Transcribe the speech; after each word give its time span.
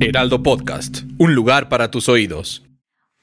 Heraldo 0.00 0.42
Podcast, 0.42 1.02
un 1.18 1.34
lugar 1.34 1.68
para 1.68 1.90
tus 1.90 2.08
oídos. 2.08 2.64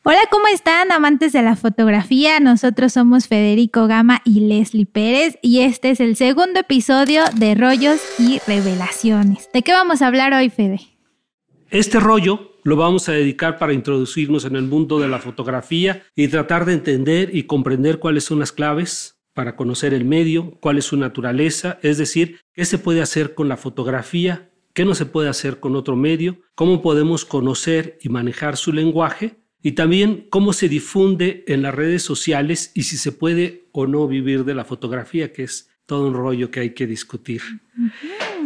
Hola, 0.04 0.20
¿cómo 0.32 0.48
están 0.48 0.92
amantes 0.92 1.34
de 1.34 1.42
la 1.42 1.56
fotografía? 1.56 2.40
Nosotros 2.40 2.94
somos 2.94 3.28
Federico 3.28 3.88
Gama 3.88 4.22
y 4.26 4.42
Leslie 4.42 4.86
Pérez 4.86 5.38
y 5.42 5.60
este 5.60 5.92
es 5.92 6.00
el 6.00 6.16
segundo 6.16 6.62
episodio 6.62 7.24
de 7.36 7.56
Rollos 7.56 8.00
y 8.18 8.40
Revelaciones. 8.48 9.50
¿De 9.54 9.62
qué 9.62 9.72
vamos 9.72 10.02
a 10.02 10.08
hablar 10.08 10.34
hoy, 10.34 10.50
Fede? 10.50 10.80
Este 11.70 12.00
rollo 12.00 12.54
lo 12.64 12.76
vamos 12.76 13.10
a 13.10 13.14
dedicar 13.14 13.58
para 13.58 13.74
introducirnos 13.74 14.46
en 14.46 14.56
el 14.56 14.64
mundo 14.64 15.00
de 15.00 15.08
la 15.08 15.20
fotografía 15.20 16.04
y 16.16 16.28
tratar 16.28 16.66
de 16.66 16.74
entender 16.74 17.36
y 17.36 17.44
comprender 17.44 18.00
cuáles 18.00 18.24
son 18.24 18.40
las 18.40 18.52
claves 18.52 19.20
para 19.34 19.56
conocer 19.56 19.94
el 19.94 20.06
medio, 20.06 20.58
cuál 20.60 20.78
es 20.78 20.86
su 20.86 20.98
naturaleza, 20.98 21.80
es 21.82 21.98
decir, 21.98 22.42
qué 22.54 22.66
se 22.66 22.78
puede 22.78 23.02
hacer 23.02 23.36
con 23.36 23.48
la 23.48 23.58
fotografía, 23.58 24.49
qué 24.74 24.86
no 24.86 24.96
se 24.96 25.06
puede 25.06 25.30
hacer 25.30 25.60
con 25.60 25.76
otro 25.76 25.96
medio, 25.96 26.40
cómo 26.56 26.82
podemos 26.82 27.26
conocer 27.26 27.98
y 28.02 28.10
manejar 28.10 28.58
su 28.58 28.72
lenguaje 28.72 29.38
y 29.62 29.74
también 29.74 30.28
cómo 30.30 30.54
se 30.54 30.70
difunde 30.70 31.44
en 31.48 31.62
las 31.62 31.76
redes 31.76 32.04
sociales 32.04 32.72
y 32.74 32.84
si 32.84 32.98
se 32.98 33.12
puede 33.12 33.68
o 33.72 33.88
no 33.88 34.08
vivir 34.08 34.46
de 34.46 34.56
la 34.56 34.66
fotografía, 34.66 35.34
que 35.34 35.44
es 35.44 35.70
todo 35.90 36.08
un 36.08 36.14
rollo 36.14 36.52
que 36.52 36.60
hay 36.60 36.70
que 36.76 36.86
discutir. 36.86 37.42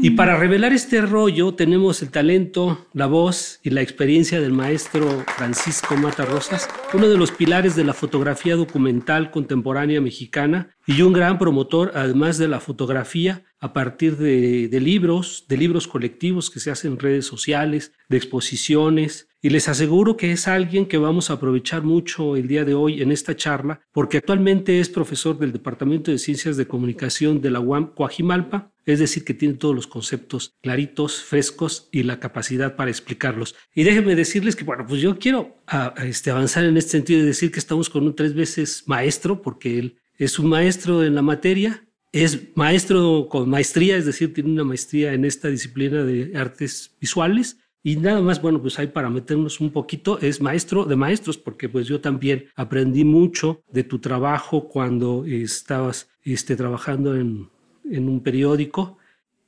Y 0.01 0.11
para 0.11 0.37
revelar 0.37 0.71
este 0.71 1.01
rollo 1.01 1.53
tenemos 1.53 2.01
el 2.01 2.09
talento, 2.09 2.87
la 2.93 3.05
voz 3.05 3.59
y 3.63 3.69
la 3.69 3.81
experiencia 3.81 4.39
del 4.39 4.53
maestro 4.53 5.23
Francisco 5.35 5.97
Mata 5.97 6.23
Rosas, 6.23 6.69
uno 6.93 7.09
de 7.09 7.17
los 7.17 7.31
pilares 7.31 7.75
de 7.75 7.83
la 7.83 7.93
fotografía 7.93 8.55
documental 8.55 9.29
contemporánea 9.29 9.99
mexicana 9.99 10.69
y 10.87 11.01
un 11.01 11.11
gran 11.11 11.37
promotor, 11.37 11.91
además 11.95 12.37
de 12.37 12.47
la 12.47 12.61
fotografía, 12.61 13.43
a 13.63 13.71
partir 13.71 14.17
de, 14.17 14.67
libros, 14.81 15.45
de 15.47 15.55
libros 15.55 15.87
colectivos 15.87 16.49
que 16.49 16.59
se 16.59 16.69
hacen 16.69 16.91
en 16.91 16.99
redes 16.99 17.25
sociales, 17.25 17.93
de 18.09 18.17
exposiciones, 18.17 19.29
y 19.41 19.51
les 19.51 19.69
aseguro 19.69 20.17
que 20.17 20.33
es 20.33 20.49
alguien 20.49 20.85
que 20.85 20.97
vamos 20.97 21.29
a 21.29 21.35
aprovechar 21.35 21.81
mucho 21.81 22.35
el 22.35 22.49
día 22.49 22.65
de 22.65 22.73
hoy 22.73 23.01
en 23.01 23.09
esta 23.09 23.37
charla, 23.37 23.79
porque 23.93 24.17
actualmente 24.17 24.81
es 24.81 24.89
profesor 24.89 25.39
del 25.39 25.53
Departamento 25.53 26.11
de 26.11 26.17
Ciencias 26.17 26.57
de 26.57 26.67
Comunicación 26.67 27.39
de 27.39 27.51
la 27.51 27.61
UAM 27.61 27.93
Coajimalpa, 27.93 28.73
es 28.85 28.99
decir, 28.99 29.23
que 29.23 29.33
tiene 29.33 29.53
todos 29.53 29.73
los 29.73 29.87
conceptos 29.87 30.57
claritos, 30.61 31.23
frescos 31.23 31.87
y 31.93 32.03
la 32.03 32.19
capacidad 32.19 32.75
para 32.75 32.91
explicarlos. 32.91 33.55
Y 33.73 33.83
déjenme 33.83 34.15
decirles 34.15 34.57
que, 34.57 34.65
bueno, 34.65 34.85
pues 34.85 34.99
yo 34.99 35.17
quiero 35.17 35.55
este, 36.03 36.31
avanzar 36.31 36.65
en 36.65 36.75
este 36.75 36.91
sentido 36.91 37.21
y 37.21 37.25
decir 37.25 37.49
que 37.49 37.59
estamos 37.59 37.89
con 37.89 38.03
un 38.03 38.13
tres 38.13 38.33
veces 38.33 38.83
maestro, 38.87 39.41
porque 39.41 39.79
él 39.79 40.01
es 40.17 40.37
un 40.37 40.49
maestro 40.49 41.01
en 41.05 41.15
la 41.15 41.21
materia, 41.21 41.87
es 42.13 42.55
maestro 42.55 43.27
con 43.29 43.49
maestría, 43.49 43.97
es 43.97 44.05
decir, 44.05 44.33
tiene 44.33 44.51
una 44.51 44.63
maestría 44.63 45.13
en 45.13 45.25
esta 45.25 45.49
disciplina 45.49 46.03
de 46.03 46.37
artes 46.37 46.95
visuales 47.01 47.57
y 47.85 47.97
nada 47.97 48.21
más, 48.21 48.41
bueno, 48.41 48.61
pues 48.61 48.79
ahí 48.79 48.87
para 48.87 49.09
meternos 49.09 49.59
un 49.59 49.71
poquito, 49.71 50.17
es 50.19 50.39
maestro 50.39 50.85
de 50.85 50.95
maestros, 50.95 51.37
porque 51.37 51.67
pues 51.67 51.85
yo 51.85 51.99
también 51.99 52.45
aprendí 52.55 53.03
mucho 53.03 53.61
de 53.73 53.83
tu 53.83 53.99
trabajo 53.99 54.69
cuando 54.69 55.25
estabas 55.25 56.09
este, 56.23 56.55
trabajando 56.55 57.17
en, 57.17 57.49
en 57.91 58.07
un 58.07 58.21
periódico. 58.21 58.97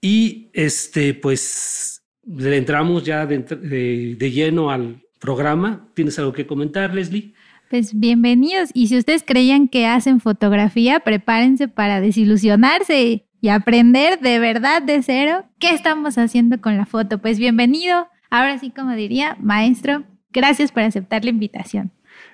Y 0.02 0.50
este, 0.52 1.14
pues 1.14 2.04
le 2.28 2.58
entramos 2.58 3.06
ya 3.06 3.26
de, 3.26 3.40
de, 3.40 4.16
de 4.20 4.32
lleno 4.32 4.70
al 4.70 5.02
programa. 5.20 5.88
¿Tienes 5.94 6.20
algo 6.20 6.34
que 6.34 6.46
comentar, 6.46 6.94
Leslie? 6.94 7.34
Pues 7.70 8.00
bienvenidos. 8.00 8.70
Y 8.74 8.88
si 8.88 8.98
ustedes 8.98 9.24
creían 9.26 9.68
que 9.68 9.86
hacen 9.88 10.20
fotografía, 10.20 11.00
prepárense 11.00 11.68
para 11.68 12.02
desilusionarse 12.02 13.28
y 13.42 13.50
aprender 13.50 14.20
de 14.20 14.40
verdad 14.40 14.82
de 14.82 15.02
cero 15.04 15.46
qué 15.60 15.72
estamos 15.72 16.18
haciendo 16.18 16.62
con 16.62 16.78
la 16.78 16.86
foto. 16.86 17.20
Pues 17.20 17.38
bienvenido 17.38 18.08
Ahora 18.30 18.60
sí, 18.60 18.72
como 18.72 18.94
diría, 18.96 19.38
maestro, 19.40 20.04
gracias 20.32 20.72
por 20.72 20.84
aceptar 20.84 21.24
la 21.24 21.30
invitación. 21.30 21.94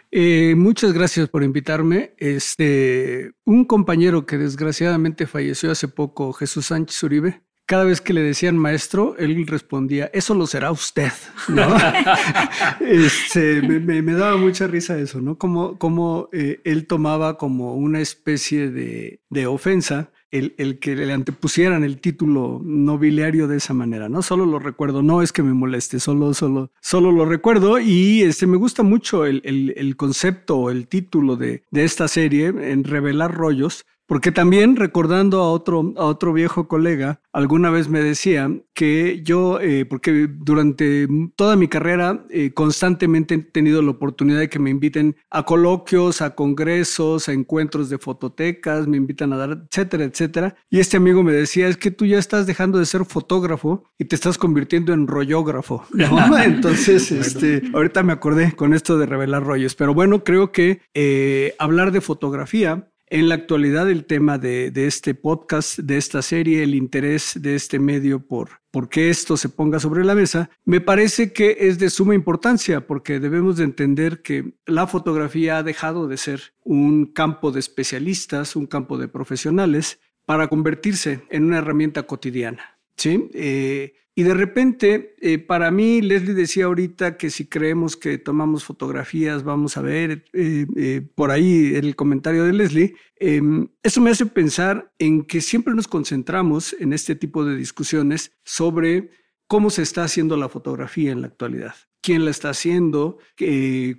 Eh, 0.10 0.56
muchas 0.56 0.94
gracias 0.94 1.30
por 1.30 1.44
invitarme. 1.44 2.14
Este, 2.18 3.34
un 3.46 3.66
compañero 3.66 4.26
que 4.26 4.40
desgraciadamente 4.40 5.28
falleció 5.28 5.72
hace 5.72 5.88
poco, 5.88 6.34
Jesús 6.34 6.66
Sánchez 6.66 7.04
Uribe, 7.04 7.42
cada 7.72 7.86
vez 7.86 8.02
que 8.02 8.12
le 8.12 8.22
decían 8.22 8.58
maestro, 8.58 9.16
él 9.18 9.48
respondía, 9.48 10.10
eso 10.12 10.36
lo 10.36 10.46
será 10.46 10.72
usted, 10.72 11.14
este, 12.82 13.62
me, 13.62 14.12
daba 14.12 14.36
mucha 14.36 14.68
risa 14.68 15.00
eso, 15.00 15.22
¿no? 15.22 15.38
Como, 15.38 15.78
como 15.78 16.28
eh, 16.34 16.60
él 16.66 16.86
tomaba 16.86 17.38
como 17.38 17.76
una 17.76 18.02
especie 18.02 18.70
de, 18.70 19.22
de 19.30 19.48
ofensa 19.48 20.12
el, 20.32 20.80
que 20.80 20.96
le 20.96 21.12
antepusieran 21.12 21.84
el 21.84 22.00
título 22.00 22.62
nobiliario 22.64 23.48
de 23.48 23.58
esa 23.58 23.74
manera, 23.74 24.08
¿no? 24.08 24.22
Solo 24.22 24.46
lo 24.46 24.60
recuerdo, 24.60 25.02
no 25.02 25.22
es 25.22 25.32
que 25.32 25.44
me 25.44 25.54
moleste, 25.54 26.00
solo, 26.00 26.34
solo, 26.34 26.72
solo 26.82 27.12
lo 27.12 27.26
recuerdo 27.26 27.80
y 27.80 28.22
este, 28.22 28.48
me 28.48 28.58
gusta 28.58 28.82
mucho 28.84 29.26
el, 29.26 29.42
el, 29.44 29.74
el 29.76 29.96
concepto 29.98 30.70
el 30.70 30.88
título 30.88 31.36
de, 31.36 31.64
de 31.70 31.84
esta 31.84 32.08
serie, 32.08 32.48
en 32.48 32.84
revelar 32.84 33.34
rollos, 33.34 33.86
porque 34.12 34.34
también 34.34 34.76
recordando 34.76 35.40
a 35.40 35.50
otro, 35.50 35.94
a 35.96 36.04
otro 36.04 36.34
viejo 36.34 36.68
colega, 36.68 37.22
alguna 37.32 37.70
vez 37.70 37.88
me 37.88 38.02
decía 38.02 38.52
que 38.74 39.22
yo, 39.24 39.62
eh, 39.62 39.86
porque 39.86 40.28
durante 40.30 41.08
toda 41.38 41.56
mi 41.56 41.70
carrera 41.70 42.26
eh, 42.30 42.52
constantemente 42.54 43.36
he 43.36 43.38
tenido 43.38 43.82
la 43.82 43.92
oportunidad 43.92 44.40
de 44.40 44.50
que 44.50 44.60
me 44.60 44.70
inviten 44.70 45.16
a 45.30 45.44
coloquios, 45.44 46.22
a 46.22 46.36
congresos, 46.36 47.30
a 47.30 47.32
encuentros 47.32 47.90
de 47.90 48.00
fototecas, 48.00 48.86
me 48.86 48.98
invitan 48.98 49.32
a 49.32 49.38
dar, 49.38 49.64
etcétera, 49.72 50.04
etcétera. 50.04 50.56
Y 50.70 50.82
este 50.82 50.98
amigo 50.98 51.24
me 51.24 51.32
decía, 51.32 51.70
es 51.70 51.78
que 51.78 51.90
tú 51.90 52.06
ya 52.06 52.20
estás 52.20 52.46
dejando 52.46 52.80
de 52.80 52.88
ser 52.88 53.06
fotógrafo 53.06 53.86
y 53.98 54.04
te 54.04 54.16
estás 54.18 54.38
convirtiendo 54.38 54.92
en 54.92 55.08
rollógrafo. 55.08 55.86
Entonces, 56.44 57.14
este, 57.14 57.62
ahorita 57.74 58.04
me 58.04 58.12
acordé 58.12 58.52
con 58.58 58.74
esto 58.74 58.98
de 58.98 59.06
revelar 59.06 59.46
rollos. 59.46 59.76
Pero 59.76 59.94
bueno, 59.94 60.26
creo 60.26 60.52
que 60.52 60.82
eh, 60.94 61.56
hablar 61.60 61.94
de 61.94 62.02
fotografía 62.02 62.91
en 63.12 63.28
la 63.28 63.36
actualidad, 63.36 63.90
el 63.90 64.06
tema 64.06 64.38
de, 64.38 64.72
este 64.74 65.14
podcast, 65.14 65.78
de 65.80 65.98
esta 65.98 66.22
serie, 66.22 66.64
el 66.64 66.74
interés 66.74 67.34
de 67.36 67.56
este 67.56 67.78
medio 67.78 68.26
por, 68.26 68.62
por 68.72 68.88
que 68.88 69.10
esto 69.10 69.36
se 69.36 69.50
ponga 69.50 69.82
sobre 69.82 70.06
la 70.06 70.16
mesa, 70.16 70.50
me 70.64 70.80
parece 70.80 71.34
que 71.34 71.58
es 71.60 71.78
de 71.78 71.90
suma 71.90 72.16
importancia 72.16 72.88
porque 72.88 73.20
debemos 73.20 73.58
de 73.58 73.66
entender 73.66 74.22
que 74.22 74.54
la 74.66 74.88
fotografía 74.88 75.58
ha 75.58 75.64
dejado 75.64 76.08
de 76.08 76.16
ser 76.16 76.54
un 76.64 77.06
campo 77.06 77.52
de 77.52 77.60
especialistas, 77.60 78.56
un 78.56 78.66
campo 78.66 78.98
de 78.98 79.10
profesionales, 79.10 80.00
para 80.26 80.48
convertirse 80.48 81.26
en 81.30 81.44
una 81.44 81.58
herramienta 81.58 82.04
cotidiana. 82.04 82.71
¿Sí? 82.98 83.30
Eh, 83.34 83.94
y 84.14 84.24
de 84.24 84.34
repente, 84.34 85.16
eh, 85.22 85.40
para 85.40 85.72
mí, 85.72 86.02
Leslie 86.02 86.34
decía 86.34 86.66
ahorita 86.66 87.16
que 87.16 87.30
si 87.30 87.48
creemos 87.48 87.96
que 87.96 88.18
tomamos 88.18 88.66
fotografías, 88.66 89.44
vamos 89.44 89.78
a 89.78 89.82
ver, 89.82 90.26
eh, 90.34 90.68
eh, 90.76 91.02
por 91.16 91.32
ahí 91.32 91.76
el 91.76 91.96
comentario 91.96 92.44
de 92.44 92.52
Leslie, 92.52 92.96
em, 93.16 93.70
eso 93.84 94.02
me 94.02 94.10
hace 94.10 94.26
pensar 94.26 94.94
en 95.00 95.24
que 95.24 95.40
siempre 95.40 95.74
nos 95.74 95.88
concentramos 95.88 96.76
en 96.80 96.92
este 96.92 97.16
tipo 97.16 97.46
de 97.46 97.56
discusiones 97.56 98.34
sobre 98.44 99.12
cómo 99.48 99.70
se 99.70 99.82
está 99.82 100.04
haciendo 100.04 100.36
la 100.36 100.50
fotografía 100.50 101.12
en 101.12 101.22
la 101.22 101.28
actualidad. 101.28 101.76
¿Quién 102.02 102.26
la 102.26 102.32
está 102.32 102.50
haciendo? 102.50 103.20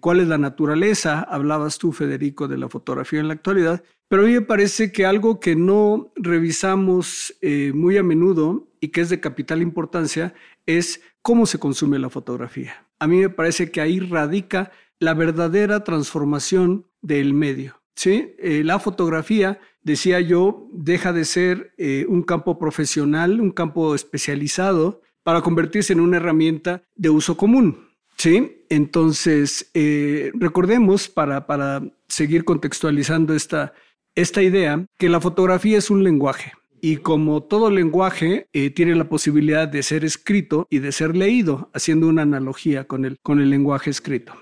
¿Cuál 0.00 0.20
es 0.20 0.28
la 0.28 0.38
naturaleza? 0.38 1.20
Hablabas 1.20 1.78
tú, 1.78 1.92
Federico, 1.92 2.48
de 2.48 2.58
la 2.58 2.68
fotografía 2.68 3.20
en 3.20 3.28
la 3.28 3.34
actualidad. 3.34 3.84
Pero 4.08 4.22
a 4.22 4.26
mí 4.26 4.32
me 4.32 4.40
parece 4.40 4.90
que 4.90 5.06
algo 5.06 5.38
que 5.38 5.54
no 5.54 6.12
revisamos 6.16 7.32
muy 7.74 7.98
a 7.98 8.02
menudo 8.02 8.71
y 8.82 8.88
que 8.88 9.00
es 9.00 9.08
de 9.08 9.20
capital 9.20 9.62
importancia 9.62 10.34
es 10.66 11.00
cómo 11.22 11.46
se 11.46 11.60
consume 11.60 12.00
la 12.00 12.10
fotografía. 12.10 12.88
A 12.98 13.06
mí 13.06 13.18
me 13.18 13.30
parece 13.30 13.70
que 13.70 13.80
ahí 13.80 14.00
radica 14.00 14.72
la 14.98 15.14
verdadera 15.14 15.84
transformación 15.84 16.88
del 17.00 17.32
medio. 17.32 17.80
¿sí? 17.94 18.34
Eh, 18.38 18.62
la 18.64 18.80
fotografía, 18.80 19.60
decía 19.82 20.20
yo, 20.20 20.68
deja 20.72 21.12
de 21.12 21.24
ser 21.24 21.72
eh, 21.78 22.06
un 22.08 22.24
campo 22.24 22.58
profesional, 22.58 23.40
un 23.40 23.52
campo 23.52 23.94
especializado, 23.94 25.00
para 25.22 25.42
convertirse 25.42 25.92
en 25.92 26.00
una 26.00 26.16
herramienta 26.16 26.82
de 26.96 27.10
uso 27.10 27.36
común. 27.36 27.88
¿sí? 28.16 28.64
Entonces, 28.68 29.70
eh, 29.74 30.32
recordemos, 30.34 31.08
para, 31.08 31.46
para 31.46 31.82
seguir 32.08 32.44
contextualizando 32.44 33.32
esta, 33.32 33.74
esta 34.16 34.42
idea, 34.42 34.84
que 34.98 35.08
la 35.08 35.20
fotografía 35.20 35.78
es 35.78 35.88
un 35.88 36.02
lenguaje 36.02 36.52
y 36.84 36.96
como 36.96 37.44
todo 37.44 37.70
lenguaje 37.70 38.48
eh, 38.52 38.70
tiene 38.70 38.96
la 38.96 39.08
posibilidad 39.08 39.68
de 39.68 39.84
ser 39.84 40.04
escrito 40.04 40.66
y 40.68 40.80
de 40.80 40.90
ser 40.90 41.16
leído, 41.16 41.70
haciendo 41.72 42.08
una 42.08 42.22
analogía 42.22 42.88
con 42.88 43.04
el, 43.04 43.18
con 43.22 43.40
el 43.40 43.50
lenguaje 43.50 43.88
escrito. 43.88 44.34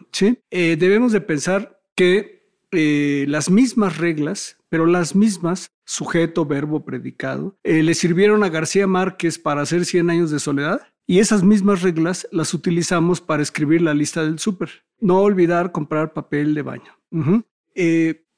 Eh, 0.51 0.77
debemos 0.77 1.13
de 1.13 1.21
pensar 1.21 1.83
que 1.95 2.49
eh, 2.73 3.27
las 3.29 3.51
mismas 3.51 3.99
reglas, 3.99 4.57
pero 4.71 4.87
las 4.87 5.15
mismas, 5.15 5.71
sujeto, 5.85 6.47
verbo, 6.47 6.83
predicado, 6.83 7.59
le 7.63 7.93
sirvieron 7.95 8.43
a 8.43 8.49
García 8.49 8.87
Márquez 8.87 9.39
para 9.39 9.61
hacer 9.61 9.85
100 9.85 10.09
años 10.09 10.31
de 10.31 10.41
soledad. 10.41 10.81
Y 11.07 11.19
esas 11.19 11.43
mismas 11.43 11.83
reglas 11.83 12.27
las 12.31 12.55
utilizamos 12.55 13.21
para 13.21 13.43
escribir 13.43 13.83
la 13.83 13.93
lista 13.93 14.25
del 14.25 14.39
súper. 14.39 14.85
No 14.99 15.21
olvidar 15.21 15.73
comprar 15.73 16.15
papel 16.15 16.55
de 16.55 16.63
baño. 16.63 16.97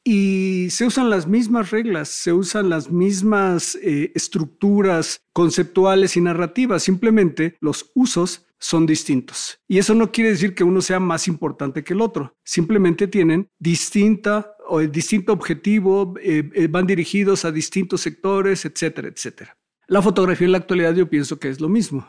Y 0.05 0.69
se 0.71 0.85
usan 0.85 1.11
las 1.11 1.27
mismas 1.27 1.71
reglas, 1.71 2.09
se 2.09 2.33
usan 2.33 2.69
las 2.69 2.91
mismas 2.91 3.77
eh, 3.83 4.11
estructuras 4.15 5.23
conceptuales 5.33 6.17
y 6.17 6.21
narrativas, 6.21 6.83
simplemente 6.83 7.57
los 7.61 7.91
usos 7.95 8.47
son 8.59 8.87
distintos. 8.87 9.61
Y 9.69 9.79
eso 9.79 9.95
no 9.95 10.11
quiere 10.13 10.31
decir 10.31 10.55
que 10.55 10.65
uno 10.65 10.81
sea 10.81 11.01
más 11.01 11.29
importante 11.29 11.85
que 11.85 11.95
el 11.95 12.01
otro, 12.01 12.37
simplemente 12.45 13.07
tienen 13.07 13.49
distinta 13.59 14.55
o 14.69 14.81
distinto 14.81 15.33
objetivo, 15.33 16.15
eh, 16.21 16.51
eh, 16.55 16.67
van 16.69 16.87
dirigidos 16.87 17.45
a 17.45 17.53
distintos 17.53 18.01
sectores, 18.01 18.65
etcétera, 18.65 19.09
etcétera. 19.09 19.57
La 19.87 20.03
fotografía 20.03 20.47
en 20.47 20.53
la 20.53 20.59
actualidad 20.59 20.95
yo 20.95 21.09
pienso 21.09 21.39
que 21.39 21.49
es 21.49 21.61
lo 21.61 21.69
mismo. 21.69 22.07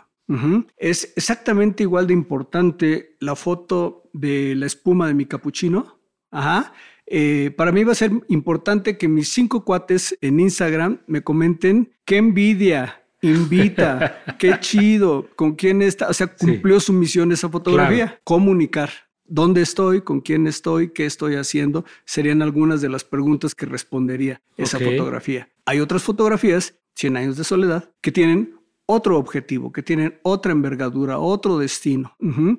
Es 0.77 1.13
exactamente 1.17 1.83
igual 1.83 2.07
de 2.07 2.13
importante 2.13 3.17
la 3.19 3.35
foto 3.35 4.09
de 4.13 4.55
la 4.55 4.65
espuma 4.65 5.05
de 5.07 5.13
mi 5.13 5.25
capuchino. 5.25 5.99
Ajá 6.31 6.73
eh, 7.05 7.51
para 7.55 7.71
mí 7.71 7.83
va 7.83 7.91
a 7.91 7.95
ser 7.95 8.11
importante 8.27 8.97
que 8.97 9.07
mis 9.07 9.31
cinco 9.31 9.65
cuates 9.65 10.17
en 10.21 10.39
Instagram 10.39 11.01
me 11.07 11.21
comenten 11.21 11.93
qué 12.05 12.17
envidia, 12.17 13.03
invita, 13.21 14.23
qué 14.39 14.59
chido, 14.59 15.27
con 15.35 15.55
quién 15.55 15.81
está, 15.81 16.09
o 16.09 16.13
sea, 16.13 16.27
cumplió 16.27 16.79
su 16.79 16.93
misión 16.93 17.31
esa 17.31 17.49
fotografía, 17.49 18.19
comunicar. 18.23 18.89
¿Dónde 19.25 19.61
estoy? 19.61 20.01
¿Con 20.01 20.19
quién 20.21 20.47
estoy? 20.47 20.89
¿Qué 20.89 21.05
estoy 21.05 21.35
haciendo? 21.35 21.85
Serían 22.05 22.41
algunas 22.41 22.81
de 22.81 22.89
las 22.89 23.03
preguntas 23.03 23.55
que 23.55 23.65
respondería 23.65 24.41
esa 24.57 24.77
fotografía. 24.79 25.49
Hay 25.65 25.79
otras 25.79 26.03
fotografías, 26.03 26.75
100 26.95 27.17
años 27.17 27.37
de 27.37 27.45
soledad, 27.45 27.89
que 28.01 28.11
tienen 28.11 28.55
otro 28.85 29.17
objetivo, 29.17 29.71
que 29.71 29.81
tienen 29.81 30.19
otra 30.23 30.51
envergadura, 30.51 31.19
otro 31.19 31.57
destino 31.57 32.15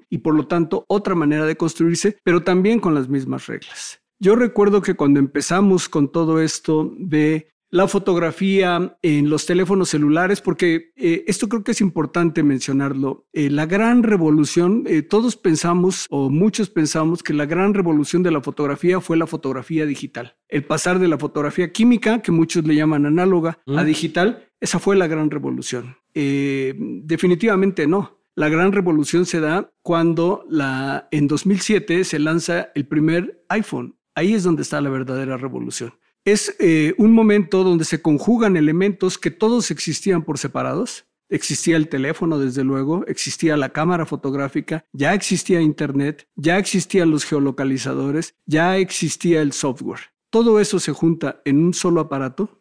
y 0.09 0.19
por 0.19 0.35
lo 0.35 0.47
tanto 0.47 0.85
otra 0.89 1.15
manera 1.15 1.45
de 1.45 1.57
construirse, 1.57 2.17
pero 2.25 2.43
también 2.43 2.81
con 2.81 2.95
las 2.95 3.09
mismas 3.09 3.47
reglas. 3.47 4.01
Yo 4.25 4.37
recuerdo 4.37 4.81
que 4.81 4.95
cuando 4.95 5.21
empezamos 5.21 5.91
con 5.91 6.11
todo 6.11 6.41
esto 6.41 6.95
de 6.97 7.49
la 7.69 7.89
fotografía 7.89 8.97
en 9.03 9.29
los 9.29 9.45
teléfonos 9.45 9.91
celulares, 9.91 10.41
porque 10.41 10.93
eh, 10.97 11.25
esto 11.27 11.47
creo 11.47 11.63
que 11.63 11.73
es 11.73 11.83
importante 11.83 12.43
mencionarlo. 12.43 13.27
Eh, 13.35 13.51
la 13.51 13.67
gran 13.67 14.03
revolución, 14.03 14.85
eh, 14.87 15.03
todos 15.03 15.37
pensamos 15.37 16.07
o 16.09 16.31
muchos 16.31 16.71
pensamos 16.71 17.23
que 17.23 17.35
la 17.35 17.45
gran 17.45 17.75
revolución 17.75 18.23
de 18.23 18.31
la 18.31 18.41
fotografía 18.41 18.99
fue 19.03 19.19
la 19.19 19.27
fotografía 19.27 19.85
digital. 19.85 20.39
El 20.49 20.65
pasar 20.65 21.01
de 21.01 21.09
la 21.09 21.19
fotografía 21.19 21.71
química, 21.71 22.23
que 22.23 22.33
muchos 22.33 22.67
le 22.67 22.77
llaman 22.77 23.05
análoga, 23.05 23.59
a 23.67 23.83
mm. 23.83 23.85
digital, 23.85 24.49
esa 24.59 24.79
fue 24.79 24.97
la 24.97 25.07
gran 25.07 25.31
revolución. 25.31 25.99
definitivamente 26.15 27.87
no. 27.87 28.23
La 28.37 28.49
gran 28.49 28.73
revolución 28.73 29.27
se 29.27 29.41
da 29.41 29.71
cuando 29.83 30.47
la, 30.49 31.09
en 31.11 31.29
2007 31.29 32.05
se 32.05 32.19
lanza 32.19 32.71
el 32.75 32.87
primer 32.87 33.45
iPhone. 33.51 33.97
Ahí 34.15 34.35
es 34.35 34.45
donde 34.45 34.63
está 34.63 34.81
la 34.81 34.91
verdadera 34.91 35.37
revolución. 35.37 35.95
Es 36.25 36.57
eh, 36.59 36.95
un 36.97 37.13
momento 37.13 37.65
donde 37.65 37.85
se 37.85 38.01
conjugan 38.01 38.57
elementos 38.57 39.19
que 39.19 39.31
todos 39.31 39.71
existían 39.71 40.23
por 40.23 40.39
separados. 40.39 41.07
Existía 41.29 41.77
el 41.77 41.89
teléfono, 41.89 42.39
desde 42.39 42.65
luego, 42.65 43.05
existía 43.07 43.57
la 43.57 43.71
cámara 43.71 44.07
fotográfica, 44.07 44.85
ya 44.93 45.15
existía 45.15 45.61
Internet, 45.61 46.29
ya 46.37 46.59
existían 46.59 47.11
los 47.11 47.25
geolocalizadores, 47.25 48.37
ya 48.47 48.77
existía 48.77 49.43
el 49.43 49.53
software. 49.53 50.13
Todo 50.31 50.61
eso 50.61 50.79
se 50.79 50.93
junta 50.93 51.41
en 51.45 51.65
un 51.65 51.75
solo 51.75 52.01
aparato, 52.01 52.61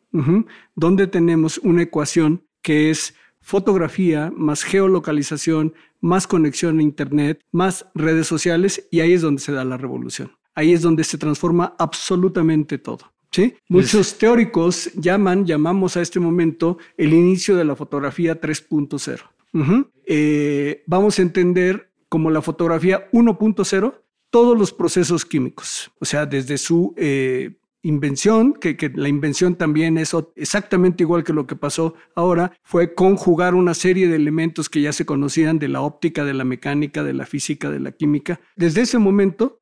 donde 0.76 1.08
tenemos 1.08 1.58
una 1.60 1.84
ecuación 1.84 2.46
que 2.62 2.90
es 2.90 3.16
fotografía 3.42 4.32
más 4.36 4.64
geolocalización, 4.64 5.74
más 6.00 6.26
conexión 6.28 6.80
a 6.80 6.84
Internet, 6.84 7.42
más 7.52 7.88
redes 7.94 8.28
sociales, 8.28 8.88
y 8.92 9.02
ahí 9.02 9.14
es 9.14 9.22
donde 9.22 9.42
se 9.42 9.52
da 9.52 9.66
la 9.66 9.78
revolución 9.78 10.32
ahí 10.56 10.74
es 10.74 10.82
donde 10.82 11.04
se 11.04 11.18
transforma 11.18 11.76
absolutamente 11.78 12.78
todo. 12.78 13.12
¿sí? 13.32 13.56
Muchos 13.68 14.18
teóricos 14.18 14.92
llaman, 14.94 15.46
llamamos 15.46 15.98
a 15.98 16.02
este 16.02 16.20
momento 16.20 16.78
el 16.98 17.14
inicio 17.14 17.56
de 17.56 17.66
la 17.66 17.76
fotografía 17.76 18.40
3.0. 18.40 19.22
Eh, 20.06 20.84
vamos 20.88 21.20
a 21.20 21.22
entender 21.22 21.92
como 22.10 22.30
la 22.30 22.42
fotografía 22.42 23.10
1.0 23.12 23.94
todos 24.30 24.58
los 24.58 24.74
procesos 24.74 25.26
químicos, 25.26 25.92
o 26.00 26.06
sea, 26.06 26.26
desde 26.26 26.58
su 26.58 26.96
eh, 26.98 27.56
invención, 27.84 28.54
que, 28.54 28.76
que, 28.76 28.90
la 28.90 29.08
invención 29.08 29.56
también 29.56 30.00
es 30.00 30.16
exactamente 30.36 31.04
igual 31.04 31.24
que 31.24 31.34
lo 31.34 31.46
que 31.46 31.56
pasó 31.56 31.94
ahora, 32.16 32.52
fue 32.64 32.96
conjugar 32.96 33.54
una 33.54 33.76
serie 33.76 34.08
de 34.08 34.16
elementos 34.16 34.70
que 34.70 34.82
ya 34.82 34.92
se 34.92 35.06
conocían 35.06 35.60
de 35.60 35.68
la 35.68 35.82
óptica, 35.82 36.26
de 36.26 36.34
la 36.34 36.46
mecánica, 36.46 37.04
de 37.04 37.14
la 37.14 37.28
física, 37.28 37.70
de 37.70 37.80
la 37.80 37.92
química. 37.92 38.40
Desde 38.56 38.82
ese 38.82 38.98
momento, 38.98 39.62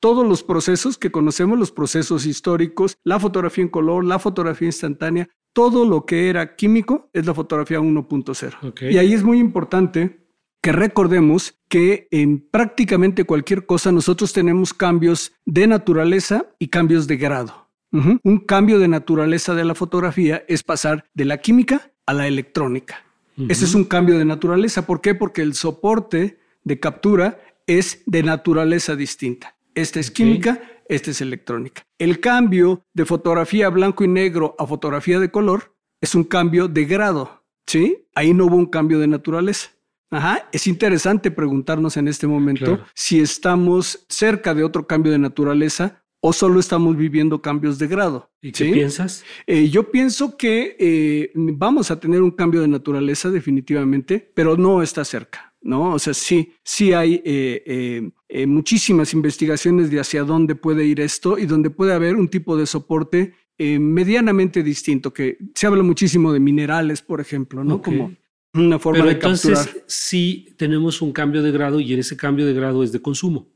todos 0.00 0.26
los 0.26 0.42
procesos 0.42 0.98
que 0.98 1.10
conocemos, 1.10 1.58
los 1.58 1.70
procesos 1.70 2.26
históricos, 2.26 2.96
la 3.04 3.20
fotografía 3.20 3.62
en 3.62 3.70
color, 3.70 4.04
la 4.04 4.18
fotografía 4.18 4.66
instantánea, 4.66 5.28
todo 5.52 5.84
lo 5.84 6.06
que 6.06 6.28
era 6.28 6.56
químico 6.56 7.10
es 7.12 7.26
la 7.26 7.34
fotografía 7.34 7.80
1.0. 7.80 8.90
Y 8.90 8.98
ahí 8.98 9.12
es 9.12 9.22
muy 9.22 9.38
importante 9.38 10.22
que 10.62 10.72
recordemos 10.72 11.58
que 11.68 12.06
en 12.10 12.40
prácticamente 12.40 13.24
cualquier 13.24 13.66
cosa 13.66 13.90
nosotros 13.92 14.32
tenemos 14.32 14.72
cambios 14.72 15.32
de 15.44 15.66
naturaleza 15.66 16.46
y 16.58 16.68
cambios 16.68 17.06
de 17.06 17.16
grado. 17.16 17.68
Un 17.90 18.38
cambio 18.46 18.78
de 18.78 18.88
naturaleza 18.88 19.54
de 19.54 19.66
la 19.66 19.74
fotografía 19.74 20.44
es 20.48 20.62
pasar 20.62 21.04
de 21.12 21.26
la 21.26 21.38
química 21.38 21.92
a 22.06 22.14
la 22.14 22.26
electrónica. 22.26 23.04
Ese 23.48 23.66
es 23.66 23.74
un 23.74 23.84
cambio 23.84 24.18
de 24.18 24.24
naturaleza. 24.24 24.86
¿Por 24.86 25.02
qué? 25.02 25.14
Porque 25.14 25.42
el 25.42 25.52
soporte 25.54 26.38
de 26.64 26.80
captura 26.80 27.38
es 27.78 28.02
de 28.06 28.22
naturaleza 28.22 28.96
distinta. 28.96 29.56
Esta 29.74 30.00
es 30.00 30.10
química, 30.10 30.60
esta 30.88 31.10
es 31.10 31.20
electrónica. 31.20 31.86
El 31.98 32.20
cambio 32.20 32.84
de 32.92 33.04
fotografía 33.04 33.68
blanco 33.70 34.04
y 34.04 34.08
negro 34.08 34.54
a 34.58 34.66
fotografía 34.66 35.18
de 35.18 35.30
color 35.30 35.74
es 36.00 36.14
un 36.14 36.24
cambio 36.24 36.68
de 36.68 36.84
grado. 36.84 37.42
¿Sí? 37.66 38.06
Ahí 38.14 38.34
no 38.34 38.46
hubo 38.46 38.56
un 38.56 38.66
cambio 38.66 38.98
de 38.98 39.06
naturaleza. 39.06 39.70
Ajá, 40.10 40.48
es 40.52 40.66
interesante 40.66 41.30
preguntarnos 41.30 41.96
en 41.96 42.06
este 42.06 42.26
momento 42.26 42.84
si 42.94 43.20
estamos 43.20 44.04
cerca 44.10 44.52
de 44.52 44.62
otro 44.62 44.86
cambio 44.86 45.10
de 45.10 45.18
naturaleza 45.18 46.04
o 46.20 46.32
solo 46.32 46.60
estamos 46.60 46.96
viviendo 46.96 47.40
cambios 47.40 47.78
de 47.78 47.88
grado. 47.88 48.30
¿Y 48.42 48.52
qué 48.52 48.66
piensas? 48.66 49.24
Eh, 49.46 49.70
yo 49.70 49.90
pienso 49.90 50.36
que 50.36 50.76
eh, 50.78 51.32
vamos 51.34 51.90
a 51.90 51.98
tener 51.98 52.20
un 52.20 52.30
cambio 52.30 52.60
de 52.60 52.68
naturaleza 52.68 53.30
definitivamente, 53.30 54.30
pero 54.34 54.56
no 54.56 54.82
está 54.82 55.04
cerca. 55.04 55.51
¿No? 55.62 55.94
O 55.94 55.98
sea, 55.98 56.14
sí, 56.14 56.52
sí 56.64 56.92
hay 56.92 57.22
eh, 57.24 58.10
muchísimas 58.46 59.12
investigaciones 59.14 59.90
de 59.90 60.00
hacia 60.00 60.24
dónde 60.24 60.54
puede 60.54 60.84
ir 60.84 61.00
esto 61.00 61.38
y 61.38 61.46
donde 61.46 61.70
puede 61.70 61.92
haber 61.92 62.16
un 62.16 62.28
tipo 62.28 62.56
de 62.56 62.66
soporte 62.66 63.34
medianamente 63.58 64.64
distinto, 64.64 65.12
que 65.12 65.38
se 65.54 65.68
habla 65.68 65.84
muchísimo 65.84 66.32
de 66.32 66.40
minerales, 66.40 67.00
por 67.00 67.20
ejemplo, 67.20 67.62
¿no? 67.62 67.80
Como 67.80 68.12
una 68.54 68.78
forma 68.78 68.98
Pero 68.98 69.08
de 69.08 69.14
entonces, 69.14 69.84
sí 69.86 70.54
tenemos 70.56 71.00
un 71.00 71.12
cambio 71.12 71.42
de 71.42 71.52
grado 71.52 71.80
y 71.80 71.92
en 71.92 72.00
ese 72.00 72.16
cambio 72.16 72.44
de 72.44 72.52
grado 72.52 72.82
es 72.82 72.92
de 72.92 73.00
consumo. 73.00 73.51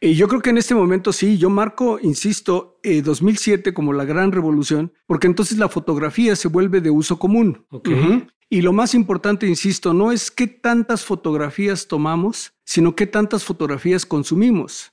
Y 0.00 0.14
yo 0.14 0.28
creo 0.28 0.40
que 0.40 0.50
en 0.50 0.58
este 0.58 0.74
momento 0.74 1.12
sí, 1.12 1.38
yo 1.38 1.50
marco, 1.50 1.98
insisto, 2.00 2.78
2007 2.82 3.70
eh, 3.70 3.74
como 3.74 3.92
la 3.92 4.04
gran 4.04 4.32
revolución, 4.32 4.92
porque 5.06 5.26
entonces 5.26 5.58
la 5.58 5.68
fotografía 5.68 6.36
se 6.36 6.48
vuelve 6.48 6.80
de 6.80 6.90
uso 6.90 7.18
común. 7.18 7.66
Y 8.48 8.62
lo 8.62 8.72
más 8.72 8.94
importante, 8.94 9.46
insisto, 9.46 9.94
no 9.94 10.10
es 10.10 10.30
qué 10.30 10.48
tantas 10.48 11.04
fotografías 11.04 11.86
tomamos, 11.86 12.52
sino 12.64 12.96
qué 12.96 13.06
tantas 13.06 13.44
fotografías 13.44 14.04
consumimos. 14.04 14.92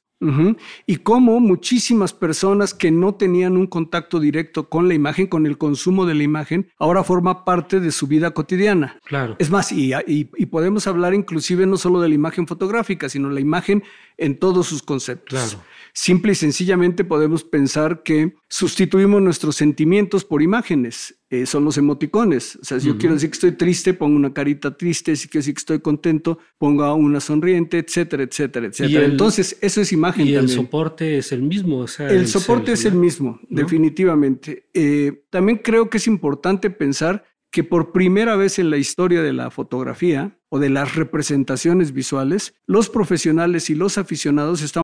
Y 0.85 0.97
cómo 0.97 1.39
muchísimas 1.39 2.11
personas 2.11 2.73
que 2.73 2.89
no 2.89 3.15
tenían 3.15 3.55
un 3.55 3.67
contacto 3.67 4.19
directo 4.19 4.67
con 4.67 4.87
la 4.87 4.95
imagen, 4.95 5.27
con 5.27 5.45
el 5.45 5.57
consumo 5.57 6.05
de 6.05 6.15
la 6.15 6.23
imagen, 6.23 6.71
ahora 6.79 7.03
forma 7.03 7.45
parte 7.45 7.79
de 7.79 7.91
su 7.91 8.07
vida 8.07 8.31
cotidiana. 8.31 8.99
Claro. 9.05 9.35
Es 9.37 9.51
más, 9.51 9.71
y, 9.71 9.93
y, 10.07 10.45
podemos 10.47 10.87
hablar 10.87 11.13
inclusive 11.13 11.67
no 11.67 11.77
solo 11.77 12.01
de 12.01 12.09
la 12.09 12.15
imagen 12.15 12.47
fotográfica, 12.47 13.09
sino 13.09 13.29
la 13.29 13.41
imagen 13.41 13.83
en 14.17 14.39
todos 14.39 14.67
sus 14.67 14.81
conceptos. 14.81 15.39
Claro. 15.51 15.63
Simple 15.99 16.33
y 16.33 16.35
sencillamente 16.35 17.03
podemos 17.03 17.43
pensar 17.43 18.03
que 18.03 18.35
sustituimos 18.47 19.19
nuestros 19.19 19.55
sentimientos 19.55 20.23
por 20.23 20.43
imágenes. 20.43 21.19
Eh, 21.31 21.47
son 21.47 21.65
los 21.65 21.79
emoticones. 21.79 22.55
O 22.61 22.63
sea, 22.63 22.79
si 22.79 22.85
yo 22.85 22.99
quiero 22.99 23.15
decir 23.15 23.31
que 23.31 23.33
estoy 23.33 23.53
triste, 23.53 23.95
pongo 23.95 24.15
una 24.15 24.31
carita 24.31 24.77
triste. 24.77 25.15
Si 25.15 25.27
quiero 25.27 25.39
decir 25.39 25.55
que 25.55 25.59
estoy 25.59 25.79
contento, 25.79 26.37
pongo 26.59 26.93
una 26.93 27.19
sonriente, 27.19 27.79
etcétera, 27.79 28.21
etcétera, 28.21 28.67
etcétera. 28.67 29.05
Entonces, 29.05 29.57
eso 29.59 29.81
es 29.81 29.91
imagen. 29.91 30.27
Y 30.27 30.35
el 30.35 30.49
soporte 30.49 31.17
es 31.17 31.31
el 31.31 31.41
mismo. 31.41 31.87
el, 31.97 32.27
soporte 32.27 32.73
es 32.73 32.85
el 32.85 32.93
mismo, 32.93 33.39
definitivamente. 33.49 34.69
Eh, 34.75 35.23
también 35.31 35.57
creo 35.63 35.89
que 35.89 35.97
es 35.97 36.05
importante 36.05 36.69
pensar 36.69 37.25
que 37.49 37.63
por 37.63 37.91
primera 37.91 38.35
vez 38.35 38.59
en 38.59 38.69
la 38.69 38.77
historia 38.77 39.23
de 39.23 39.33
la 39.33 39.49
fotografía 39.49 40.37
o 40.49 40.59
de 40.59 40.69
las 40.69 40.93
representaciones 40.93 41.91
visuales, 41.91 42.53
los 42.67 42.87
profesionales 42.87 43.71
y 43.71 43.73
los 43.73 43.97
aficionados 43.97 44.61
están 44.61 44.83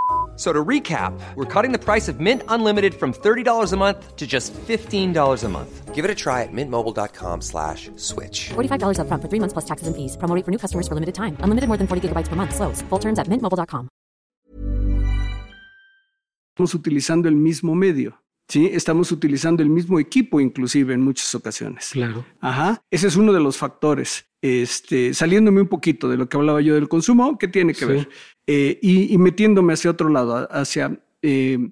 So 0.41 0.51
to 0.51 0.65
recap, 0.65 1.13
we're 1.35 1.45
cutting 1.45 1.71
the 1.71 1.77
price 1.77 2.07
of 2.09 2.19
Mint 2.19 2.41
Unlimited 2.47 2.95
from 2.95 3.13
$30 3.13 3.73
a 3.73 3.77
month 3.77 4.15
to 4.15 4.25
just 4.25 4.51
$15 4.55 5.13
a 5.43 5.49
month. 5.49 5.93
Give 5.93 6.03
it 6.03 6.09
a 6.09 6.15
try 6.15 6.41
at 6.41 6.49
mintmobile.com 6.51 7.41
slash 7.41 7.91
switch. 7.95 8.49
$45 8.49 9.01
up 9.01 9.07
front 9.07 9.21
for 9.21 9.29
three 9.29 9.39
months 9.39 9.53
plus 9.53 9.65
taxes 9.65 9.87
and 9.87 9.95
fees. 9.95 10.17
Promo 10.17 10.33
for 10.43 10.49
new 10.49 10.57
customers 10.57 10.87
for 10.87 10.95
limited 10.95 11.13
time. 11.13 11.37
Unlimited 11.43 11.67
more 11.67 11.77
than 11.77 11.85
40 11.85 12.07
gigabytes 12.09 12.27
per 12.27 12.35
month. 12.35 12.55
Slows. 12.55 12.81
Full 12.89 12.97
terms 12.99 13.19
at 13.19 13.27
mintmobile.com. 13.27 13.87
Estamos 16.55 16.73
utilizando 16.73 17.29
el 17.29 17.35
mismo 17.35 17.75
medio. 17.75 18.17
¿Sí? 18.49 18.69
Estamos 18.73 19.11
utilizando 19.11 19.61
el 19.61 19.69
mismo 19.69 19.99
equipo, 19.99 20.41
inclusive 20.41 20.93
en 20.95 21.01
muchas 21.01 21.33
ocasiones. 21.35 21.91
Claro. 21.93 22.25
Ajá. 22.41 22.81
Ese 22.91 23.07
es 23.07 23.15
uno 23.15 23.31
de 23.31 23.39
los 23.39 23.57
factores. 23.57 24.25
Este, 24.41 25.13
saliéndome 25.13 25.61
un 25.61 25.67
poquito 25.67 26.09
de 26.09 26.17
lo 26.17 26.27
que 26.27 26.35
hablaba 26.35 26.59
yo 26.61 26.73
del 26.73 26.89
consumo, 26.89 27.37
¿qué 27.37 27.47
tiene 27.47 27.73
que 27.73 27.79
Sí. 27.79 27.85
ver? 27.85 28.09
Eh, 28.47 28.79
y, 28.81 29.13
y 29.13 29.17
metiéndome 29.17 29.73
hacia 29.73 29.91
otro 29.91 30.09
lado, 30.09 30.47
hacia 30.51 30.99
eh, 31.21 31.69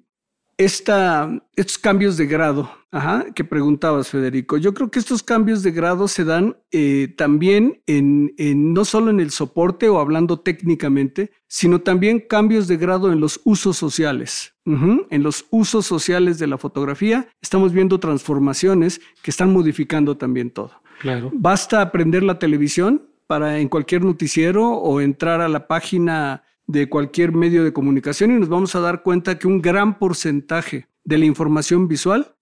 esta, 0.56 1.42
estos 1.56 1.78
cambios 1.78 2.16
de 2.16 2.26
grado 2.26 2.70
ajá, 2.92 3.26
que 3.34 3.44
preguntabas, 3.44 4.08
Federico. 4.08 4.56
Yo 4.56 4.74
creo 4.74 4.90
que 4.90 4.98
estos 4.98 5.22
cambios 5.22 5.62
de 5.62 5.70
grado 5.70 6.08
se 6.08 6.24
dan 6.24 6.56
eh, 6.72 7.12
también 7.16 7.80
en, 7.86 8.34
en- 8.36 8.72
no 8.74 8.84
solo 8.84 9.10
en 9.10 9.20
el 9.20 9.30
soporte 9.30 9.88
o 9.88 10.00
hablando 10.00 10.40
técnicamente, 10.40 11.30
sino 11.46 11.80
también 11.80 12.20
cambios 12.20 12.66
de 12.68 12.76
grado 12.76 13.12
en 13.12 13.20
los 13.20 13.40
usos 13.44 13.76
sociales. 13.76 14.54
En 14.66 15.24
los 15.24 15.46
usos 15.50 15.84
sociales 15.84 16.38
de 16.38 16.46
la 16.46 16.56
fotografía 16.56 17.26
estamos 17.42 17.72
viendo 17.72 17.98
transformaciones 17.98 19.00
que 19.20 19.32
están 19.32 19.52
modificando 19.52 20.16
también 20.16 20.50
todo. 20.50 20.70
Claro. 21.00 21.30
Basta 21.34 21.80
aprender 21.80 22.22
la 22.22 22.38
televisión 22.38 23.02
para 23.26 23.58
en 23.58 23.68
cualquier 23.68 24.04
noticiero 24.04 24.68
o 24.68 25.00
entrar 25.00 25.40
a 25.40 25.48
la 25.48 25.66
página 25.66 26.44
de 26.70 26.88
cualquier 26.88 27.32
medio 27.32 27.64
de 27.64 27.72
comunicación 27.72 28.30
y 28.30 28.38
nos 28.38 28.48
vamos 28.48 28.74
a 28.74 28.80
dar 28.80 29.02
cuenta 29.02 29.38
que 29.38 29.48
un 29.48 29.60
gran 29.60 29.98
porcentaje 29.98 30.86
de 31.04 31.18
la 31.18 31.24
información 31.24 31.88
visual 31.88 32.36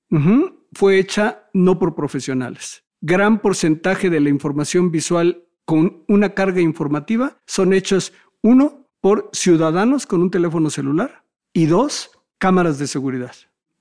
fue 0.72 0.98
hecha 0.98 1.48
no 1.54 1.78
por 1.78 1.94
profesionales. 1.94 2.84
Gran 3.00 3.40
porcentaje 3.40 4.10
de 4.10 4.20
la 4.20 4.28
información 4.28 4.90
visual 4.90 5.44
con 5.64 6.04
una 6.08 6.30
carga 6.30 6.60
informativa 6.60 7.38
son 7.46 7.72
hechos, 7.72 8.12
uno, 8.42 8.86
por 9.00 9.30
ciudadanos 9.32 10.06
con 10.06 10.22
un 10.22 10.30
teléfono 10.30 10.70
celular 10.70 11.24
y 11.52 11.66
dos, 11.66 12.10
cámaras 12.38 12.78
de 12.78 12.86
seguridad. 12.86 13.32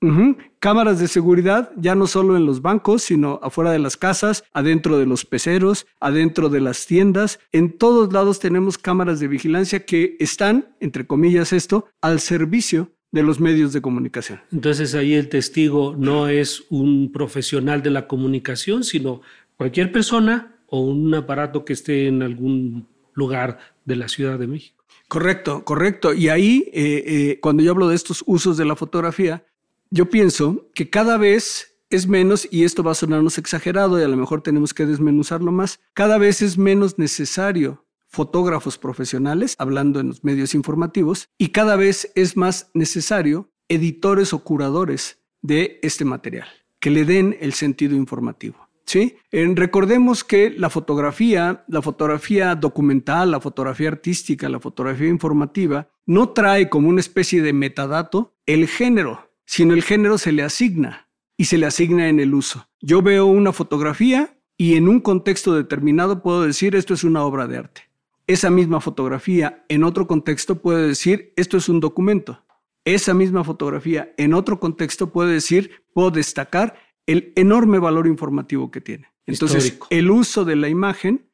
Ujú. 0.02 0.38
Cámaras 0.60 1.00
de 1.00 1.08
seguridad 1.08 1.72
ya 1.76 1.96
no 1.96 2.08
solo 2.08 2.38
en 2.38 2.46
los 2.46 2.62
bancos, 2.62 3.04
sino 3.04 3.40
afuera 3.42 3.72
de 3.72 3.80
las 3.80 3.98
casas, 3.98 4.44
adentro 4.54 4.98
de 4.98 5.06
los 5.06 5.26
peceros, 5.26 5.88
adentro 6.00 6.50
de 6.50 6.62
las 6.62 6.86
tiendas. 6.86 7.40
En 7.52 7.78
todos 7.78 8.14
lados 8.14 8.40
tenemos 8.40 8.78
cámaras 8.78 9.20
de 9.20 9.28
vigilancia 9.28 9.86
que 9.86 10.16
están, 10.20 10.76
entre 10.80 11.08
comillas 11.08 11.54
esto, 11.54 11.88
al 12.02 12.20
servicio 12.20 12.92
de 13.12 13.24
los 13.24 13.40
medios 13.40 13.74
de 13.74 13.82
comunicación. 13.82 14.42
Entonces 14.52 14.94
ahí 14.94 15.14
el 15.14 15.30
testigo 15.30 15.96
no 15.98 16.28
es 16.28 16.66
un 16.70 17.12
profesional 17.12 17.82
de 17.82 17.90
la 17.90 18.08
comunicación, 18.08 18.84
sino 18.84 19.22
cualquier 19.56 19.92
persona 19.92 20.56
o 20.68 20.82
un 20.82 21.14
aparato 21.16 21.66
que 21.66 21.74
esté 21.74 22.08
en 22.08 22.22
algún 22.22 22.88
lugar 23.14 23.58
de 23.86 23.96
la 23.96 24.08
Ciudad 24.10 24.38
de 24.38 24.48
México. 24.48 24.84
Correcto, 25.08 25.64
correcto. 25.64 26.14
Y 26.14 26.28
ahí, 26.28 26.70
eh, 26.74 27.04
eh, 27.08 27.40
cuando 27.40 27.64
yo 27.64 27.72
hablo 27.72 27.88
de 27.88 27.96
estos 27.96 28.24
usos 28.28 28.58
de 28.58 28.66
la 28.66 28.76
fotografía, 28.76 29.46
yo 29.90 30.10
pienso 30.10 30.70
que 30.74 30.90
cada 30.90 31.18
vez 31.18 31.78
es 31.90 32.08
menos, 32.08 32.48
y 32.52 32.64
esto 32.64 32.84
va 32.84 32.92
a 32.92 32.96
sonarnos 32.96 33.38
exagerado 33.38 34.00
y 34.00 34.04
a 34.04 34.08
lo 34.08 34.18
mejor 34.18 34.42
tenemos 34.42 34.74
que 34.74 34.86
desmenuzarlo 34.86 35.52
más, 35.52 35.80
cada 35.94 36.18
vez 36.18 36.42
es 36.42 36.58
menos 36.58 36.98
necesario 37.00 37.86
fotógrafos 38.08 38.78
profesionales, 38.78 39.56
hablando 39.58 40.00
en 40.00 40.08
los 40.08 40.24
medios 40.24 40.56
informativos, 40.56 41.30
y 41.38 41.50
cada 41.50 41.76
vez 41.76 42.12
es 42.16 42.36
más 42.38 42.72
necesario 42.74 43.52
editores 43.70 44.34
o 44.34 44.44
curadores 44.44 45.20
de 45.42 45.80
este 45.82 46.06
material, 46.06 46.48
que 46.80 46.90
le 46.90 47.06
den 47.06 47.38
el 47.40 47.54
sentido 47.54 47.96
informativo. 47.96 48.68
¿Sí? 48.86 49.18
Recordemos 49.34 50.24
que 50.24 50.50
la 50.50 50.70
fotografía, 50.70 51.66
la 51.68 51.82
fotografía 51.82 52.56
documental, 52.56 53.32
la 53.32 53.42
fotografía 53.42 53.90
artística, 53.90 54.48
la 54.48 54.62
fotografía 54.62 55.10
informativa, 55.10 55.90
no 56.06 56.30
trae 56.30 56.70
como 56.70 56.88
una 56.88 57.02
especie 57.02 57.42
de 57.42 57.52
metadato 57.52 58.38
el 58.46 58.66
género, 58.66 59.27
sino 59.48 59.74
el 59.74 59.82
género 59.82 60.20
se 60.20 60.32
le 60.32 60.44
asigna 60.44 61.08
y 61.38 61.46
se 61.46 61.58
le 61.58 61.66
asigna 61.66 62.10
en 62.10 62.20
el 62.20 62.36
uso. 62.36 62.68
Yo 62.82 63.02
veo 63.02 63.26
una 63.26 63.54
fotografía 63.54 64.38
y 64.58 64.76
en 64.76 64.88
un 64.88 65.00
contexto 65.00 65.56
determinado 65.56 66.22
puedo 66.22 66.44
decir 66.44 66.76
esto 66.76 66.94
es 66.94 67.04
una 67.04 67.24
obra 67.24 67.48
de 67.48 67.58
arte. 67.58 67.82
Esa 68.28 68.50
misma 68.50 68.82
fotografía 68.82 69.64
en 69.70 69.84
otro 69.84 70.06
contexto 70.06 70.62
puede 70.62 70.88
decir 70.88 71.34
esto 71.38 71.58
es 71.58 71.70
un 71.70 71.80
documento. 71.80 72.44
Esa 72.84 73.14
misma 73.14 73.44
fotografía 73.44 74.14
en 74.18 74.34
otro 74.34 74.60
contexto 74.60 75.12
puede 75.12 75.34
decir, 75.34 75.72
puedo 75.94 76.12
destacar 76.12 76.78
el 77.06 77.32
enorme 77.36 77.80
valor 77.80 78.06
informativo 78.06 78.70
que 78.70 78.82
tiene. 78.82 79.08
Entonces, 79.26 79.66
Histórico. 79.66 79.88
el 79.90 80.12
uso 80.12 80.46
de 80.46 80.56
la 80.58 80.70
imagen 80.70 81.26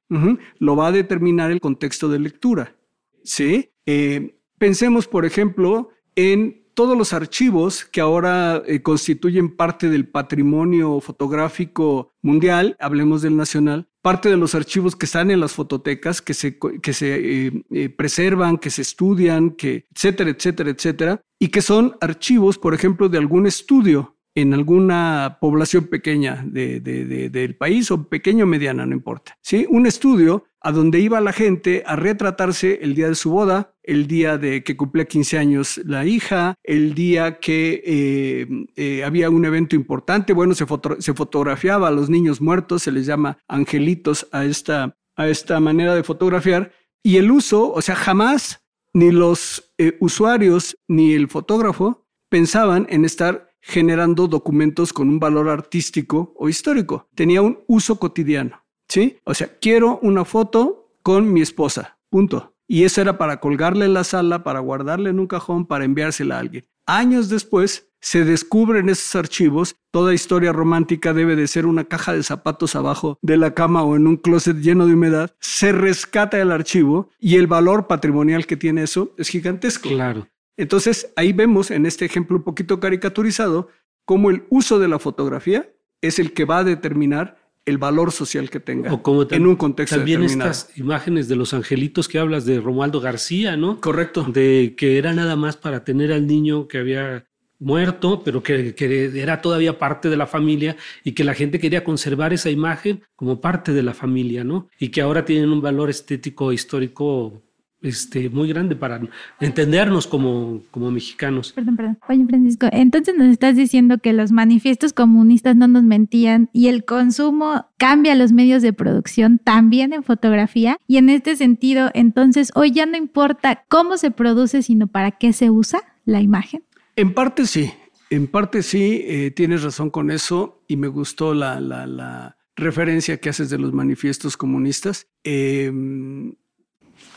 lo 0.59 0.75
va 0.75 0.87
a 0.87 0.91
determinar 0.91 1.49
el 1.49 1.59
contexto 1.59 2.07
de 2.09 2.19
lectura. 2.19 2.75
¿sí? 3.23 3.71
Eh, 3.87 4.35
pensemos, 4.59 5.07
por 5.07 5.25
ejemplo, 5.25 5.89
en 6.15 6.62
todos 6.73 6.97
los 6.97 7.13
archivos 7.13 7.85
que 7.85 8.01
ahora 8.01 8.61
eh, 8.65 8.81
constituyen 8.81 9.55
parte 9.55 9.89
del 9.89 10.07
patrimonio 10.07 10.99
fotográfico 10.99 12.13
mundial, 12.21 12.75
hablemos 12.79 13.21
del 13.21 13.37
nacional, 13.37 13.87
parte 14.01 14.29
de 14.29 14.37
los 14.37 14.55
archivos 14.55 14.95
que 14.95 15.05
están 15.05 15.31
en 15.31 15.39
las 15.39 15.53
fototecas, 15.53 16.21
que 16.21 16.33
se, 16.33 16.57
que 16.57 16.93
se 16.93 17.47
eh, 17.47 17.63
eh, 17.71 17.89
preservan, 17.89 18.57
que 18.57 18.69
se 18.69 18.81
estudian, 18.81 19.51
que, 19.51 19.87
etcétera, 19.95 20.31
etcétera, 20.31 20.69
etcétera, 20.71 21.21
y 21.39 21.49
que 21.49 21.61
son 21.61 21.95
archivos, 22.01 22.57
por 22.57 22.73
ejemplo, 22.73 23.09
de 23.09 23.17
algún 23.17 23.47
estudio 23.47 24.12
en 24.35 24.53
alguna 24.53 25.37
población 25.39 25.85
pequeña 25.85 26.43
de- 26.45 26.79
de- 26.79 27.05
de- 27.05 27.29
del 27.29 27.55
país 27.55 27.91
o 27.91 28.07
pequeño 28.09 28.45
o 28.45 28.47
mediana, 28.47 28.85
no 28.85 28.93
importa. 28.93 29.37
¿sí? 29.41 29.65
Un 29.69 29.85
estudio 29.85 30.45
a 30.61 30.71
donde 30.71 30.99
iba 30.99 31.19
la 31.21 31.33
gente 31.33 31.83
a 31.85 31.95
retratarse 31.95 32.79
el 32.81 32.95
día 32.95 33.09
de 33.09 33.15
su 33.15 33.31
boda, 33.31 33.75
el 33.83 34.07
día 34.07 34.37
de 34.37 34.63
que 34.63 34.77
cumplía 34.77 35.05
15 35.05 35.37
años 35.37 35.79
la 35.85 36.05
hija, 36.05 36.55
el 36.63 36.93
día 36.95 37.39
que 37.39 37.83
eh, 37.85 38.47
eh, 38.75 39.03
había 39.03 39.29
un 39.29 39.43
evento 39.45 39.75
importante, 39.75 40.31
bueno, 40.33 40.55
se, 40.55 40.65
se 40.99 41.13
fotografiaba 41.13 41.89
a 41.89 41.91
los 41.91 42.09
niños 42.09 42.39
muertos, 42.41 42.83
se 42.83 42.91
les 42.93 43.05
llama 43.05 43.37
angelitos 43.47 44.27
a 44.31 44.45
esta, 44.45 44.95
a 45.17 45.27
esta 45.27 45.59
manera 45.59 45.95
de 45.95 46.03
fotografiar, 46.03 46.71
y 47.03 47.17
el 47.17 47.29
uso, 47.29 47.71
o 47.73 47.81
sea, 47.81 47.95
jamás 47.95 48.61
ni 48.93 49.11
los 49.11 49.73
eh, 49.77 49.97
usuarios 49.99 50.77
ni 50.87 51.13
el 51.13 51.27
fotógrafo 51.27 52.07
pensaban 52.29 52.87
en 52.89 53.03
estar 53.05 53.52
generando 53.63 54.27
documentos 54.27 54.91
con 54.91 55.09
un 55.09 55.19
valor 55.19 55.49
artístico 55.49 56.33
o 56.37 56.49
histórico. 56.49 57.07
Tenía 57.15 57.41
un 57.41 57.59
uso 57.67 57.97
cotidiano, 57.97 58.63
¿sí? 58.89 59.17
O 59.23 59.33
sea, 59.33 59.57
quiero 59.59 59.99
una 60.01 60.25
foto 60.25 60.97
con 61.01 61.31
mi 61.31 61.41
esposa, 61.41 61.97
punto. 62.09 62.53
Y 62.67 62.83
eso 62.83 63.01
era 63.01 63.17
para 63.17 63.39
colgarle 63.39 63.85
en 63.85 63.93
la 63.93 64.03
sala, 64.03 64.43
para 64.43 64.59
guardarle 64.59 65.09
en 65.09 65.19
un 65.19 65.27
cajón, 65.27 65.65
para 65.65 65.85
enviársela 65.85 66.35
a 66.35 66.39
alguien. 66.39 66.65
Años 66.85 67.29
después 67.29 67.89
se 68.01 68.25
descubren 68.25 68.89
esos 68.89 69.15
archivos. 69.15 69.77
Toda 69.91 70.13
historia 70.13 70.51
romántica 70.51 71.13
debe 71.13 71.37
de 71.37 71.47
ser 71.47 71.65
una 71.65 71.85
caja 71.85 72.13
de 72.13 72.21
zapatos 72.21 72.75
abajo 72.75 73.17
de 73.21 73.37
la 73.37 73.53
cama 73.53 73.83
o 73.83 73.95
en 73.95 74.07
un 74.07 74.17
closet 74.17 74.57
lleno 74.57 74.85
de 74.85 74.93
humedad. 74.93 75.33
Se 75.39 75.71
rescata 75.71 76.41
el 76.41 76.51
archivo 76.51 77.09
y 77.17 77.37
el 77.37 77.47
valor 77.47 77.87
patrimonial 77.87 78.45
que 78.45 78.57
tiene 78.57 78.83
eso 78.83 79.13
es 79.17 79.29
gigantesco. 79.29 79.87
Claro. 79.87 80.27
Entonces, 80.57 81.11
ahí 81.15 81.33
vemos 81.33 81.71
en 81.71 81.85
este 81.85 82.05
ejemplo 82.05 82.37
un 82.37 82.43
poquito 82.43 82.79
caricaturizado 82.79 83.69
cómo 84.05 84.29
el 84.29 84.43
uso 84.49 84.79
de 84.79 84.87
la 84.87 84.99
fotografía 84.99 85.69
es 86.01 86.19
el 86.19 86.33
que 86.33 86.45
va 86.45 86.59
a 86.59 86.63
determinar 86.63 87.37
el 87.65 87.77
valor 87.77 88.11
social 88.11 88.49
que 88.49 88.59
tenga 88.59 88.93
O 88.93 89.01
como 89.01 89.25
en 89.29 89.47
un 89.47 89.55
contexto 89.55 89.95
también 89.95 90.21
determinado. 90.21 90.51
estas 90.51 90.77
imágenes 90.77 91.29
de 91.29 91.37
los 91.37 91.53
angelitos 91.53 92.09
que 92.09 92.19
hablas 92.19 92.45
de 92.45 92.59
Romualdo 92.59 92.99
García, 92.99 93.55
¿no? 93.55 93.79
Correcto. 93.79 94.23
De 94.23 94.75
que 94.77 94.97
era 94.97 95.13
nada 95.13 95.35
más 95.35 95.55
para 95.55 95.83
tener 95.85 96.11
al 96.11 96.27
niño 96.27 96.67
que 96.67 96.79
había 96.79 97.25
muerto, 97.59 98.21
pero 98.25 98.43
que, 98.43 98.75
que 98.75 99.21
era 99.21 99.41
todavía 99.41 99.79
parte 99.79 100.09
de 100.09 100.17
la 100.17 100.27
familia 100.27 100.75
y 101.05 101.13
que 101.13 101.23
la 101.23 101.33
gente 101.33 101.59
quería 101.59 101.85
conservar 101.85 102.33
esa 102.33 102.49
imagen 102.49 103.03
como 103.15 103.39
parte 103.39 103.71
de 103.71 103.83
la 103.83 103.93
familia, 103.93 104.43
¿no? 104.43 104.67
Y 104.77 104.89
que 104.89 104.99
ahora 104.99 105.23
tienen 105.23 105.49
un 105.49 105.61
valor 105.61 105.89
estético, 105.89 106.51
histórico, 106.51 107.41
este, 107.83 108.29
muy 108.29 108.47
grande 108.49 108.75
para 108.75 108.99
entendernos 109.39 110.07
como, 110.07 110.61
como 110.71 110.89
mexicanos. 110.89 111.51
Perdón, 111.53 111.75
perdón. 111.75 111.99
Oye, 112.09 112.25
Francisco, 112.25 112.67
entonces 112.71 113.15
nos 113.17 113.27
estás 113.27 113.55
diciendo 113.55 113.99
que 113.99 114.13
los 114.13 114.31
manifiestos 114.31 114.93
comunistas 114.93 115.55
no 115.55 115.67
nos 115.67 115.83
mentían 115.83 116.49
y 116.53 116.67
el 116.69 116.85
consumo 116.85 117.67
cambia 117.77 118.15
los 118.15 118.31
medios 118.31 118.61
de 118.61 118.73
producción 118.73 119.37
también 119.37 119.93
en 119.93 120.01
fotografía. 120.03 120.77
Y 120.87 120.97
en 120.97 121.09
este 121.09 121.35
sentido, 121.35 121.91
entonces, 121.93 122.51
hoy 122.55 122.71
ya 122.71 122.85
no 122.85 122.97
importa 122.97 123.63
cómo 123.67 123.97
se 123.97 124.09
produce, 124.11 124.63
sino 124.63 124.87
para 124.87 125.11
qué 125.11 125.33
se 125.33 125.49
usa 125.49 125.81
la 126.05 126.21
imagen. 126.21 126.63
En 126.95 127.13
parte 127.13 127.45
sí, 127.45 127.71
en 128.09 128.27
parte 128.27 128.63
sí, 128.63 129.01
eh, 129.03 129.31
tienes 129.31 129.63
razón 129.63 129.89
con 129.89 130.09
eso 130.11 130.63
y 130.67 130.77
me 130.77 130.87
gustó 130.87 131.33
la, 131.33 131.59
la- 131.59 131.85
la 131.87 132.37
referencia 132.55 133.17
que 133.17 133.29
haces 133.29 133.49
de 133.49 133.57
los 133.57 133.73
manifiestos 133.73 134.37
comunistas. 134.37 135.07
Eh, 135.23 135.71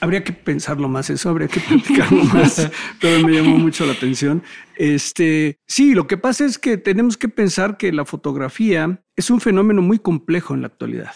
Habría 0.01 0.23
que 0.25 0.33
pensarlo 0.33 0.89
más 0.89 1.11
eso, 1.11 1.31
habría 1.31 1.49
que 1.49 1.61
platicarlo 1.69 2.25
más, 2.25 2.71
pero 3.01 3.27
me 3.27 3.35
llamó 3.35 3.57
mucho 3.57 3.87
la 3.87 3.93
atención. 3.93 4.43
Este, 4.77 5.59
sí, 5.67 5.95
lo 5.95 6.07
que 6.07 6.17
pasa 6.17 6.45
es 6.45 6.59
que 6.59 6.77
tenemos 6.77 7.17
que 7.17 7.29
pensar 7.29 7.77
que 7.77 7.93
la 7.93 8.05
fotografía 8.05 9.03
es 9.17 9.31
un 9.31 9.41
fenómeno 9.41 9.83
muy 9.83 9.99
complejo 9.99 10.55
en 10.55 10.63
la 10.63 10.69
actualidad. 10.69 11.15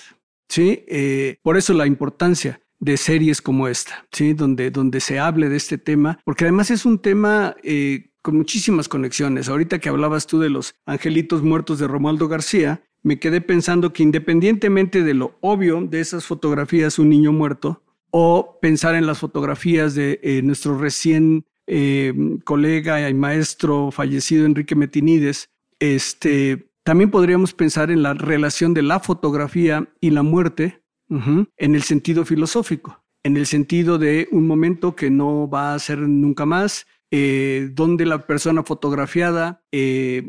Sí, 0.49 0.85
eh, 0.89 1.37
por 1.43 1.57
eso 1.57 1.75
la 1.75 1.87
importancia 1.87 2.61
de 2.81 2.97
series 2.97 3.43
como 3.43 3.69
esta, 3.69 4.07
¿sí? 4.11 4.33
donde, 4.33 4.71
donde 4.71 5.01
se 5.01 5.19
hable 5.19 5.49
de 5.49 5.57
este 5.57 5.79
tema, 5.79 6.19
porque 6.25 6.45
además 6.45 6.71
es 6.71 6.87
un 6.87 6.99
tema 6.99 7.55
eh, 7.63 8.11
con 8.23 8.37
muchísimas 8.37 8.89
conexiones. 8.89 9.49
Ahorita 9.49 9.79
que 9.79 9.91
hablabas 9.91 10.27
tú 10.27 10.41
de 10.41 10.51
los 10.51 10.75
angelitos 10.87 11.43
muertos 11.43 11.79
de 11.79 11.87
Romualdo 11.87 12.27
García, 12.27 12.83
me 13.03 13.19
quedé 13.19 13.41
pensando 13.41 13.93
que 13.93 14.03
independientemente 14.03 15.03
de 15.03 15.15
lo 15.15 15.39
obvio 15.41 15.81
de 15.83 16.01
esas 16.01 16.27
fotografías, 16.27 16.99
un 16.99 17.11
niño 17.11 17.33
muerto, 17.33 17.83
o 18.11 18.59
pensar 18.61 18.95
en 18.95 19.07
las 19.07 19.19
fotografías 19.19 19.95
de 19.95 20.21
eh, 20.23 20.43
nuestro 20.43 20.79
recién 20.79 21.47
eh, 21.67 22.13
colega 22.45 23.09
y 23.09 23.15
maestro 23.15 23.91
fallecido 23.91 24.47
Enrique 24.47 24.75
Metinides, 24.75 25.49
este, 25.79 26.71
también 26.83 27.11
podríamos 27.11 27.55
pensar 27.55 27.91
en 27.91 28.03
la 28.03 28.15
relación 28.15 28.75
de 28.75 28.83
la 28.83 29.01
fotografía 29.01 29.89
y 30.01 30.11
la 30.11 30.23
muerte 30.23 30.83
en 31.57 31.75
el 31.75 31.83
sentido 31.83 32.25
filosófico, 32.25 33.03
en 33.25 33.37
el 33.37 33.47
sentido 33.47 33.99
de 33.99 34.29
un 34.31 34.47
momento 34.47 34.95
que 34.95 35.11
no 35.11 35.51
va 35.51 35.75
a 35.75 35.79
ser 35.81 35.99
nunca 35.99 36.47
más, 36.47 36.87
eh, 37.11 37.69
donde 37.73 38.07
la 38.07 38.29
persona 38.29 38.63
fotografiada 38.63 39.65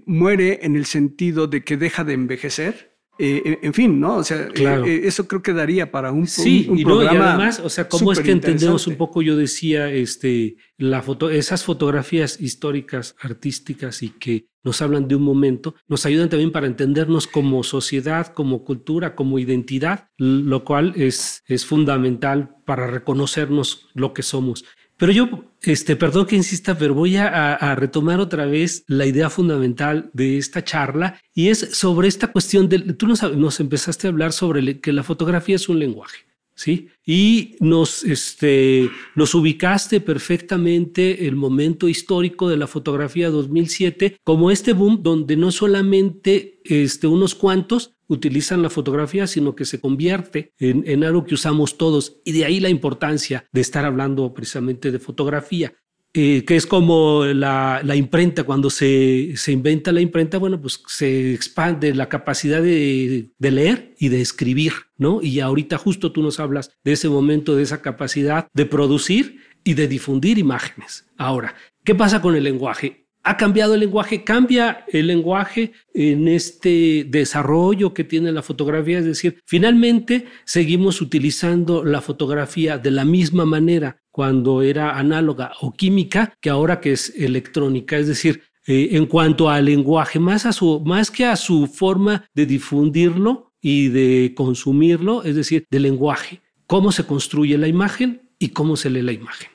muere 0.08 0.60
en 0.64 0.76
el 0.76 0.86
sentido 0.86 1.46
de 1.46 1.64
que 1.64 1.78
deja 1.78 2.04
de 2.04 2.14
envejecer 2.14 2.91
eh, 3.24 3.60
en 3.62 3.74
fin, 3.74 4.00
¿no? 4.00 4.18
O 4.18 4.24
sea, 4.24 4.48
eh, 4.48 4.84
eh, 4.86 5.02
eso 5.04 5.28
creo 5.28 5.44
que 5.44 5.54
daría 5.54 5.92
para 5.92 6.12
un, 6.12 6.26
sí, 6.26 6.68
y 6.74 6.84
además, 6.84 7.60
o 7.60 7.70
sea, 7.70 7.88
cómo 7.88 8.12
es 8.12 8.20
que 8.20 8.32
entendemos 8.32 8.88
un 8.88 8.96
poco, 8.96 9.22
yo 9.22 9.36
decía, 9.36 9.92
este, 9.92 10.56
la 10.78 11.04
foto, 11.04 11.30
esas 11.30 11.64
fotografías 11.64 12.42
históricas, 12.42 13.16
artísticas 13.22 14.02
y 14.02 14.10
que 14.10 14.48
nos 14.64 14.82
hablan 14.82 15.08
de 15.08 15.16
un 15.16 15.22
momento, 15.22 15.76
nos 15.88 16.08
ayudan 16.08 16.30
también 16.30 16.52
para 16.52 16.66
entendernos 16.66 17.28
como 17.28 17.64
sociedad, 17.64 18.34
como 18.34 18.64
cultura, 18.64 19.16
como 19.16 19.38
identidad, 19.38 20.10
lo 20.18 20.64
cual 20.64 20.94
es, 20.96 21.44
es 21.48 21.66
fundamental 21.66 22.56
para 22.66 22.88
reconocernos 22.88 23.90
lo 23.94 24.14
que 24.14 24.24
somos. 24.24 24.66
Pero 25.02 25.14
yo, 25.14 25.46
este, 25.64 25.96
perdón 25.96 26.28
que 26.28 26.36
insista, 26.36 26.78
pero 26.78 26.94
voy 26.94 27.18
a, 27.18 27.74
retomar 27.74 28.20
otra 28.20 28.46
vez 28.46 28.84
la 28.86 29.08
idea 29.08 29.32
fundamental 29.32 30.12
de 30.14 30.38
esta 30.38 30.64
charla 30.64 31.20
y 31.34 31.50
es 31.50 31.58
sobre 31.72 32.08
esta 32.08 32.32
cuestión 32.32 32.70
de, 32.70 32.78
tú 32.94 33.08
nos, 33.08 33.24
nos 33.36 33.60
empezaste 33.60 34.06
a 34.06 34.12
hablar 34.12 34.32
sobre 34.32 34.80
que 34.80 34.94
la 34.94 35.02
fotografía 35.02 35.56
es 35.56 35.68
un 35.70 35.80
lenguaje. 35.80 36.20
¿Sí? 36.56 36.90
Y 37.06 37.56
nos, 37.60 38.04
este, 38.04 38.90
nos 39.16 39.34
ubicaste 39.36 40.02
perfectamente 40.02 41.28
el 41.28 41.36
momento 41.36 41.88
histórico 41.88 42.50
de 42.50 42.58
la 42.58 42.68
fotografía 42.68 43.30
2007 43.30 44.18
como 44.24 44.52
este 44.52 44.74
boom 44.74 45.02
donde 45.02 45.36
no 45.36 45.52
solamente 45.52 46.62
este, 46.64 47.08
unos 47.08 47.36
cuantos 47.36 47.96
utilizan 48.08 48.62
la 48.62 48.70
fotografía, 48.70 49.26
sino 49.26 49.56
que 49.56 49.66
se 49.66 49.80
convierte 49.80 50.54
en, 50.60 51.04
algo 51.04 51.24
que 51.24 51.34
usamos 51.34 51.78
todos. 51.78 52.20
Y 52.26 52.34
de 52.34 52.46
ahí 52.46 52.60
la 52.60 52.70
importancia 52.70 53.48
de 53.52 53.62
estar 53.62 53.86
hablando 53.86 54.34
precisamente 54.34 54.92
de 54.92 55.00
fotografía. 55.00 55.74
Eh, 56.14 56.44
que 56.44 56.58
es 56.58 56.68
como 56.68 57.24
la, 57.24 57.82
imprenta, 57.96 58.44
cuando 58.44 58.70
se, 58.70 59.34
inventa 59.48 59.94
la 59.94 60.02
imprenta, 60.02 60.38
bueno, 60.38 60.60
pues 60.60 60.84
se 60.88 61.34
expande 61.34 61.96
la 61.96 62.10
capacidad 62.10 62.62
de, 62.62 63.32
de, 63.38 63.52
leer 63.52 63.96
y 63.98 64.10
de 64.10 64.20
escribir, 64.20 64.74
¿no? 64.98 65.22
Y 65.22 65.40
ahorita 65.40 65.78
justo 65.78 66.12
tú 66.12 66.22
nos 66.22 66.42
hablas 66.42 66.72
de 66.84 66.92
ese 66.92 67.08
momento, 67.08 67.56
de 67.56 67.64
esa 67.64 67.82
capacidad 67.82 68.48
de 68.54 68.66
producir 68.66 69.38
y 69.64 69.76
de 69.76 69.88
difundir 69.88 70.38
imágenes. 70.38 71.06
Ahora, 71.18 71.56
¿qué 71.86 71.96
pasa 71.96 72.22
con 72.22 72.36
el 72.36 72.44
lenguaje? 72.44 73.02
ha 73.24 73.38
cambiado 73.38 73.76
el 73.76 73.82
lenguaje, 73.82 74.24
cambia 74.24 74.86
el 74.92 75.08
lenguaje 75.08 75.74
en 75.94 76.28
este 76.28 77.06
desarrollo 77.08 77.94
que 77.94 78.04
tiene 78.04 78.32
la 78.32 78.42
fotografía, 78.42 79.00
es 79.00 79.06
decir, 79.06 79.40
finalmente 79.46 80.26
seguimos 80.44 81.02
utilizando 81.02 81.84
la 81.84 82.02
fotografía 82.02 82.78
de 82.78 82.92
la 82.92 83.06
misma 83.06 83.46
manera 83.46 84.01
cuando 84.12 84.62
era 84.62 84.98
análoga 84.98 85.52
o 85.62 85.72
química 85.74 86.34
que 86.42 86.50
ahora 86.50 86.80
que 86.80 86.94
es 86.94 87.14
electrónica, 87.16 87.98
es 87.98 88.08
decir, 88.08 88.44
eh, 88.68 88.90
en 88.92 89.08
cuanto 89.08 89.50
al 89.50 89.66
lenguaje, 89.66 90.20
más, 90.20 90.46
a 90.46 90.54
su, 90.54 90.82
más 90.82 91.10
que 91.10 91.26
a 91.26 91.36
su 91.36 91.68
forma 91.68 92.26
de 92.36 92.46
difundirlo 92.46 93.54
y 93.60 93.88
de 93.90 94.34
consumirlo, 94.36 95.24
es 95.24 95.36
decir, 95.36 95.66
del 95.72 95.84
lenguaje, 95.84 96.42
cómo 96.68 96.92
se 96.92 97.06
construye 97.06 97.58
la 97.58 97.68
imagen 97.68 98.30
y 98.38 98.50
cómo 98.50 98.76
se 98.76 98.90
lee 98.90 99.02
la 99.02 99.14
imagen. 99.14 99.50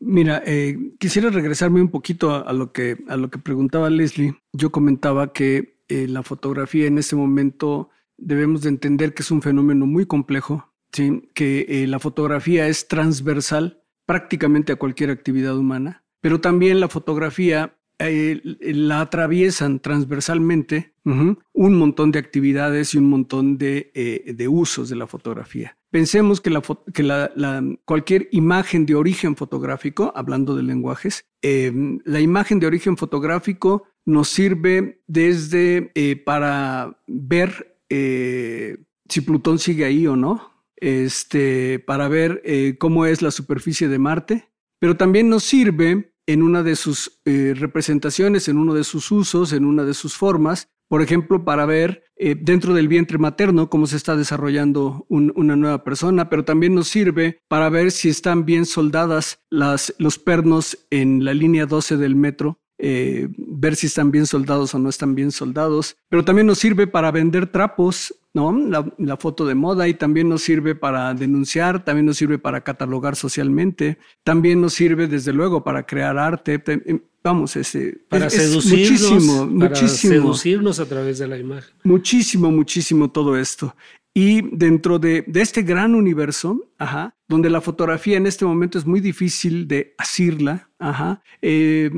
Mira, 0.00 0.42
eh, 0.46 0.76
quisiera 0.98 1.30
regresarme 1.30 1.80
un 1.80 1.90
poquito 1.90 2.46
a, 2.46 2.52
lo 2.52 2.72
que, 2.72 2.98
a 3.08 3.16
lo 3.16 3.30
que 3.30 3.38
preguntaba 3.38 3.88
Leslie. 3.90 4.34
Yo 4.52 4.70
comentaba 4.70 5.32
que 5.32 5.78
eh, 5.88 6.06
la 6.08 6.22
fotografía 6.22 6.86
en 6.86 6.98
este 6.98 7.16
momento 7.16 7.90
debemos 8.18 8.62
de 8.62 8.70
entender 8.70 9.14
que 9.14 9.22
es 9.22 9.30
un 9.30 9.42
fenómeno 9.42 9.86
muy 9.86 10.06
complejo, 10.06 10.72
¿sí? 10.96 11.28
que 11.34 11.66
eh, 11.68 11.86
la 11.86 11.98
fotografía 11.98 12.68
es 12.68 12.88
transversal 12.88 13.82
prácticamente 14.06 14.72
a 14.72 14.76
cualquier 14.76 15.10
actividad 15.10 15.56
humana, 15.56 16.04
pero 16.20 16.40
también 16.40 16.80
la 16.80 16.88
fotografía 16.88 17.76
la 17.98 19.00
atraviesan 19.00 19.80
transversalmente 19.80 20.92
un 21.04 21.78
montón 21.78 22.10
de 22.10 22.18
actividades 22.18 22.92
y 22.92 22.98
un 22.98 23.08
montón 23.08 23.56
de, 23.56 23.90
de 24.26 24.48
usos 24.48 24.90
de 24.90 24.96
la 24.96 25.06
fotografía. 25.06 25.78
Pensemos 25.90 26.42
que, 26.42 26.52
cualquier 27.86 28.28
imagen 28.32 28.84
de 28.84 28.96
origen 28.96 29.34
fotográfico, 29.34 30.12
hablando 30.14 30.54
de 30.54 30.62
lenguajes, 30.62 31.24
la 31.40 32.20
imagen 32.20 32.60
de 32.60 32.66
origen 32.66 32.98
fotográfico 32.98 33.84
nos 34.06 34.28
sirve 34.28 35.02
desde 35.06 35.90
eh, 35.94 36.16
para 36.16 36.96
ver 37.06 37.78
eh, 37.88 38.78
si 39.08 39.20
Plutón 39.20 39.58
sigue 39.58 39.84
ahí 39.84 40.06
o 40.06 40.16
no, 40.16 40.55
este, 40.76 41.78
para 41.78 42.08
ver 42.08 42.42
eh, 42.44 42.76
cómo 42.78 43.06
es 43.06 43.22
la 43.22 43.30
superficie 43.30 43.88
de 43.88 43.98
Marte, 43.98 44.48
pero 44.78 44.96
también 44.96 45.28
nos 45.28 45.44
sirve 45.44 46.12
en 46.26 46.42
una 46.42 46.62
de 46.62 46.74
sus 46.74 47.20
representaciones, 47.24 48.48
en 48.48 48.58
uno 48.58 48.74
de 48.74 48.82
sus 48.82 49.12
usos, 49.12 49.52
en 49.52 49.64
una 49.64 49.84
de 49.84 49.94
sus 49.94 50.16
formas, 50.16 50.68
por 50.88 51.02
ejemplo, 51.02 51.44
para 51.44 51.66
ver 51.66 52.04
eh, 52.16 52.36
dentro 52.40 52.72
del 52.74 52.88
vientre 52.88 53.18
materno 53.18 53.68
cómo 53.68 53.86
se 53.86 53.96
está 53.96 54.16
desarrollando 54.16 55.04
una 55.08 55.56
nueva 55.56 55.82
persona, 55.82 56.28
pero 56.28 56.44
también 56.44 56.74
nos 56.74 56.88
sirve 56.88 57.40
para 57.48 57.68
ver 57.68 57.90
si 57.90 58.08
están 58.08 58.44
bien 58.44 58.66
soldadas 58.66 59.40
las, 59.50 59.94
los 59.98 60.18
pernos 60.18 60.78
en 60.90 61.24
la 61.24 61.34
línea 61.34 61.66
12 61.66 61.96
del 61.96 62.14
metro, 62.14 62.60
eh, 62.78 63.28
ver 63.36 63.74
si 63.74 63.86
están 63.86 64.10
bien 64.10 64.26
soldados 64.26 64.74
o 64.74 64.78
no 64.78 64.88
están 64.88 65.14
bien 65.14 65.32
soldados, 65.32 65.96
pero 66.08 66.24
también 66.24 66.46
nos 66.46 66.58
sirve 66.58 66.86
para 66.86 67.10
vender 67.10 67.48
trapos, 67.48 68.14
¿no? 68.36 68.52
La, 68.52 68.84
la, 68.98 69.16
foto 69.16 69.46
de 69.46 69.54
moda 69.54 69.88
y 69.88 69.94
también 69.94 70.28
nos 70.28 70.42
sirve 70.42 70.74
para 70.74 71.14
denunciar, 71.14 71.82
también 71.86 72.04
nos 72.04 72.18
sirve 72.18 72.38
para 72.38 72.60
catalogar 72.60 73.16
socialmente, 73.16 73.96
también 74.24 74.60
nos 74.60 74.74
sirve 74.74 75.06
desde 75.06 75.32
luego 75.32 75.64
para 75.64 75.86
crear 75.86 76.18
arte 76.18 76.62
vamos, 77.24 77.56
ese, 77.56 77.98
para 78.08 78.30
seducirnos, 78.30 79.00
muchísimo, 79.00 79.58
para 79.58 79.76
seducirnos 79.76 80.80
a 80.80 80.86
través 80.86 81.18
de 81.18 81.26
la 81.26 81.38
imagen. 81.38 81.74
Muchísimo, 81.82 82.50
muchísimo 82.52 83.10
todo 83.10 83.36
esto. 83.36 83.74
Y 84.14 84.42
dentro 84.56 84.98
de, 84.98 85.24
este 85.34 85.62
gran 85.62 85.94
universo, 85.94 86.70
ajá, 86.78 87.16
donde 87.26 87.50
la 87.50 87.60
fotografía 87.60 88.18
en 88.18 88.26
este 88.26 88.44
momento 88.44 88.78
es 88.78 88.86
muy 88.86 89.00
difícil 89.00 89.66
de 89.66 89.94
asirla, 89.98 90.70
ajá, 90.78 91.22
eh, 91.42 91.90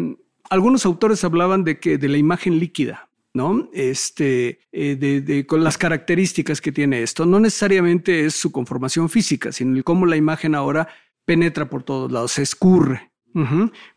algunos 0.48 0.86
autores 0.86 1.22
hablaban 1.24 1.62
de 1.64 1.78
que 1.78 1.98
de 1.98 2.08
la 2.08 2.16
imagen 2.16 2.58
líquida, 2.58 3.07
¿no? 3.34 3.68
Este, 3.72 4.60
eh, 4.72 4.96
de, 4.96 5.46
con 5.46 5.62
las 5.62 5.78
características 5.78 6.60
que 6.60 6.72
tiene 6.72 7.02
esto. 7.02 7.26
No 7.26 7.40
necesariamente 7.40 8.24
es 8.24 8.34
su 8.34 8.52
conformación 8.52 9.08
física, 9.08 9.52
sino 9.52 9.82
cómo 9.84 10.06
la 10.06 10.16
imagen 10.16 10.54
ahora 10.54 10.88
penetra 11.24 11.68
por 11.68 11.82
todos 11.82 12.10
lados, 12.10 12.32
se 12.32 12.42
escurre, 12.42 13.12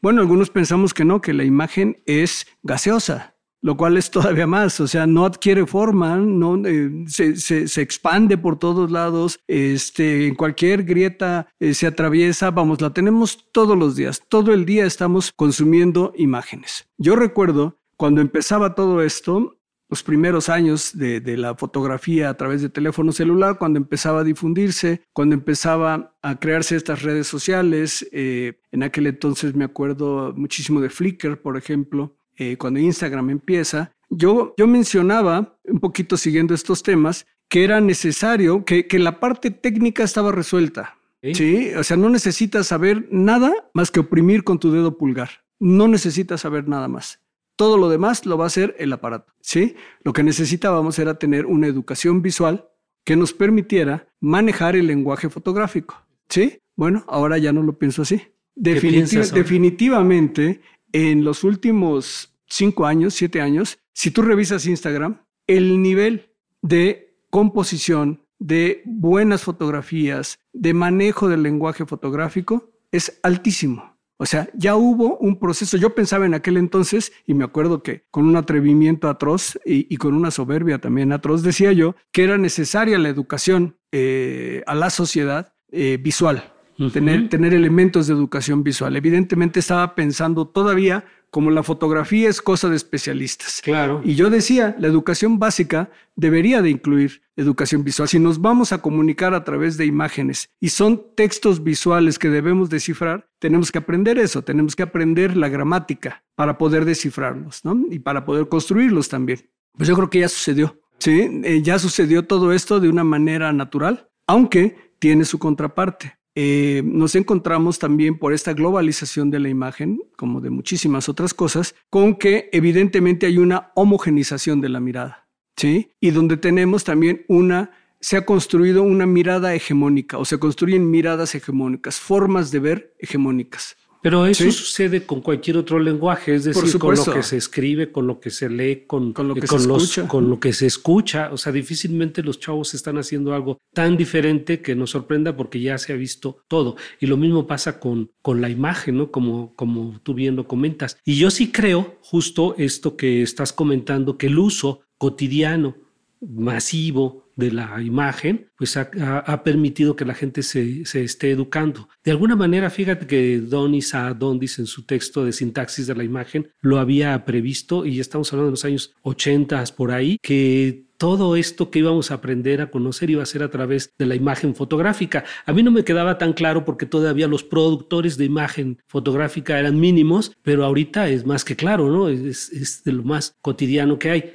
bueno, 0.02 0.22
algunos 0.22 0.50
pensamos 0.50 0.94
que 0.94 1.06
no, 1.06 1.22
que 1.22 1.34
la 1.34 1.44
imagen 1.44 1.98
es 2.06 2.46
gaseosa, 2.64 3.36
lo 3.62 3.78
cual 3.78 3.98
es 3.98 4.12
todavía 4.12 4.48
más, 4.48 4.80
o 4.80 4.88
sea, 4.88 5.08
no 5.08 5.26
adquiere 5.26 5.66
forma, 5.66 6.18
no 6.18 6.62
eh, 6.66 7.06
se, 7.08 7.82
expande 7.82 8.38
por 8.38 8.60
todos 8.60 8.92
lados, 8.92 9.40
este, 9.48 10.28
en 10.28 10.36
cualquier 10.36 10.84
grieta 10.84 11.48
eh, 11.60 11.74
se 11.74 11.88
atraviesa, 11.88 12.52
vamos, 12.52 12.82
la 12.82 12.92
tenemos 12.92 13.50
todos 13.52 13.78
los 13.78 13.96
días, 13.96 14.22
todo 14.28 14.54
el 14.54 14.66
día 14.66 14.86
estamos 14.86 15.32
consumiendo 15.36 16.14
imágenes. 16.16 16.88
Yo 16.98 17.16
recuerdo 17.16 17.81
cuando 18.02 18.20
empezaba 18.22 18.74
todo 18.74 19.04
esto, 19.04 19.60
los 19.88 20.02
primeros 20.02 20.50
años 20.50 20.98
de, 20.98 21.22
la 21.38 21.54
fotografía 21.54 22.32
a 22.32 22.34
través 22.34 22.64
de 22.64 22.70
teléfono 22.70 23.12
celular, 23.12 23.60
cuando 23.60 23.78
empezaba 23.78 24.22
a 24.22 24.24
difundirse, 24.24 25.04
cuando 25.14 25.36
empezaba 25.36 26.16
a 26.24 26.40
crearse 26.40 26.76
estas 26.76 27.04
redes 27.04 27.28
sociales. 27.28 28.10
Eh, 28.12 28.54
en 28.72 28.82
aquel 28.82 29.06
entonces 29.06 29.54
me 29.54 29.66
acuerdo 29.66 30.34
muchísimo 30.36 30.82
de 30.82 30.90
Flickr, 30.90 31.44
por 31.44 31.58
ejemplo, 31.58 32.16
eh, 32.38 32.58
cuando 32.58 32.80
Instagram 32.80 33.30
empieza. 33.30 33.92
Yo, 34.10 34.56
yo 34.58 34.66
mencionaba, 34.66 35.60
un 35.66 35.80
poquito 35.80 36.18
siguiendo 36.18 36.56
estos 36.56 36.82
temas, 36.82 37.28
que 37.50 37.64
era 37.64 37.82
necesario, 37.82 38.66
que, 38.66 38.88
que 38.88 38.98
la 38.98 39.20
parte 39.20 39.52
técnica 39.52 40.02
estaba 40.02 40.32
resuelta. 40.32 40.98
Sí, 41.22 41.72
o 41.76 41.84
sea, 41.84 41.98
no 41.98 42.10
necesitas 42.10 42.66
saber 42.66 43.08
nada 43.12 43.54
más 43.76 43.92
que 43.92 44.00
oprimir 44.00 44.44
con 44.44 44.58
tu 44.58 44.72
dedo 44.72 44.98
pulgar. 44.98 45.44
No 45.60 45.88
necesitas 45.88 46.42
saber 46.42 46.68
nada 46.68 46.88
más. 46.88 47.20
Todo 47.56 47.78
lo 47.78 47.90
demás 47.90 48.26
lo 48.26 48.38
va 48.38 48.46
a 48.46 48.48
hacer 48.48 48.76
el 48.80 48.94
aparato, 48.94 49.34
¿sí? 49.42 49.76
Lo 50.04 50.14
que 50.14 50.24
necesitábamos 50.24 50.98
era 51.00 51.20
tener 51.20 51.46
una 51.46 51.68
educación 51.68 52.22
visual 52.22 52.70
que 53.04 53.16
nos 53.16 53.34
permitiera 53.34 54.08
manejar 54.20 54.76
el 54.76 54.88
lenguaje 54.88 55.30
fotográfico, 55.30 55.96
¿sí? 56.30 56.60
Bueno, 56.76 57.04
ahora 57.08 57.38
ya 57.38 57.54
no 57.54 57.64
lo 57.64 57.78
pienso 57.78 58.04
así. 58.04 58.22
definitivamente, 58.56 60.62
en 60.92 61.24
los 61.24 61.44
últimos 61.44 62.36
cinco 62.48 62.86
años, 62.86 63.14
siete 63.14 63.42
años, 63.42 63.80
si 63.94 64.12
tú 64.12 64.22
revisas 64.22 64.66
Instagram, 64.66 65.22
el 65.48 65.82
nivel 65.82 66.32
de 66.62 67.16
composición, 67.30 68.26
de 68.40 68.82
buenas 68.86 69.44
fotografías, 69.44 70.40
de 70.52 70.74
manejo 70.74 71.30
del 71.30 71.44
lenguaje 71.44 71.86
fotográfico 71.86 72.72
es 72.92 73.20
altísimo. 73.24 73.91
O 74.22 74.28
sea, 74.28 74.48
ya 74.54 74.76
hubo 74.76 75.18
un 75.18 75.40
proceso. 75.40 75.78
Yo 75.78 75.96
pensaba 75.96 76.28
en 76.28 76.36
aquel 76.36 76.58
entonces, 76.58 77.12
y 77.26 77.34
me 77.34 77.44
acuerdo 77.44 77.82
que 77.82 78.04
con 78.12 78.28
un 78.28 78.36
atrevimiento 78.36 79.10
atroz 79.10 79.60
y, 79.66 79.98
con 79.98 80.14
una 80.14 80.30
soberbia 80.30 80.78
también 80.78 81.12
atroz, 81.12 81.42
decía 81.42 81.72
yo 81.72 81.96
que 82.12 82.26
era 82.26 82.38
necesaria 82.38 83.00
la 83.00 83.10
educación 83.10 83.80
eh, 83.92 84.62
a 84.68 84.76
la 84.76 84.92
sociedad 84.92 85.56
eh, 85.72 85.98
visual, 86.00 86.54
tener, 86.90 87.30
tener 87.30 87.54
elementos 87.54 88.08
de 88.08 88.14
educación 88.14 88.64
visual. 88.64 88.96
Evidentemente 88.96 89.60
estaba 89.60 89.94
pensando 89.94 90.48
todavía 90.48 91.06
como 91.32 91.50
la 91.50 91.64
fotografía 91.64 92.30
es 92.30 92.42
cosa 92.42 92.70
de 92.70 92.76
especialistas. 92.76 93.62
Claro. 93.64 94.02
Y 94.04 94.16
yo 94.16 94.30
decía, 94.30 94.76
la 94.80 94.88
educación 94.88 95.40
básica 95.40 95.90
debería 96.16 96.62
de 96.62 96.70
incluir 96.70 97.22
educación 97.38 97.86
visual. 97.86 98.10
Si 98.10 98.20
nos 98.20 98.42
vamos 98.42 98.74
a 98.74 98.82
comunicar 98.82 99.34
a 99.34 99.44
través 99.46 99.78
de 99.78 99.86
imágenes 99.86 100.50
y 100.60 100.70
son 100.70 101.02
textos 101.16 101.64
visuales 101.64 102.20
que 102.20 102.30
debemos 102.30 102.70
descifrar, 102.70 103.30
tenemos 103.40 103.72
que 103.72 103.78
aprender 103.78 104.20
eso, 104.20 104.44
tenemos 104.44 104.76
que 104.76 104.84
aprender 104.84 105.38
la 105.38 105.48
gramática 105.48 106.24
para 106.36 106.58
poder 106.58 106.84
descifrarlos, 106.84 107.64
¿no? 107.64 107.80
Y 107.90 108.00
para 108.00 108.26
poder 108.26 108.50
construirlos 108.50 109.08
también. 109.08 109.40
Pues 109.78 109.88
yo 109.88 109.96
creo 109.96 110.10
que 110.10 110.20
ya 110.20 110.30
sucedió. 110.30 110.82
Sí, 111.00 111.42
eh, 111.44 111.62
ya 111.64 111.80
sucedió 111.80 112.28
todo 112.28 112.52
esto 112.52 112.80
de 112.80 112.90
una 112.90 113.06
manera 113.06 113.54
natural, 113.54 114.10
aunque 114.28 114.76
tiene 115.00 115.24
su 115.26 115.40
contraparte. 115.40 116.18
Eh, 116.36 116.82
nos 116.86 117.16
encontramos 117.16 117.78
también 117.80 118.18
por 118.18 118.34
esta 118.34 118.54
globalización 118.54 119.32
de 119.32 119.40
la 119.40 119.50
imagen, 119.50 120.02
como 120.16 120.40
de 120.40 120.50
muchísimas 120.50 121.10
otras 121.10 121.34
cosas, 121.34 121.76
con 121.90 122.16
que 122.16 122.50
evidentemente 122.54 123.26
hay 123.26 123.38
una 123.38 123.72
homogenización 123.76 124.62
de 124.62 124.70
la 124.70 124.80
mirada, 124.80 125.28
¿sí? 125.58 125.92
Y 126.00 126.12
donde 126.12 126.38
tenemos 126.38 126.86
también 126.86 127.26
una, 127.28 127.72
se 128.00 128.16
ha 128.16 128.26
construido 128.26 128.82
una 128.84 129.06
mirada 129.06 129.54
hegemónica 129.54 130.18
o 130.18 130.26
se 130.26 130.40
construyen 130.40 130.90
miradas 130.90 131.36
hegemónicas, 131.36 132.00
formas 132.00 132.52
de 132.52 132.60
ver 132.60 132.96
hegemónicas. 133.00 133.76
Pero 134.02 134.26
eso 134.26 134.52
sucede 134.52 135.06
con 135.06 135.22
cualquier 135.22 135.58
otro 135.58 135.78
lenguaje, 135.78 136.34
es 136.34 136.46
decir, 136.46 136.80
con 136.80 136.96
lo 136.96 137.06
que 137.06 137.22
se 137.22 137.38
escribe, 137.38 137.92
con 137.92 138.08
lo 138.08 138.20
que 138.20 138.32
se 138.32 138.50
lee, 138.50 138.86
con, 138.88 139.14
lo 139.16 139.36
que, 139.36 139.46
se 139.46 139.56
escucha. 139.56 140.08
con 140.08 140.30
lo 140.30 140.40
que 140.40 140.54
se 140.54 140.66
escucha. 140.66 141.30
O 141.32 141.38
sea, 141.38 141.52
difícilmente 141.52 142.24
los 142.24 142.40
chavos 142.40 142.74
están 142.74 142.98
haciendo 142.98 143.34
algo 143.36 143.60
tan 143.74 143.98
diferente 143.98 144.62
que 144.62 144.76
nos 144.76 144.92
sorprenda 144.92 145.38
porque 145.38 145.62
ya 145.62 145.78
se 145.78 145.94
ha 145.94 145.96
visto 145.96 146.44
todo. 146.48 146.76
Y 147.00 147.06
lo 147.06 147.18
mismo 147.18 147.46
pasa 147.46 147.80
con, 147.80 148.12
con 148.22 148.42
la 148.42 148.50
imagen, 148.50 148.98
¿no? 148.98 149.12
Como, 149.12 149.54
como 149.56 150.00
tú 150.02 150.16
bien 150.16 150.36
lo 150.36 150.48
comentas. 150.48 150.98
Y 151.06 151.16
yo 151.16 151.30
sí 151.30 151.52
creo 151.52 151.98
justo 152.02 152.56
esto 152.58 152.98
que 152.98 153.22
estás 153.22 153.54
comentando, 153.54 154.18
que 154.18 154.28
el 154.28 154.40
uso 154.40 154.82
cotidiano, 154.98 155.76
masivo, 156.22 157.21
de 157.36 157.52
la 157.52 157.82
imagen, 157.82 158.50
pues 158.58 158.78
ha, 158.78 159.44
permitido 159.44 159.96
que 159.96 160.06
la 160.06 160.14
gente 160.14 160.44
se, 160.44 160.82
esté 160.82 161.32
educando. 161.32 161.90
De 162.04 162.12
alguna 162.12 162.36
manera, 162.36 162.70
fíjate 162.70 163.08
que 163.08 163.40
Donis 163.40 163.96
a 163.96 164.14
Dondis 164.14 164.60
en 164.60 164.68
su 164.68 164.86
texto 164.86 165.26
de 165.26 165.34
sintaxis 165.34 165.88
de 165.88 165.96
la 165.96 166.04
imagen 166.04 166.52
lo 166.62 166.80
había 166.80 167.26
previsto 167.26 167.86
y 167.86 168.00
estamos 168.00 168.32
hablando 168.32 168.48
de 168.48 168.52
los 168.52 168.66
años 168.66 168.94
80 169.02 169.64
por 169.76 169.92
ahí, 169.92 170.18
que 170.22 170.86
todo 170.98 171.36
esto 171.36 171.72
que 171.72 171.80
íbamos 171.80 172.12
a 172.12 172.14
aprender 172.14 172.62
a 172.62 172.70
conocer 172.70 173.10
iba 173.10 173.24
a 173.24 173.26
ser 173.26 173.42
a 173.42 173.50
través 173.50 173.92
de 173.98 174.06
la 174.06 174.14
imagen 174.14 174.54
fotográfica. 174.54 175.24
A 175.48 175.52
mí 175.52 175.64
no 175.64 175.72
me 175.72 175.84
quedaba 175.84 176.20
tan 176.20 176.34
claro 176.34 176.64
porque 176.64 176.86
todavía 176.86 177.28
los 177.28 177.44
productores 177.44 178.18
de 178.18 178.26
imagen 178.26 178.78
fotográfica 178.88 179.58
eran 179.58 179.80
mínimos, 179.80 180.32
pero 180.44 180.64
ahorita 180.64 181.10
es 181.10 181.26
más 181.26 181.44
que 181.44 181.56
claro, 181.56 181.90
¿no? 181.90 182.08
Es, 182.08 182.52
es 182.52 182.84
de 182.84 182.92
lo 182.92 183.02
más 183.02 183.36
cotidiano 183.42 183.98
que 183.98 184.12
hay 184.12 184.34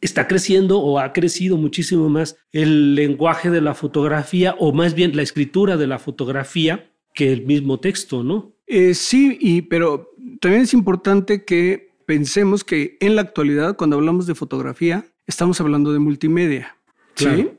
está 0.00 0.28
creciendo 0.28 0.80
o 0.80 0.98
ha 0.98 1.12
crecido 1.12 1.56
muchísimo 1.56 2.08
más 2.08 2.36
el 2.52 2.94
lenguaje 2.94 3.50
de 3.50 3.60
la 3.60 3.74
fotografía 3.74 4.54
o 4.58 4.72
más 4.72 4.94
bien 4.94 5.16
la 5.16 5.22
escritura 5.22 5.76
de 5.76 5.86
la 5.86 5.98
fotografía 5.98 6.90
que 7.14 7.32
el 7.32 7.44
mismo 7.46 7.80
texto, 7.80 8.22
¿no? 8.22 8.52
Eh, 8.66 8.94
sí, 8.94 9.36
y, 9.40 9.62
pero 9.62 10.12
también 10.40 10.62
es 10.62 10.74
importante 10.74 11.44
que 11.44 11.94
pensemos 12.06 12.64
que 12.64 12.96
en 13.00 13.16
la 13.16 13.22
actualidad, 13.22 13.76
cuando 13.76 13.96
hablamos 13.96 14.26
de 14.26 14.34
fotografía, 14.34 15.04
estamos 15.26 15.60
hablando 15.60 15.92
de 15.92 15.98
multimedia. 15.98 16.76
¿sí? 17.14 17.50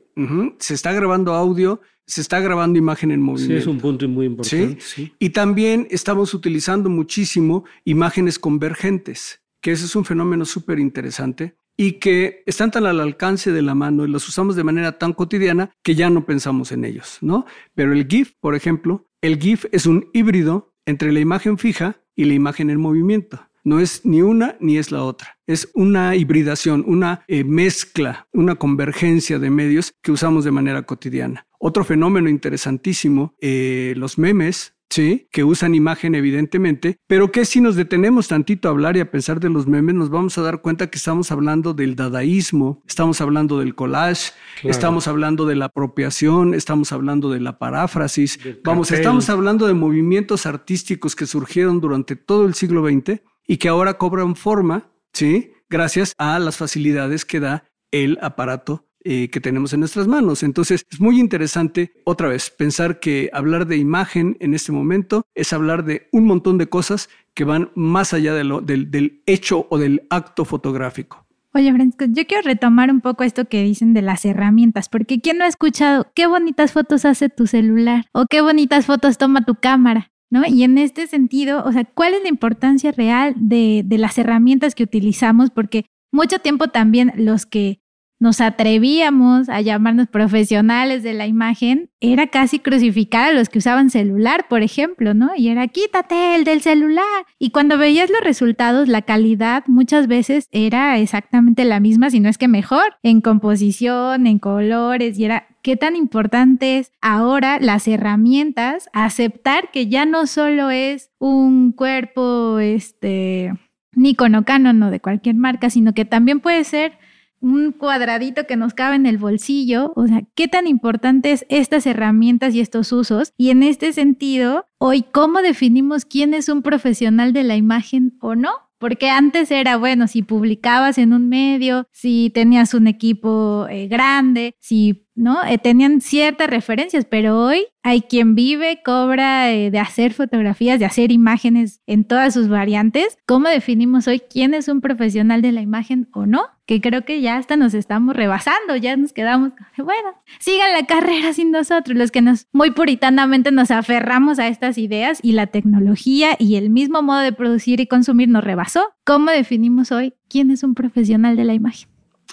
Se 0.58 0.74
está 0.74 0.92
grabando 0.92 1.34
audio, 1.34 1.80
se 2.06 2.20
está 2.20 2.40
grabando 2.40 2.78
imagen 2.78 3.10
en 3.10 3.20
movimiento. 3.20 3.54
Sí, 3.54 3.60
es 3.60 3.66
un 3.66 3.80
punto 3.80 4.08
muy 4.08 4.26
importante. 4.26 4.80
¿sí? 4.80 5.12
Y 5.18 5.30
también 5.30 5.86
estamos 5.90 6.32
utilizando 6.32 6.88
muchísimo 6.88 7.64
imágenes 7.84 8.38
convergentes, 8.38 9.42
que 9.60 9.72
ese 9.72 9.84
es 9.84 9.94
un 9.94 10.04
fenómeno 10.04 10.44
súper 10.44 10.78
interesante 10.78 11.54
y 11.80 11.92
que 11.92 12.42
están 12.44 12.70
tan 12.70 12.84
al 12.84 13.00
alcance 13.00 13.52
de 13.52 13.62
la 13.62 13.74
mano 13.74 14.04
y 14.04 14.08
los 14.10 14.28
usamos 14.28 14.54
de 14.54 14.64
manera 14.64 14.98
tan 14.98 15.14
cotidiana 15.14 15.70
que 15.82 15.94
ya 15.94 16.10
no 16.10 16.26
pensamos 16.26 16.72
en 16.72 16.84
ellos, 16.84 17.16
¿no? 17.22 17.46
Pero 17.74 17.94
el 17.94 18.06
GIF, 18.06 18.34
por 18.38 18.54
ejemplo, 18.54 19.08
el 19.22 19.38
GIF 19.38 19.64
es 19.72 19.86
un 19.86 20.10
híbrido 20.12 20.74
entre 20.84 21.10
la 21.10 21.20
imagen 21.20 21.56
fija 21.56 21.96
y 22.14 22.26
la 22.26 22.34
imagen 22.34 22.68
en 22.68 22.78
movimiento. 22.78 23.48
No 23.64 23.80
es 23.80 24.04
ni 24.04 24.20
una 24.20 24.58
ni 24.60 24.76
es 24.76 24.92
la 24.92 25.04
otra. 25.04 25.38
Es 25.46 25.70
una 25.72 26.16
hibridación, 26.16 26.84
una 26.86 27.24
eh, 27.28 27.44
mezcla, 27.44 28.28
una 28.34 28.56
convergencia 28.56 29.38
de 29.38 29.48
medios 29.48 29.94
que 30.02 30.12
usamos 30.12 30.44
de 30.44 30.50
manera 30.50 30.82
cotidiana. 30.82 31.46
Otro 31.58 31.84
fenómeno 31.84 32.28
interesantísimo, 32.28 33.34
eh, 33.40 33.94
los 33.96 34.18
memes, 34.18 34.74
Sí, 34.90 35.28
que 35.30 35.44
usan 35.44 35.76
imagen 35.76 36.16
evidentemente, 36.16 36.98
pero 37.06 37.30
que 37.30 37.44
si 37.44 37.60
nos 37.60 37.76
detenemos 37.76 38.26
tantito 38.26 38.66
a 38.66 38.72
hablar 38.72 38.96
y 38.96 39.00
a 39.00 39.10
pensar 39.12 39.38
de 39.38 39.48
los 39.48 39.68
memes, 39.68 39.94
nos 39.94 40.10
vamos 40.10 40.36
a 40.36 40.42
dar 40.42 40.62
cuenta 40.62 40.88
que 40.90 40.98
estamos 40.98 41.30
hablando 41.30 41.74
del 41.74 41.94
dadaísmo, 41.94 42.82
estamos 42.88 43.20
hablando 43.20 43.60
del 43.60 43.76
collage, 43.76 44.32
estamos 44.64 45.06
hablando 45.06 45.46
de 45.46 45.54
la 45.54 45.66
apropiación, 45.66 46.54
estamos 46.54 46.90
hablando 46.90 47.30
de 47.30 47.38
la 47.38 47.56
paráfrasis, 47.56 48.40
vamos, 48.64 48.90
estamos 48.90 49.30
hablando 49.30 49.68
de 49.68 49.74
movimientos 49.74 50.44
artísticos 50.44 51.14
que 51.14 51.26
surgieron 51.26 51.80
durante 51.80 52.16
todo 52.16 52.44
el 52.44 52.54
siglo 52.54 52.84
XX 52.84 53.20
y 53.46 53.58
que 53.58 53.68
ahora 53.68 53.96
cobran 53.96 54.34
forma, 54.34 54.90
¿sí? 55.12 55.52
Gracias 55.68 56.14
a 56.18 56.40
las 56.40 56.56
facilidades 56.56 57.24
que 57.24 57.38
da 57.38 57.70
el 57.92 58.18
aparato 58.22 58.89
eh, 59.02 59.30
que 59.30 59.40
tenemos 59.40 59.72
en 59.72 59.80
nuestras 59.80 60.06
manos. 60.06 60.42
Entonces 60.42 60.84
es 60.90 61.00
muy 61.00 61.18
interesante 61.18 61.92
otra 62.04 62.28
vez 62.28 62.50
pensar 62.50 63.00
que 63.00 63.30
hablar 63.32 63.66
de 63.66 63.76
imagen 63.76 64.36
en 64.40 64.54
este 64.54 64.72
momento 64.72 65.26
es 65.34 65.52
hablar 65.52 65.84
de 65.84 66.08
un 66.12 66.24
montón 66.24 66.58
de 66.58 66.68
cosas 66.68 67.08
que 67.34 67.44
van 67.44 67.70
más 67.74 68.12
allá 68.12 68.34
de 68.34 68.44
lo, 68.44 68.60
del, 68.60 68.90
del 68.90 69.22
hecho 69.26 69.66
o 69.70 69.78
del 69.78 70.06
acto 70.10 70.44
fotográfico. 70.44 71.26
Oye, 71.52 71.72
Francisco, 71.72 72.04
yo 72.08 72.26
quiero 72.26 72.42
retomar 72.42 72.90
un 72.90 73.00
poco 73.00 73.24
esto 73.24 73.46
que 73.46 73.64
dicen 73.64 73.92
de 73.92 74.02
las 74.02 74.24
herramientas, 74.24 74.88
porque 74.88 75.20
¿quién 75.20 75.38
no 75.38 75.44
ha 75.44 75.48
escuchado 75.48 76.06
qué 76.14 76.26
bonitas 76.26 76.72
fotos 76.72 77.04
hace 77.04 77.28
tu 77.28 77.46
celular 77.46 78.04
o 78.12 78.26
qué 78.28 78.40
bonitas 78.40 78.86
fotos 78.86 79.18
toma 79.18 79.44
tu 79.44 79.56
cámara? 79.56 80.10
¿No? 80.32 80.42
Y 80.46 80.62
en 80.62 80.78
este 80.78 81.08
sentido, 81.08 81.64
o 81.64 81.72
sea, 81.72 81.84
¿cuál 81.84 82.14
es 82.14 82.22
la 82.22 82.28
importancia 82.28 82.92
real 82.92 83.34
de, 83.36 83.82
de 83.84 83.98
las 83.98 84.16
herramientas 84.16 84.76
que 84.76 84.84
utilizamos? 84.84 85.50
Porque 85.50 85.86
mucho 86.12 86.38
tiempo 86.38 86.68
también 86.68 87.12
los 87.16 87.46
que 87.46 87.80
nos 88.20 88.42
atrevíamos 88.42 89.48
a 89.48 89.62
llamarnos 89.62 90.06
profesionales 90.06 91.02
de 91.02 91.14
la 91.14 91.26
imagen, 91.26 91.90
era 92.00 92.26
casi 92.26 92.58
crucificar 92.58 93.30
a 93.30 93.32
los 93.32 93.48
que 93.48 93.58
usaban 93.58 93.88
celular, 93.88 94.46
por 94.48 94.62
ejemplo, 94.62 95.14
¿no? 95.14 95.30
Y 95.34 95.48
era 95.48 95.66
quítate 95.68 96.36
el 96.36 96.44
del 96.44 96.60
celular. 96.60 97.04
Y 97.38 97.50
cuando 97.50 97.78
veías 97.78 98.10
los 98.10 98.20
resultados, 98.20 98.88
la 98.88 99.02
calidad 99.02 99.64
muchas 99.66 100.06
veces 100.06 100.48
era 100.52 100.98
exactamente 100.98 101.64
la 101.64 101.80
misma, 101.80 102.10
si 102.10 102.20
no 102.20 102.28
es 102.28 102.36
que 102.36 102.46
mejor, 102.46 102.84
en 103.02 103.22
composición, 103.22 104.26
en 104.26 104.38
colores, 104.38 105.18
y 105.18 105.24
era 105.24 105.46
qué 105.62 105.76
tan 105.76 105.96
importante 105.96 106.78
es 106.78 106.92
ahora 107.00 107.58
las 107.58 107.88
herramientas, 107.88 108.90
aceptar 108.92 109.70
que 109.70 109.88
ya 109.88 110.04
no 110.04 110.26
solo 110.26 110.70
es 110.70 111.10
un 111.18 111.72
cuerpo, 111.72 112.58
este, 112.58 113.54
Nikon 113.92 114.34
o 114.34 114.44
Canon 114.44 114.82
o 114.82 114.90
de 114.90 115.00
cualquier 115.00 115.36
marca, 115.36 115.70
sino 115.70 115.94
que 115.94 116.04
también 116.04 116.40
puede 116.40 116.64
ser 116.64 116.98
un 117.40 117.72
cuadradito 117.72 118.46
que 118.46 118.56
nos 118.56 118.74
cabe 118.74 118.96
en 118.96 119.06
el 119.06 119.18
bolsillo. 119.18 119.92
O 119.96 120.06
sea, 120.06 120.22
¿qué 120.34 120.48
tan 120.48 120.66
importantes 120.66 121.46
estas 121.48 121.86
herramientas 121.86 122.54
y 122.54 122.60
estos 122.60 122.92
usos? 122.92 123.32
Y 123.36 123.50
en 123.50 123.62
este 123.62 123.92
sentido, 123.92 124.66
hoy, 124.78 125.02
¿cómo 125.02 125.40
definimos 125.40 126.04
quién 126.04 126.34
es 126.34 126.48
un 126.48 126.62
profesional 126.62 127.32
de 127.32 127.44
la 127.44 127.56
imagen 127.56 128.16
o 128.20 128.34
no? 128.34 128.50
Porque 128.78 129.10
antes 129.10 129.50
era, 129.50 129.76
bueno, 129.76 130.08
si 130.08 130.22
publicabas 130.22 130.96
en 130.96 131.12
un 131.12 131.28
medio, 131.28 131.86
si 131.92 132.30
tenías 132.32 132.72
un 132.72 132.86
equipo 132.86 133.66
eh, 133.68 133.88
grande, 133.88 134.54
si 134.58 135.06
¿no? 135.20 135.44
Eh, 135.44 135.58
tenían 135.58 136.00
ciertas 136.00 136.48
referencias, 136.48 137.04
pero 137.04 137.38
hoy 137.38 137.66
hay 137.82 138.00
quien 138.00 138.34
vive, 138.34 138.80
cobra 138.82 139.52
eh, 139.52 139.70
de 139.70 139.78
hacer 139.78 140.14
fotografías, 140.14 140.78
de 140.80 140.86
hacer 140.86 141.12
imágenes 141.12 141.82
en 141.86 142.04
todas 142.04 142.32
sus 142.32 142.48
variantes. 142.48 143.18
¿Cómo 143.26 143.48
definimos 143.48 144.08
hoy 144.08 144.20
quién 144.20 144.54
es 144.54 144.68
un 144.68 144.80
profesional 144.80 145.42
de 145.42 145.52
la 145.52 145.60
imagen 145.60 146.08
o 146.12 146.24
no? 146.24 146.44
Que 146.64 146.80
creo 146.80 147.04
que 147.04 147.20
ya 147.20 147.36
hasta 147.36 147.56
nos 147.56 147.74
estamos 147.74 148.16
rebasando, 148.16 148.76
ya 148.76 148.96
nos 148.96 149.12
quedamos, 149.12 149.52
bueno, 149.76 150.14
sigan 150.38 150.72
la 150.72 150.86
carrera 150.86 151.34
sin 151.34 151.50
nosotros, 151.50 151.98
los 151.98 152.10
que 152.10 152.22
nos 152.22 152.46
muy 152.52 152.70
puritanamente 152.70 153.52
nos 153.52 153.70
aferramos 153.70 154.38
a 154.38 154.48
estas 154.48 154.78
ideas 154.78 155.20
y 155.22 155.32
la 155.32 155.48
tecnología 155.48 156.30
y 156.38 156.56
el 156.56 156.70
mismo 156.70 157.02
modo 157.02 157.20
de 157.20 157.32
producir 157.32 157.80
y 157.80 157.86
consumir 157.86 158.28
nos 158.28 158.42
rebasó. 158.42 158.94
¿Cómo 159.04 159.30
definimos 159.30 159.92
hoy 159.92 160.14
quién 160.28 160.50
es 160.50 160.62
un 160.62 160.74
profesional 160.74 161.36
de 161.36 161.44
la 161.44 161.52
imagen? 161.52 161.89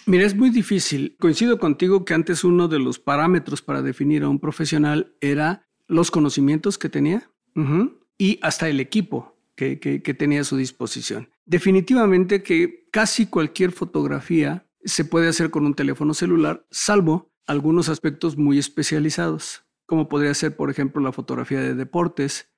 Mira, 0.07 0.25
es 0.25 0.35
muy 0.37 0.51
difícil. 0.51 1.17
Coincido 1.19 1.59
contigo 1.59 2.05
que 2.05 2.13
antes 2.13 2.45
uno 2.45 2.69
de 2.69 2.79
los 2.79 2.97
parámetros 2.97 3.61
para 3.61 3.81
definir 3.81 4.23
a 4.23 4.29
un 4.29 4.39
profesional 4.39 5.13
era 5.19 5.67
los 5.85 6.11
conocimientos 6.11 6.77
que 6.77 6.87
tenía 6.87 7.29
y 8.17 8.39
hasta 8.41 8.69
el 8.69 8.79
equipo 8.79 9.37
que, 9.55 9.75
tenía 10.17 10.41
a 10.41 10.45
su 10.45 10.55
disposición. 10.55 11.29
Definitivamente 11.45 12.41
que 12.41 12.87
casi 12.89 13.25
cualquier 13.25 13.73
fotografía 13.73 14.65
se 14.85 15.03
puede 15.03 15.27
hacer 15.27 15.49
con 15.49 15.65
un 15.65 15.73
teléfono 15.73 16.13
celular, 16.13 16.65
salvo 16.71 17.33
algunos 17.45 17.89
aspectos 17.89 18.37
muy 18.37 18.59
especializados, 18.59 19.65
como 19.85 20.07
podría 20.07 20.33
ser, 20.33 20.55
por 20.55 20.69
ejemplo, 20.69 21.01
la 21.01 21.11
fotografía 21.11 21.59
de 21.59 21.75
deportes, 21.75 22.49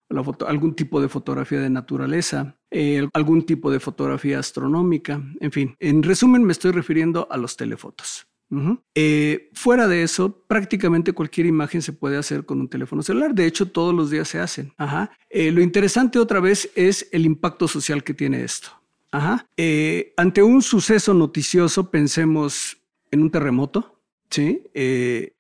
algún 0.47 0.75
tipo 0.75 1.01
de 1.01 1.09
fotografía 1.09 1.59
de 1.59 1.69
naturaleza, 1.69 2.55
eh, 2.71 3.07
algún 3.13 3.45
tipo 3.45 3.71
de 3.71 3.79
fotografía 3.79 4.39
astronómica, 4.39 5.21
en 5.39 5.51
fin. 5.51 5.75
En 5.79 6.03
resumen, 6.03 6.43
me 6.43 6.51
estoy 6.51 6.71
refiriendo 6.71 7.27
a 7.29 7.37
los 7.37 7.55
telefotos. 7.55 8.25
Eh, 8.95 9.51
fuera 9.53 9.87
de 9.87 10.01
eso, 10.01 10.43
prácticamente 10.47 11.13
cualquier 11.13 11.45
imagen 11.45 11.83
se 11.83 11.93
puede 11.93 12.17
hacer 12.17 12.45
con 12.45 12.59
un 12.59 12.67
teléfono 12.67 13.03
celular. 13.03 13.35
De 13.35 13.45
hecho, 13.45 13.69
todos 13.69 13.93
los 13.93 14.09
días 14.09 14.27
se 14.27 14.39
hacen. 14.39 14.73
Eh, 15.29 15.51
lo 15.51 15.61
interesante 15.61 16.17
otra 16.17 16.39
vez 16.39 16.71
es 16.73 17.07
el 17.11 17.25
impacto 17.27 17.67
social 17.67 18.03
que 18.03 18.15
tiene 18.15 18.43
esto. 18.43 18.69
ante 19.11 20.41
un 20.41 20.61
suceso 20.63 21.13
noticioso, 21.13 21.91
pensemos 21.91 22.77
en 23.11 23.21
un 23.21 23.29
terremoto, 23.29 24.01
¿sí? 24.29 24.63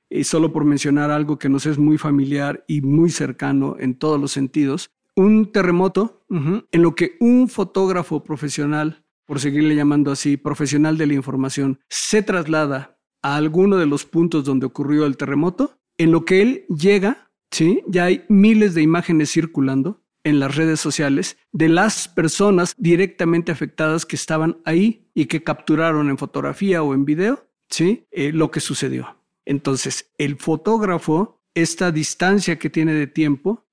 Y 0.09 0.23
solo 0.23 0.51
por 0.51 0.65
mencionar 0.65 1.11
algo 1.11 1.37
que 1.37 1.49
nos 1.49 1.65
es 1.65 1.77
muy 1.77 1.97
familiar 1.97 2.63
y 2.67 2.81
muy 2.81 3.09
cercano 3.09 3.75
en 3.79 3.95
todos 3.95 4.19
los 4.19 4.31
sentidos, 4.31 4.91
un 5.15 5.51
terremoto 5.51 6.25
en 6.29 6.81
lo 6.81 6.95
que 6.95 7.17
un 7.19 7.49
fotógrafo 7.49 8.23
profesional, 8.23 9.03
por 9.25 9.39
seguirle 9.39 9.75
llamando 9.75 10.11
así, 10.11 10.37
profesional 10.37 10.97
de 10.97 11.07
la 11.07 11.13
información, 11.13 11.79
se 11.89 12.23
traslada 12.23 12.99
a 13.21 13.35
alguno 13.35 13.77
de 13.77 13.85
los 13.85 14.05
puntos 14.05 14.45
donde 14.45 14.65
ocurrió 14.65 15.05
el 15.05 15.17
terremoto, 15.17 15.77
en 15.97 16.11
lo 16.11 16.23
que 16.23 16.41
él 16.41 16.65
llega, 16.69 17.29
¿sí? 17.51 17.83
ya 17.87 18.05
hay 18.05 18.23
miles 18.29 18.73
de 18.73 18.81
imágenes 18.81 19.31
circulando 19.31 20.01
en 20.23 20.39
las 20.39 20.55
redes 20.55 20.79
sociales 20.79 21.37
de 21.51 21.69
las 21.69 22.07
personas 22.07 22.73
directamente 22.77 23.51
afectadas 23.51 24.05
que 24.05 24.15
estaban 24.15 24.57
ahí 24.65 25.09
y 25.13 25.25
que 25.25 25.43
capturaron 25.43 26.09
en 26.09 26.17
fotografía 26.17 26.83
o 26.83 26.93
en 26.93 27.05
video 27.05 27.49
¿sí? 27.69 28.05
Eh, 28.11 28.31
lo 28.33 28.51
que 28.51 28.59
sucedió. 28.59 29.18
Entonces, 29.49 30.11
el 30.19 30.35
fotógrafo, 30.35 31.41
esta 31.55 31.91
distancia 31.91 32.59
que 32.59 32.69
tiene 32.69 32.93
de 32.93 33.07
tiempo, 33.07 33.65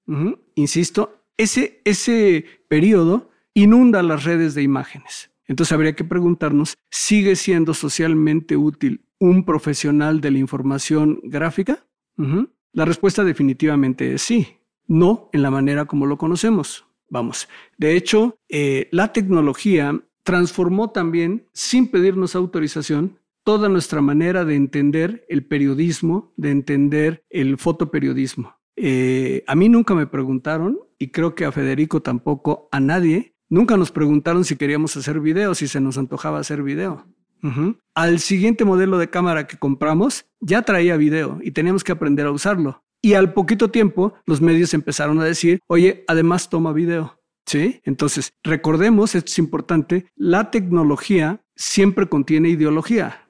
insisto, 0.54 1.22
ese, 1.36 1.82
ese 1.84 2.46
periodo 2.66 3.28
inunda 3.52 4.02
las 4.02 4.24
redes 4.24 4.54
de 4.54 4.62
imágenes. 4.62 5.30
Entonces 5.46 5.72
habría 5.72 5.94
que 5.94 6.02
preguntarnos, 6.02 6.78
¿sigue 6.90 7.36
siendo 7.36 7.74
socialmente 7.74 8.56
útil 8.56 9.04
un 9.18 9.44
profesional 9.44 10.22
de 10.22 10.30
la 10.30 10.38
información 10.38 11.20
gráfica? 11.24 11.84
La 12.72 12.86
respuesta 12.86 13.22
definitivamente 13.22 14.14
es 14.14 14.22
sí, 14.22 14.56
no 14.86 15.28
en 15.34 15.42
la 15.42 15.50
manera 15.50 15.84
como 15.84 16.06
lo 16.06 16.16
conocemos. 16.16 16.86
Vamos, 17.10 17.50
de 17.76 17.96
hecho, 17.96 18.38
eh, 18.48 18.88
la 18.92 19.12
tecnología 19.12 20.00
transformó 20.22 20.88
también, 20.90 21.46
sin 21.52 21.88
pedirnos 21.88 22.34
autorización, 22.34 23.18
toda 23.46 23.68
nuestra 23.68 24.00
manera 24.00 24.44
de 24.44 24.56
entender 24.56 25.24
el 25.28 25.46
periodismo, 25.46 26.32
de 26.36 26.50
entender 26.50 27.24
el 27.30 27.58
fotoperiodismo. 27.58 28.56
Eh, 28.74 29.44
a 29.46 29.54
mí 29.54 29.68
nunca 29.68 29.94
me 29.94 30.08
preguntaron, 30.08 30.80
y 30.98 31.12
creo 31.12 31.36
que 31.36 31.44
a 31.44 31.52
Federico 31.52 32.02
tampoco, 32.02 32.68
a 32.72 32.80
nadie, 32.80 33.36
nunca 33.48 33.76
nos 33.76 33.92
preguntaron 33.92 34.44
si 34.44 34.56
queríamos 34.56 34.96
hacer 34.96 35.20
video, 35.20 35.54
si 35.54 35.68
se 35.68 35.80
nos 35.80 35.96
antojaba 35.96 36.40
hacer 36.40 36.64
video. 36.64 37.06
Al 37.94 38.18
siguiente 38.18 38.64
modelo 38.64 38.98
de 38.98 39.10
cámara 39.10 39.46
que 39.46 39.56
compramos 39.56 40.26
ya 40.40 40.62
traía 40.62 40.96
video 40.96 41.38
y 41.40 41.52
teníamos 41.52 41.84
que 41.84 41.92
aprender 41.92 42.26
a 42.26 42.32
usarlo. 42.32 42.82
Y 43.00 43.14
al 43.14 43.32
poquito 43.32 43.70
tiempo 43.70 44.14
los 44.26 44.40
medios 44.40 44.74
empezaron 44.74 45.20
a 45.20 45.24
decir, 45.24 45.60
oye, 45.68 46.02
además 46.08 46.50
toma 46.50 46.72
video. 46.72 47.20
¿Sí? 47.46 47.80
Entonces, 47.84 48.32
recordemos, 48.42 49.14
esto 49.14 49.30
es 49.30 49.38
importante, 49.38 50.06
la 50.16 50.50
tecnología 50.50 51.44
siempre 51.54 52.08
contiene 52.08 52.48
ideología. 52.48 53.25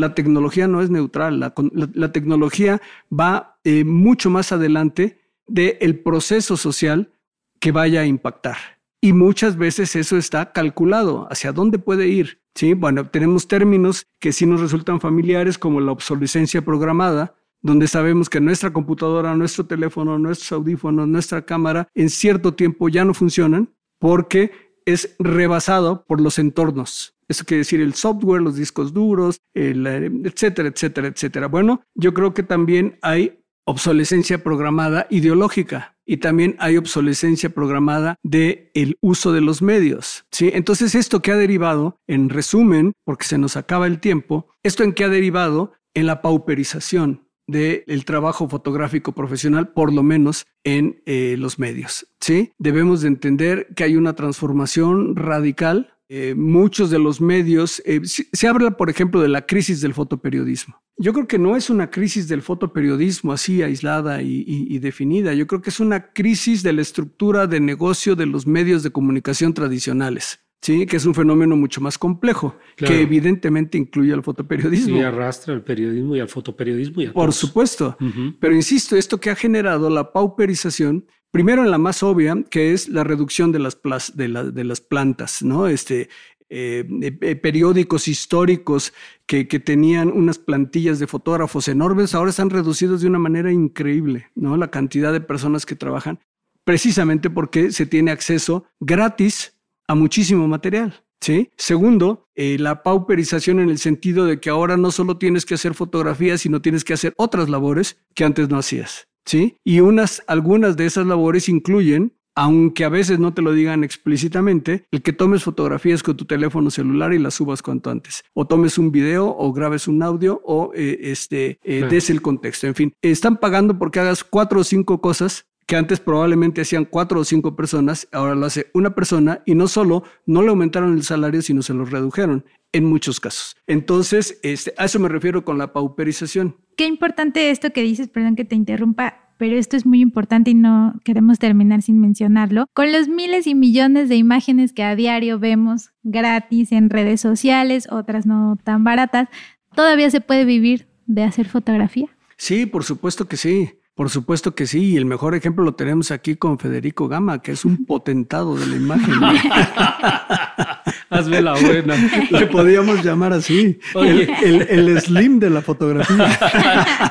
La 0.00 0.14
tecnología 0.14 0.66
no 0.66 0.80
es 0.80 0.88
neutral, 0.88 1.40
la, 1.40 2.12
tecnología 2.12 2.80
va 3.12 3.58
eh, 3.64 3.84
mucho 3.84 4.30
más 4.30 4.50
adelante 4.50 5.20
del 5.46 5.98
proceso 5.98 6.56
social 6.56 7.12
que 7.58 7.70
vaya 7.70 8.00
a 8.00 8.06
impactar. 8.06 8.56
Y 9.02 9.12
muchas 9.12 9.56
veces 9.56 9.96
eso 9.96 10.16
está 10.16 10.52
calculado, 10.52 11.28
hacia 11.30 11.52
dónde 11.52 11.78
puede 11.78 12.08
ir. 12.08 12.40
¿sí? 12.54 12.72
Bueno, 12.72 13.08
tenemos 13.10 13.46
términos 13.46 14.06
que 14.18 14.32
sí 14.32 14.46
nos 14.46 14.62
resultan 14.62 15.00
familiares 15.00 15.58
como 15.58 15.80
la 15.80 15.92
obsolescencia 15.92 16.62
programada, 16.62 17.34
donde 17.60 17.86
sabemos 17.86 18.30
que 18.30 18.40
nuestra 18.40 18.72
computadora, 18.72 19.36
nuestro 19.36 19.66
teléfono, 19.66 20.18
nuestros 20.18 20.50
audífonos, 20.52 21.08
nuestra 21.08 21.42
cámara 21.42 21.88
en 21.94 22.08
cierto 22.08 22.54
tiempo 22.54 22.88
ya 22.88 23.04
no 23.04 23.12
funcionan 23.12 23.68
porque 23.98 24.50
es 24.86 25.14
rebasado 25.18 26.06
por 26.06 26.22
los 26.22 26.38
entornos. 26.38 27.14
Eso 27.30 27.44
quiere 27.44 27.60
decir 27.60 27.80
el 27.80 27.94
software, 27.94 28.42
los 28.42 28.56
discos 28.56 28.92
duros, 28.92 29.40
etcétera, 29.54 30.68
etcétera, 30.68 31.06
etcétera. 31.06 31.46
Bueno, 31.46 31.82
yo 31.94 32.12
creo 32.12 32.34
que 32.34 32.42
también 32.42 32.98
hay 33.02 33.38
obsolescencia 33.64 34.42
programada 34.42 35.06
ideológica 35.10 35.96
y 36.04 36.16
también 36.16 36.56
hay 36.58 36.76
obsolescencia 36.76 37.50
programada 37.50 38.16
de 38.24 38.72
el 38.74 38.98
uso 39.00 39.32
de 39.32 39.42
los 39.42 39.62
medios, 39.62 40.24
¿sí? 40.32 40.50
Entonces, 40.52 40.96
esto 40.96 41.22
que 41.22 41.30
ha 41.30 41.36
derivado, 41.36 42.00
en 42.08 42.30
resumen, 42.30 42.94
porque 43.04 43.26
se 43.26 43.38
nos 43.38 43.56
acaba 43.56 43.86
el 43.86 44.00
tiempo, 44.00 44.48
esto 44.64 44.82
en 44.82 44.92
que 44.92 45.04
ha 45.04 45.08
derivado 45.08 45.72
en 45.94 46.06
la 46.06 46.20
pauperización 46.22 47.28
del 47.46 48.04
trabajo 48.04 48.48
fotográfico 48.48 49.12
profesional, 49.12 49.68
por 49.68 49.92
lo 49.92 50.02
menos 50.02 50.46
en 50.64 51.00
eh, 51.06 51.36
los 51.38 51.60
medios, 51.60 52.08
¿sí? 52.18 52.52
Debemos 52.58 53.02
de 53.02 53.08
entender 53.08 53.68
que 53.76 53.84
hay 53.84 53.94
una 53.94 54.14
transformación 54.14 55.14
radical 55.14 55.94
eh, 56.12 56.34
muchos 56.34 56.90
de 56.90 56.98
los 56.98 57.20
medios, 57.20 57.80
eh, 57.86 58.00
se, 58.04 58.48
habla, 58.48 58.72
por 58.72 58.90
ejemplo, 58.90 59.20
de 59.20 59.28
la 59.28 59.46
crisis 59.46 59.80
del 59.80 59.94
fotoperiodismo. 59.94 60.82
Yo 60.96 61.12
creo 61.12 61.28
que 61.28 61.38
no 61.38 61.56
es 61.56 61.70
una 61.70 61.88
crisis 61.88 62.26
del 62.26 62.42
fotoperiodismo 62.42 63.32
así 63.32 63.62
aislada 63.62 64.20
y, 64.20 64.76
definida. 64.80 65.34
Yo 65.34 65.46
creo 65.46 65.62
que 65.62 65.70
es 65.70 65.78
una 65.78 66.12
crisis 66.12 66.64
de 66.64 66.72
la 66.72 66.82
estructura 66.82 67.46
de 67.46 67.60
negocio 67.60 68.16
de 68.16 68.26
los 68.26 68.44
medios 68.44 68.82
de 68.82 68.90
comunicación 68.90 69.54
tradicionales. 69.54 70.40
Sí, 70.60 70.84
que 70.84 70.96
es 70.96 71.06
un 71.06 71.14
fenómeno 71.14 71.54
mucho 71.54 71.80
más 71.80 71.96
complejo, 71.96 72.56
que 72.76 73.02
evidentemente 73.02 73.78
incluye 73.78 74.12
al 74.12 74.24
fotoperiodismo. 74.24 74.96
Y 74.96 75.02
arrastra 75.02 75.54
al 75.54 75.62
periodismo 75.62 76.16
y 76.16 76.20
al 76.20 76.28
fotoperiodismo. 76.28 77.02
Y 77.02 77.06
Por 77.06 77.32
supuesto. 77.32 77.96
Pero 78.40 78.52
insisto, 78.52 78.96
esto 78.96 79.20
que 79.20 79.30
ha 79.30 79.36
generado 79.36 79.88
la 79.88 80.12
pauperización 80.12 81.06
Primero 81.30 81.62
en 81.62 81.70
la 81.70 81.78
más 81.78 82.02
obvia, 82.02 82.42
que 82.50 82.72
es 82.72 82.88
la 82.88 83.04
reducción 83.04 83.52
de 83.52 83.60
las, 83.60 84.80
plantas, 84.80 85.42
¿no? 85.42 85.68
Este, 85.68 86.08
eh, 86.48 86.84
eh, 87.00 87.36
periódicos 87.36 88.08
históricos 88.08 88.92
que, 89.26 89.44
tenían 89.44 90.08
unas 90.08 90.38
plantillas 90.38 90.98
de 90.98 91.06
fotógrafos 91.06 91.68
enormes, 91.68 92.16
ahora 92.16 92.30
están 92.30 92.50
reducidos 92.50 93.00
de 93.00 93.06
una 93.06 93.20
manera 93.20 93.52
increíble, 93.52 94.26
¿no? 94.34 94.56
La 94.56 94.72
cantidad 94.72 95.12
de 95.12 95.20
personas 95.20 95.66
que 95.66 95.76
trabajan, 95.76 96.18
precisamente 96.64 97.30
porque 97.30 97.70
se 97.70 97.86
tiene 97.86 98.10
acceso 98.10 98.64
gratis 98.80 99.56
a 99.86 99.94
muchísimo 99.94 100.48
material. 100.48 101.04
¿Sí? 101.22 101.50
Segundo, 101.58 102.30
eh, 102.34 102.56
la 102.58 102.82
pauperización 102.82 103.60
en 103.60 103.68
el 103.68 103.76
sentido 103.76 104.24
de 104.24 104.40
que 104.40 104.48
ahora 104.48 104.78
no 104.78 104.90
solo 104.90 105.18
tienes 105.18 105.44
que 105.44 105.52
hacer 105.52 105.74
fotografías, 105.74 106.40
sino 106.40 106.62
tienes 106.62 106.82
que 106.82 106.94
hacer 106.94 107.12
otras 107.18 107.50
labores 107.50 107.98
que 108.14 108.24
antes 108.24 108.48
no 108.48 108.56
hacías. 108.56 109.09
¿Sí? 109.30 109.56
Y 109.64 109.78
unas, 109.78 110.22
algunas 110.26 110.76
de 110.76 110.86
esas 110.86 111.06
labores 111.06 111.48
incluyen 111.48 112.12
aunque 112.36 112.84
a 112.84 112.88
veces 112.88 113.18
no 113.18 113.34
te 113.34 113.42
lo 113.42 113.52
digan 113.52 113.84
explícitamente, 113.84 114.84
el 114.92 115.02
que 115.02 115.12
tomes 115.12 115.42
fotografías 115.42 116.02
con 116.02 116.16
tu 116.16 116.24
teléfono 116.24 116.70
celular 116.70 117.12
y 117.12 117.18
las 117.18 117.34
subas 117.34 117.60
cuanto 117.60 117.90
antes, 117.90 118.24
o 118.34 118.46
tomes 118.46 118.78
un 118.78 118.92
video 118.92 119.26
o 119.36 119.52
grabes 119.52 119.88
un 119.88 120.02
audio 120.02 120.40
o 120.44 120.70
eh, 120.74 120.98
este, 121.02 121.58
eh, 121.64 121.86
des 121.90 122.08
el 122.08 122.22
contexto. 122.22 122.66
En 122.66 122.74
fin, 122.74 122.92
están 123.02 123.36
pagando 123.36 123.78
porque 123.78 124.00
hagas 124.00 124.24
cuatro 124.24 124.60
o 124.60 124.64
cinco 124.64 125.00
cosas 125.00 125.46
que 125.66 125.76
antes 125.76 126.00
probablemente 126.00 126.62
hacían 126.62 126.84
cuatro 126.84 127.20
o 127.20 127.24
cinco 127.24 127.56
personas, 127.56 128.08
ahora 128.10 128.34
lo 128.34 128.46
hace 128.46 128.70
una 128.74 128.94
persona 128.94 129.42
y 129.44 129.54
no 129.54 129.68
solo 129.68 130.04
no 130.24 130.42
le 130.42 130.48
aumentaron 130.48 130.94
el 130.94 131.02
salario, 131.02 131.42
sino 131.42 131.62
se 131.62 131.74
lo 131.74 131.84
redujeron 131.84 132.44
en 132.72 132.84
muchos 132.84 133.20
casos. 133.20 133.56
Entonces, 133.66 134.38
este, 134.42 134.72
a 134.78 134.86
eso 134.86 134.98
me 134.98 135.08
refiero 135.08 135.44
con 135.44 135.58
la 135.58 135.72
pauperización 135.72 136.56
qué 136.80 136.86
importante 136.86 137.50
esto 137.50 137.74
que 137.74 137.82
dices, 137.82 138.08
perdón 138.08 138.36
que 138.36 138.46
te 138.46 138.54
interrumpa, 138.54 139.34
pero 139.36 139.54
esto 139.54 139.76
es 139.76 139.84
muy 139.84 140.00
importante 140.00 140.52
y 140.52 140.54
no 140.54 140.94
queremos 141.04 141.38
terminar 141.38 141.82
sin 141.82 142.00
mencionarlo. 142.00 142.64
Con 142.72 142.90
los 142.90 143.06
miles 143.06 143.46
y 143.46 143.54
millones 143.54 144.08
de 144.08 144.16
imágenes 144.16 144.72
que 144.72 144.82
a 144.82 144.96
diario 144.96 145.38
vemos 145.38 145.90
gratis 146.04 146.72
en 146.72 146.88
redes 146.88 147.20
sociales, 147.20 147.86
otras 147.90 148.24
no 148.24 148.56
tan 148.64 148.82
baratas, 148.82 149.28
¿todavía 149.74 150.10
se 150.10 150.22
puede 150.22 150.46
vivir 150.46 150.88
de 151.04 151.24
hacer 151.24 151.48
fotografía? 151.48 152.06
Sí, 152.38 152.64
por 152.64 152.82
supuesto 152.82 153.28
que 153.28 153.36
sí. 153.36 153.68
Por 153.94 154.08
supuesto 154.08 154.54
que 154.54 154.66
sí, 154.66 154.92
y 154.92 154.96
el 154.96 155.04
mejor 155.04 155.34
ejemplo 155.34 155.62
lo 155.62 155.74
tenemos 155.74 156.10
aquí 156.10 156.36
con 156.36 156.58
Federico 156.58 157.08
Gama, 157.08 157.42
que 157.42 157.52
es 157.52 157.66
un 157.66 157.84
potentado 157.86 158.56
de 158.56 158.66
la 158.66 158.76
imagen. 158.76 159.14
Hazme 161.10 161.42
la 161.42 161.54
buena. 161.54 161.96
Le 162.30 162.46
podíamos 162.46 163.04
llamar 163.04 163.32
así, 163.32 163.80
el, 163.96 164.66
el, 164.70 165.00
slim 165.00 165.40
de 165.40 165.50
la 165.50 165.60
fotografía. 165.60 166.38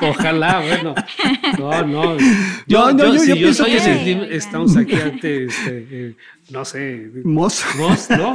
Ojalá, 0.02 0.60
bueno. 0.60 0.94
No, 1.58 1.86
no. 1.86 2.16
Yo, 2.66 2.92
no, 2.92 3.14
yo, 3.14 3.24
yo, 3.24 3.34
yo, 3.34 3.52
soy 3.52 3.72
el 3.72 3.80
slim, 3.80 4.22
estamos 4.30 4.74
aquí 4.78 4.94
ante, 4.94 5.44
este, 5.44 5.86
eh, 5.90 6.14
no 6.48 6.64
sé. 6.64 7.10
Moss. 7.24 7.62
Moss, 7.76 8.08
¿no? 8.10 8.32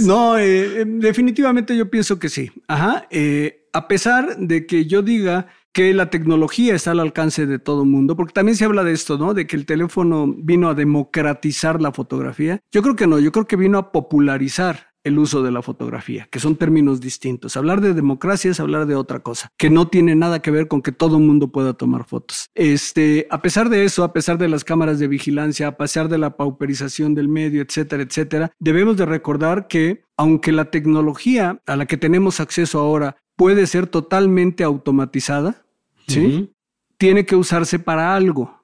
no, 0.00 0.36
eh, 0.36 0.84
definitivamente 0.84 1.76
yo 1.76 1.88
pienso 1.88 2.18
que 2.18 2.28
sí. 2.28 2.50
Ajá. 2.66 3.06
Eh, 3.08 3.66
a 3.72 3.86
pesar 3.86 4.36
de 4.36 4.66
que 4.66 4.86
yo 4.86 5.00
diga 5.02 5.46
que 5.72 5.94
la 5.94 6.10
tecnología 6.10 6.74
está 6.74 6.90
al 6.92 7.00
alcance 7.00 7.46
de 7.46 7.58
todo 7.58 7.82
el 7.82 7.88
mundo, 7.88 8.16
porque 8.16 8.32
también 8.32 8.56
se 8.56 8.64
habla 8.64 8.84
de 8.84 8.92
esto, 8.92 9.18
¿no? 9.18 9.34
De 9.34 9.46
que 9.46 9.56
el 9.56 9.66
teléfono 9.66 10.26
vino 10.36 10.68
a 10.68 10.74
democratizar 10.74 11.80
la 11.80 11.92
fotografía. 11.92 12.60
Yo 12.72 12.82
creo 12.82 12.96
que 12.96 13.06
no, 13.06 13.18
yo 13.18 13.32
creo 13.32 13.46
que 13.46 13.56
vino 13.56 13.78
a 13.78 13.92
popularizar 13.92 14.89
el 15.04 15.18
uso 15.18 15.42
de 15.42 15.50
la 15.50 15.62
fotografía, 15.62 16.28
que 16.30 16.40
son 16.40 16.56
términos 16.56 17.00
distintos. 17.00 17.56
Hablar 17.56 17.80
de 17.80 17.94
democracia 17.94 18.50
es 18.50 18.60
hablar 18.60 18.86
de 18.86 18.94
otra 18.94 19.20
cosa, 19.20 19.50
que 19.56 19.70
no 19.70 19.88
tiene 19.88 20.14
nada 20.14 20.40
que 20.40 20.50
ver 20.50 20.68
con 20.68 20.82
que 20.82 20.92
todo 20.92 21.16
el 21.16 21.24
mundo 21.24 21.48
pueda 21.48 21.74
tomar 21.74 22.04
fotos. 22.04 22.50
Este, 22.54 23.26
a 23.30 23.42
pesar 23.42 23.68
de 23.68 23.84
eso, 23.84 24.04
a 24.04 24.12
pesar 24.12 24.38
de 24.38 24.48
las 24.48 24.64
cámaras 24.64 24.98
de 24.98 25.08
vigilancia, 25.08 25.68
a 25.68 25.76
pesar 25.76 26.08
de 26.08 26.18
la 26.18 26.36
pauperización 26.36 27.14
del 27.14 27.28
medio, 27.28 27.62
etcétera, 27.62 28.02
etcétera, 28.02 28.52
debemos 28.58 28.96
de 28.96 29.06
recordar 29.06 29.66
que 29.68 30.02
aunque 30.16 30.52
la 30.52 30.66
tecnología 30.66 31.62
a 31.66 31.76
la 31.76 31.86
que 31.86 31.96
tenemos 31.96 32.40
acceso 32.40 32.78
ahora 32.78 33.16
puede 33.36 33.66
ser 33.66 33.86
totalmente 33.86 34.64
automatizada, 34.64 35.64
¿sí? 36.06 36.52
Tiene 36.98 37.24
que 37.24 37.36
usarse 37.36 37.78
para 37.78 38.14
algo. 38.14 38.59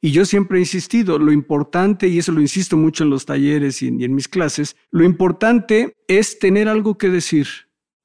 Y 0.00 0.10
yo 0.10 0.24
siempre 0.24 0.58
he 0.58 0.60
insistido, 0.60 1.18
lo 1.18 1.32
importante, 1.32 2.06
y 2.08 2.18
eso 2.18 2.32
lo 2.32 2.40
insisto 2.40 2.76
mucho 2.76 3.04
en 3.04 3.10
los 3.10 3.24
talleres 3.24 3.82
y 3.82 3.88
en, 3.88 4.14
mis 4.14 4.28
clases, 4.28 4.76
lo 4.90 5.04
importante 5.04 5.96
es 6.06 6.38
tener 6.38 6.68
algo 6.68 6.98
que 6.98 7.08
decir 7.08 7.48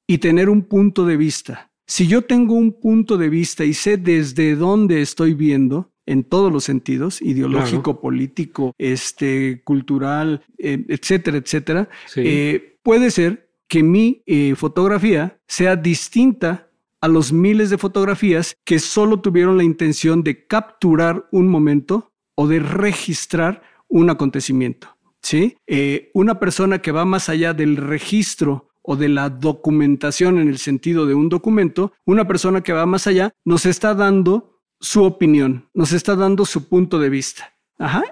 y 0.06 0.18
tener 0.18 0.48
un 0.48 0.62
punto 0.62 1.04
de 1.04 1.16
vista. 1.16 1.70
Si 1.86 2.06
yo 2.06 2.22
tengo 2.22 2.54
un 2.54 2.80
punto 2.80 3.18
de 3.18 3.28
vista 3.28 3.64
y 3.64 3.74
sé 3.74 3.96
desde 3.96 4.54
dónde 4.54 5.02
estoy 5.02 5.34
viendo, 5.34 5.90
en 6.06 6.24
todos 6.24 6.52
los 6.52 6.64
sentidos, 6.64 7.22
ideológico, 7.22 8.00
político, 8.00 8.74
este, 8.78 9.62
cultural, 9.62 10.42
eh, 10.58 10.84
etcétera, 10.88 11.36
etcétera, 11.36 11.88
eh, 12.16 12.78
puede 12.82 13.12
ser 13.12 13.48
que 13.68 13.84
mi 13.84 14.22
eh, 14.26 14.56
fotografía 14.56 15.38
sea 15.46 15.76
distinta 15.76 16.69
a 17.00 17.08
los 17.08 17.32
miles 17.32 17.70
de 17.70 17.78
fotografías 17.78 18.56
que 18.64 18.78
solo 18.78 19.20
tuvieron 19.20 19.56
la 19.56 19.64
intención 19.64 20.22
de 20.22 20.46
capturar 20.46 21.26
un 21.32 21.48
momento 21.48 22.12
o 22.34 22.46
de 22.46 22.60
registrar 22.60 23.62
un 23.88 24.10
acontecimiento. 24.10 24.96
¿sí? 25.22 25.56
Eh, 25.66 26.10
una 26.14 26.38
persona 26.38 26.80
que 26.80 26.92
va 26.92 27.04
más 27.04 27.28
allá 27.28 27.54
del 27.54 27.76
registro 27.76 28.70
o 28.82 28.96
de 28.96 29.08
la 29.08 29.28
documentación 29.28 30.38
en 30.38 30.48
el 30.48 30.58
sentido 30.58 31.06
de 31.06 31.14
un 31.14 31.28
documento, 31.28 31.92
una 32.06 32.26
persona 32.26 32.62
que 32.62 32.72
va 32.72 32.86
más 32.86 33.06
allá 33.06 33.32
nos 33.44 33.66
está 33.66 33.94
dando 33.94 34.60
su 34.80 35.04
opinión, 35.04 35.68
nos 35.74 35.92
está 35.92 36.16
dando 36.16 36.46
su 36.46 36.68
punto 36.68 36.98
de 36.98 37.10
vista. 37.10 37.54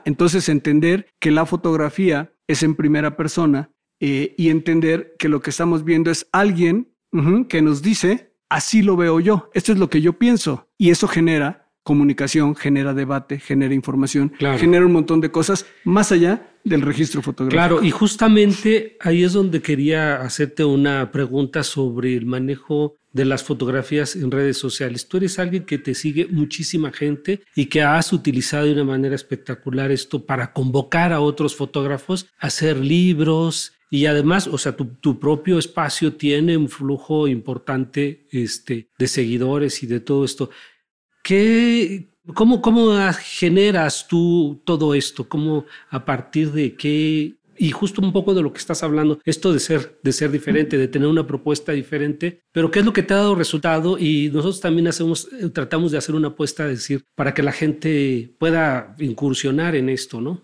Entonces 0.05 0.49
entender 0.49 1.09
que 1.21 1.31
la 1.31 1.45
fotografía 1.45 2.33
es 2.47 2.63
en 2.63 2.75
primera 2.75 3.17
persona 3.17 3.71
eh, 4.01 4.35
y 4.39 4.49
entender 4.49 5.15
que 5.19 5.29
lo 5.29 5.41
que 5.41 5.51
estamos 5.51 5.85
viendo 5.85 6.11
es 6.11 6.27
alguien 6.33 6.95
que 7.49 7.63
nos 7.63 7.83
dice, 7.83 8.28
así 8.49 8.83
lo 8.83 8.97
veo 8.97 9.21
yo, 9.21 9.51
esto 9.55 9.73
es 9.73 9.79
lo 9.79 9.91
que 9.91 10.01
yo 10.01 10.15
pienso. 10.15 10.69
Y 10.77 10.91
eso 10.91 11.09
genera 11.09 11.69
comunicación, 11.83 12.55
genera 12.55 12.93
debate, 12.93 13.41
genera 13.41 13.73
información, 13.73 14.33
genera 14.59 14.85
un 14.85 14.93
montón 14.93 15.23
de 15.23 15.31
cosas 15.31 15.65
más 15.85 16.13
allá 16.13 16.51
del 16.63 16.83
registro 16.83 17.23
fotográfico. 17.23 17.79
Claro, 17.79 17.83
y 17.83 17.91
justamente 17.91 18.99
ahí 19.01 19.25
es 19.25 19.33
donde 19.33 19.63
quería 19.63 20.17
hacerte 20.17 20.65
una 20.65 21.11
pregunta 21.11 21.63
sobre 21.63 22.15
el 22.15 22.27
manejo 22.27 22.97
de 23.13 23.25
las 23.25 23.43
fotografías 23.43 24.17
en 24.17 24.31
redes 24.31 24.59
sociales. 24.59 25.09
Tú 25.09 25.17
eres 25.17 25.39
alguien 25.39 25.65
que 25.65 25.79
te 25.79 25.95
sigue 25.95 26.27
muchísima 26.27 26.93
gente 26.93 27.41
y 27.55 27.67
que 27.67 27.83
has 27.83 28.13
utilizado 28.13 28.67
de 28.67 28.73
una 28.73 28.85
manera 28.85 29.15
espectacular 29.15 29.91
esto 29.91 30.27
para 30.27 30.53
convocar 30.53 31.15
a 31.15 31.21
otros 31.21 31.57
fotógrafos 31.57 32.27
a 32.39 32.49
hacer 32.49 32.77
libros, 32.77 33.73
y 33.91 34.07
además, 34.07 34.47
o 34.47 34.59
sea, 34.59 34.77
tu, 34.77 35.19
propio 35.19 35.59
espacio 35.59 36.13
tiene 36.13 36.57
un 36.57 36.69
flujo 36.69 37.27
importante 37.27 38.27
este, 38.31 38.89
de 38.99 39.09
seguidores 39.09 39.83
y 39.83 39.87
de 39.87 40.01
todo 40.01 40.25
esto. 40.25 40.51
¿Qué, 41.23 42.11
cómo, 42.35 42.61
¿Cómo 42.61 42.95
generas 43.19 44.07
tú 44.07 44.61
todo 44.65 44.95
esto? 44.95 45.27
¿Cómo 45.27 45.65
a 45.89 46.05
partir 46.05 46.53
de 46.53 46.75
qué? 46.75 47.35
Y 47.61 47.71
justo 47.71 48.03
un 48.03 48.13
poco 48.13 48.35
de 48.35 48.43
lo 48.43 48.53
que 48.53 48.59
estás 48.59 48.83
hablando, 48.83 49.21
esto 49.25 49.53
de 49.53 49.59
ser, 49.59 49.99
de 50.03 50.13
ser 50.13 50.31
diferente, 50.31 50.77
de 50.77 50.87
tener 50.87 51.09
una 51.09 51.27
propuesta 51.27 51.73
diferente, 51.73 52.43
pero 52.53 52.71
¿qué 52.71 52.81
es 52.81 52.85
lo 52.85 52.93
que 52.93 53.03
te 53.03 53.15
ha 53.15 53.19
dado 53.19 53.35
resultado? 53.35 53.99
Y 53.99 54.29
nosotros 54.29 54.61
también 54.61 54.87
hacemos, 54.87 55.29
tratamos 55.53 55.91
de 55.91 55.99
hacer 55.99 56.15
una 56.15 56.29
apuesta, 56.29 56.69
decir, 56.69 57.05
para 57.17 57.35
que 57.35 57.43
la 57.43 57.53
gente 57.53 58.33
pueda 58.39 58.95
incursionar 59.01 59.75
en 59.75 59.89
esto, 59.89 60.21
¿no? 60.21 60.43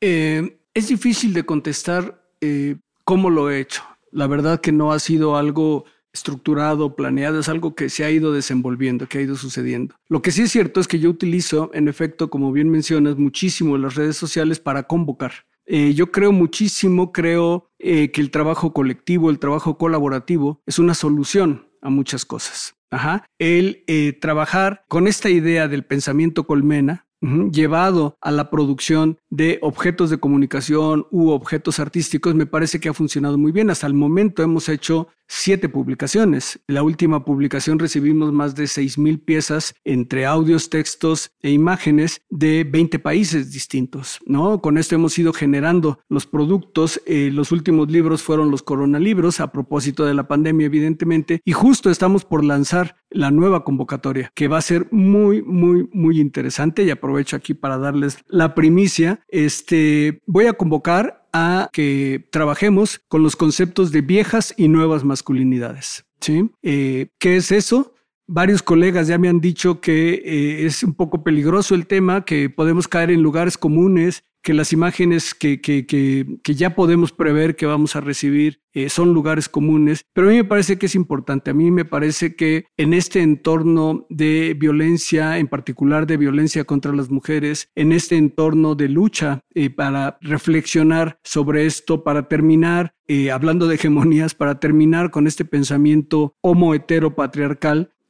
Eh, 0.00 0.58
es 0.74 0.88
difícil 0.88 1.32
de 1.32 1.44
contestar 1.44 2.20
eh, 2.40 2.76
cómo 3.06 3.30
lo 3.30 3.50
he 3.50 3.60
hecho. 3.60 3.82
La 4.10 4.26
verdad 4.26 4.60
que 4.60 4.72
no 4.72 4.92
ha 4.92 4.98
sido 4.98 5.36
algo 5.36 5.84
estructurado, 6.12 6.96
planeado, 6.96 7.38
es 7.38 7.48
algo 7.48 7.74
que 7.74 7.88
se 7.88 8.04
ha 8.04 8.10
ido 8.10 8.32
desenvolviendo, 8.32 9.06
que 9.06 9.18
ha 9.18 9.22
ido 9.22 9.36
sucediendo. 9.36 9.94
Lo 10.08 10.22
que 10.22 10.32
sí 10.32 10.42
es 10.42 10.50
cierto 10.50 10.80
es 10.80 10.88
que 10.88 10.98
yo 10.98 11.08
utilizo, 11.08 11.70
en 11.72 11.88
efecto, 11.88 12.30
como 12.30 12.52
bien 12.52 12.68
mencionas, 12.68 13.16
muchísimo 13.16 13.78
las 13.78 13.94
redes 13.94 14.16
sociales 14.16 14.58
para 14.58 14.84
convocar. 14.84 15.32
Eh, 15.66 15.94
yo 15.94 16.10
creo 16.10 16.32
muchísimo, 16.32 17.12
creo 17.12 17.70
eh, 17.78 18.10
que 18.10 18.20
el 18.20 18.30
trabajo 18.30 18.72
colectivo, 18.72 19.30
el 19.30 19.38
trabajo 19.38 19.78
colaborativo 19.78 20.62
es 20.66 20.78
una 20.78 20.94
solución 20.94 21.68
a 21.82 21.90
muchas 21.90 22.24
cosas. 22.24 22.74
Ajá. 22.90 23.24
El 23.38 23.84
eh, 23.86 24.12
trabajar 24.14 24.84
con 24.88 25.06
esta 25.06 25.28
idea 25.28 25.68
del 25.68 25.84
pensamiento 25.84 26.44
colmena, 26.44 27.05
llevado 27.20 28.16
a 28.20 28.30
la 28.30 28.50
producción 28.50 29.18
de 29.30 29.58
objetos 29.62 30.10
de 30.10 30.18
comunicación 30.18 31.06
u 31.10 31.30
objetos 31.30 31.80
artísticos, 31.80 32.34
me 32.34 32.46
parece 32.46 32.78
que 32.78 32.88
ha 32.88 32.94
funcionado 32.94 33.38
muy 33.38 33.52
bien. 33.52 33.70
Hasta 33.70 33.86
el 33.86 33.94
momento 33.94 34.42
hemos 34.42 34.68
hecho 34.68 35.08
siete 35.26 35.68
publicaciones. 35.68 36.60
La 36.66 36.82
última 36.82 37.24
publicación 37.24 37.78
recibimos 37.78 38.32
más 38.32 38.54
de 38.54 38.66
seis 38.66 38.98
mil 38.98 39.18
piezas 39.18 39.74
entre 39.84 40.26
audios, 40.26 40.70
textos 40.70 41.32
e 41.42 41.50
imágenes 41.50 42.22
de 42.30 42.64
20 42.64 42.98
países 42.98 43.52
distintos. 43.52 44.20
¿no? 44.26 44.60
Con 44.60 44.78
esto 44.78 44.94
hemos 44.94 45.18
ido 45.18 45.32
generando 45.32 45.98
los 46.08 46.26
productos. 46.26 47.00
Eh, 47.06 47.30
los 47.32 47.52
últimos 47.52 47.90
libros 47.90 48.22
fueron 48.22 48.50
los 48.50 48.62
coronalibros 48.62 49.40
a 49.40 49.52
propósito 49.52 50.04
de 50.04 50.14
la 50.14 50.28
pandemia, 50.28 50.66
evidentemente, 50.66 51.40
y 51.44 51.52
justo 51.52 51.90
estamos 51.90 52.24
por 52.24 52.44
lanzar 52.44 52.96
la 53.10 53.30
nueva 53.30 53.64
convocatoria, 53.64 54.30
que 54.34 54.48
va 54.48 54.58
a 54.58 54.62
ser 54.62 54.88
muy, 54.90 55.42
muy, 55.42 55.88
muy 55.92 56.20
interesante. 56.20 56.84
Y 56.84 56.90
aprovecho 56.90 57.36
aquí 57.36 57.54
para 57.54 57.78
darles 57.78 58.18
la 58.28 58.54
primicia. 58.54 59.20
Este, 59.28 60.22
voy 60.26 60.46
a 60.46 60.52
convocar 60.52 61.25
a 61.32 61.68
que 61.72 62.26
trabajemos 62.30 63.00
con 63.08 63.22
los 63.22 63.36
conceptos 63.36 63.92
de 63.92 64.00
viejas 64.00 64.54
y 64.56 64.68
nuevas 64.68 65.04
masculinidades. 65.04 66.04
¿sí? 66.20 66.50
Eh, 66.62 67.08
¿Qué 67.18 67.36
es 67.36 67.52
eso? 67.52 67.94
Varios 68.26 68.62
colegas 68.62 69.06
ya 69.06 69.18
me 69.18 69.28
han 69.28 69.40
dicho 69.40 69.80
que 69.80 70.14
eh, 70.14 70.66
es 70.66 70.82
un 70.82 70.94
poco 70.94 71.22
peligroso 71.22 71.74
el 71.74 71.86
tema, 71.86 72.24
que 72.24 72.50
podemos 72.50 72.88
caer 72.88 73.10
en 73.10 73.22
lugares 73.22 73.56
comunes 73.56 74.24
que 74.46 74.54
las 74.54 74.72
imágenes 74.72 75.34
que, 75.34 75.60
que, 75.60 75.86
que, 75.86 76.54
ya 76.54 76.76
podemos 76.76 77.10
prever 77.10 77.56
que 77.56 77.66
vamos 77.66 77.96
a 77.96 78.00
recibir 78.00 78.60
eh, 78.74 78.88
son 78.88 79.12
lugares 79.12 79.48
comunes, 79.48 80.04
pero 80.12 80.28
a 80.28 80.30
mí 80.30 80.36
me 80.36 80.44
parece 80.44 80.78
que 80.78 80.86
es 80.86 80.94
importante, 80.94 81.50
a 81.50 81.54
mí 81.54 81.72
me 81.72 81.84
parece 81.84 82.36
que 82.36 82.66
en 82.76 82.94
este 82.94 83.22
entorno 83.22 84.06
de 84.08 84.54
violencia, 84.56 85.38
en 85.38 85.48
particular 85.48 86.06
de 86.06 86.16
violencia 86.16 86.62
contra 86.62 86.92
las 86.92 87.10
mujeres, 87.10 87.70
en 87.74 87.90
este 87.90 88.16
entorno 88.18 88.76
de 88.76 88.88
lucha 88.88 89.40
eh, 89.52 89.68
para 89.68 90.16
reflexionar 90.20 91.18
sobre 91.24 91.66
esto, 91.66 92.04
para 92.04 92.28
terminar, 92.28 92.94
eh, 93.08 93.32
hablando 93.32 93.66
de 93.66 93.74
hegemonías, 93.74 94.36
para 94.36 94.60
terminar 94.60 95.10
con 95.10 95.26
este 95.26 95.44
pensamiento 95.44 96.36
homo 96.40 96.72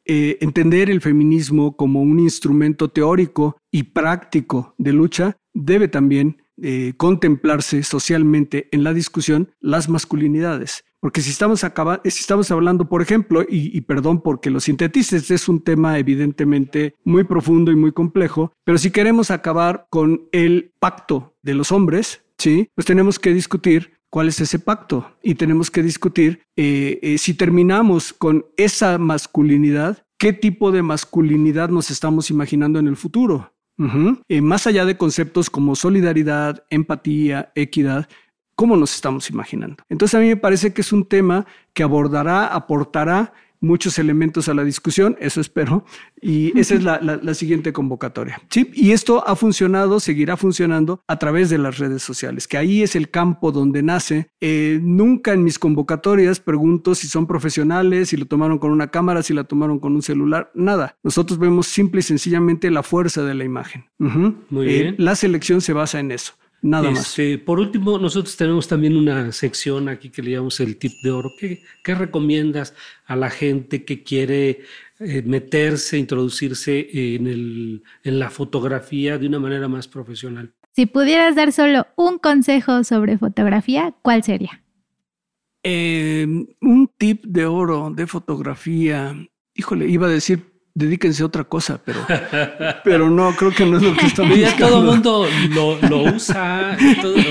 patriarcal, 0.06 0.38
entender 0.40 0.90
el 0.90 1.00
feminismo 1.00 1.76
como 1.76 2.00
un 2.00 2.20
instrumento 2.20 2.88
teórico 2.88 3.56
y 3.70 3.82
práctico 3.84 4.74
de 4.78 4.92
lucha 4.92 5.36
debe 5.52 5.88
también 5.88 6.42
eh, 6.62 6.94
contemplarse 6.96 7.82
socialmente 7.82 8.68
en 8.72 8.82
la 8.82 8.94
discusión 8.94 9.50
las 9.60 9.88
masculinidades, 9.88 10.84
Porque 11.00 11.20
si 11.20 11.30
estamos, 11.30 11.64
acaba, 11.64 12.00
si 12.04 12.20
estamos 12.20 12.50
hablando, 12.50 12.88
por 12.88 13.02
ejemplo, 13.02 13.44
y, 13.46 13.80
perdón 13.82 14.22
porque 14.22 14.50
lo 14.50 14.60
sintetice, 14.60 15.18
este 15.18 15.34
es 15.34 15.48
un 15.48 15.60
tema 15.62 15.98
evidentemente 15.98 16.94
muy 17.04 17.24
profundo 17.24 17.70
y 17.70 17.76
muy 17.76 17.92
complejo, 17.92 18.52
pero 18.64 18.78
si 18.78 18.90
queremos 18.90 19.30
acabar 19.30 19.86
con 19.90 20.28
el 20.32 20.72
pacto 20.80 21.34
de 21.42 21.54
los 21.54 21.70
hombres, 21.70 22.22
¿sí? 22.38 22.70
Pues 22.74 22.86
tenemos 22.86 23.18
que 23.18 23.34
discutir 23.34 23.92
cuál 24.10 24.28
es 24.28 24.40
ese 24.40 24.58
pacto 24.58 25.12
y 25.22 25.34
tenemos 25.34 25.70
que 25.70 25.82
discutir 25.82 26.42
eh, 26.56 26.98
eh, 27.02 27.18
si 27.18 27.34
terminamos 27.34 28.12
con 28.12 28.46
esa 28.56 28.98
masculinidad, 28.98 30.04
qué 30.18 30.32
tipo 30.32 30.72
de 30.72 30.82
masculinidad 30.82 31.68
nos 31.68 31.90
estamos 31.90 32.30
imaginando 32.30 32.78
en 32.78 32.88
el 32.88 32.96
futuro. 32.96 33.52
Eh, 34.28 34.40
más 34.40 34.66
allá 34.66 34.86
de 34.86 34.96
conceptos 34.96 35.50
como 35.50 35.76
solidaridad, 35.76 36.64
empatía, 36.70 37.52
equidad, 37.54 38.08
¿cómo 38.54 38.74
nos 38.74 38.94
estamos 38.94 39.28
imaginando? 39.28 39.76
Entonces 39.90 40.14
a 40.14 40.20
mí 40.20 40.28
me 40.28 40.36
parece 40.38 40.72
que 40.72 40.80
es 40.80 40.92
un 40.92 41.04
tema 41.04 41.46
que 41.74 41.82
abordará, 41.82 42.46
aportará 42.46 43.34
muchos 43.60 43.98
elementos 43.98 44.48
a 44.48 44.54
la 44.54 44.64
discusión, 44.64 45.16
eso 45.20 45.40
espero, 45.40 45.84
y 46.20 46.58
esa 46.58 46.74
es 46.74 46.84
la, 46.84 47.34
siguiente 47.34 47.72
convocatoria. 47.72 48.40
¿sí? 48.50 48.70
Y 48.72 48.92
esto 48.92 49.26
ha 49.26 49.36
funcionado, 49.36 50.00
seguirá 50.00 50.36
funcionando 50.36 51.02
a 51.06 51.18
través 51.18 51.50
de 51.50 51.58
las 51.58 51.78
redes 51.78 52.02
sociales, 52.02 52.48
que 52.48 52.56
ahí 52.56 52.82
es 52.82 52.96
el 52.96 53.10
campo 53.10 53.52
donde 53.52 53.82
nace. 53.82 54.30
Eh, 54.40 54.78
nunca 54.82 55.32
en 55.32 55.44
mis 55.44 55.58
convocatorias 55.58 56.40
pregunto 56.40 56.94
si 56.94 57.08
son 57.08 57.26
profesionales, 57.26 58.08
si 58.08 58.16
lo 58.16 58.26
tomaron 58.26 58.58
con 58.58 58.70
una 58.70 58.90
cámara, 58.90 59.22
si 59.22 59.34
la 59.34 59.44
tomaron 59.44 59.78
con 59.78 59.94
un 59.94 60.02
celular, 60.02 60.50
nada. 60.54 60.96
Nosotros 61.02 61.38
vemos 61.38 61.66
simple 61.66 62.00
y 62.00 62.02
sencillamente 62.02 62.70
la 62.70 62.82
fuerza 62.82 63.22
de 63.22 63.34
la 63.34 63.44
imagen. 63.44 63.86
Muy 63.98 64.66
bien. 64.66 64.86
Eh, 64.86 64.94
la 64.98 65.16
selección 65.16 65.60
se 65.60 65.72
basa 65.72 66.00
en 66.00 66.12
eso. 66.12 66.34
Nada 66.62 66.90
más. 66.90 67.10
Este, 67.10 67.38
por 67.38 67.60
último, 67.60 67.98
nosotros 67.98 68.36
tenemos 68.36 68.66
también 68.66 68.96
una 68.96 69.30
sección 69.32 69.88
aquí 69.88 70.10
que 70.10 70.22
le 70.22 70.32
llamamos 70.32 70.58
el 70.60 70.76
tip 70.76 70.92
de 71.02 71.10
oro. 71.10 71.30
¿Qué, 71.38 71.62
qué 71.84 71.94
recomiendas 71.94 72.74
a 73.06 73.14
la 73.16 73.30
gente 73.30 73.84
que 73.84 74.02
quiere 74.02 74.62
eh, 74.98 75.22
meterse, 75.24 75.98
introducirse 75.98 77.14
en, 77.14 77.26
el, 77.26 77.82
en 78.02 78.18
la 78.18 78.30
fotografía 78.30 79.18
de 79.18 79.26
una 79.26 79.38
manera 79.38 79.68
más 79.68 79.86
profesional? 79.86 80.52
Si 80.74 80.86
pudieras 80.86 81.36
dar 81.36 81.52
solo 81.52 81.86
un 81.96 82.18
consejo 82.18 82.84
sobre 82.84 83.16
fotografía, 83.16 83.94
¿cuál 84.02 84.22
sería? 84.22 84.62
Eh, 85.62 86.26
un 86.60 86.90
tip 86.98 87.24
de 87.24 87.46
oro 87.46 87.90
de 87.94 88.06
fotografía. 88.06 89.14
Híjole, 89.54 89.88
iba 89.88 90.06
a 90.06 90.10
decir 90.10 90.55
dedíquense 90.76 91.22
a 91.22 91.26
otra 91.26 91.44
cosa, 91.44 91.80
pero, 91.82 92.06
pero 92.84 93.08
no, 93.08 93.34
creo 93.34 93.50
que 93.50 93.64
no 93.64 93.78
es 93.78 93.82
lo 93.82 93.96
que 93.96 94.06
estamos 94.06 94.38
Ya 94.38 94.54
todo 94.56 94.80
el 94.80 94.84
mundo 94.84 95.26
lo, 95.88 96.02
usa, 96.02 96.76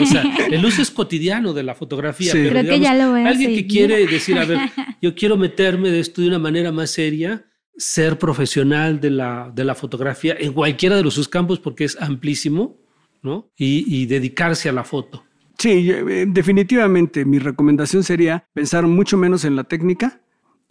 o 0.02 0.06
sea, 0.06 0.24
el 0.50 0.66
uso 0.66 0.82
es 0.82 0.90
cotidiano 0.90 1.54
de 1.54 1.62
la 1.62 1.76
fotografía. 1.76 2.32
Pero 2.34 2.50
creo 2.50 2.64
que 2.64 2.80
ya 2.80 2.96
lo 2.96 3.12
voy 3.12 3.22
a 3.22 3.28
Alguien 3.28 3.54
que 3.54 3.68
quiere 3.68 4.08
decir, 4.08 4.38
a 4.40 4.46
ver, 4.46 4.60
yo 5.00 5.14
quiero 5.14 5.38
meterme 5.38 5.92
de 5.92 6.00
esto 6.00 6.22
de 6.22 6.28
una 6.30 6.40
manera 6.40 6.72
más 6.72 6.90
seria, 6.90 7.46
ser 7.78 8.18
profesional 8.18 9.00
de 9.00 9.12
la, 9.12 9.52
de 9.54 9.64
la 9.64 9.76
fotografía 9.76 10.36
en 10.40 10.52
cualquiera 10.52 10.96
de 10.96 11.04
los 11.04 11.14
sus 11.14 11.28
campos 11.28 11.60
porque 11.60 11.84
es 11.84 12.02
amplísimo, 12.02 12.78
¿no? 13.22 13.52
Y, 13.56 13.86
y 13.96 14.08
dedicarse 14.08 14.70
a 14.70 14.72
la 14.72 14.84
foto. 14.84 15.24
Sí, 15.60 15.92
eh, 15.92 16.26
definitivamente 16.28 17.26
mi 17.26 17.38
recomendación 17.38 18.04
sería 18.04 18.48
pensar 18.54 18.88
mucho 18.88 19.18
menos 19.18 19.46
en 19.46 19.56
la 19.56 19.66
técnica 19.66 20.22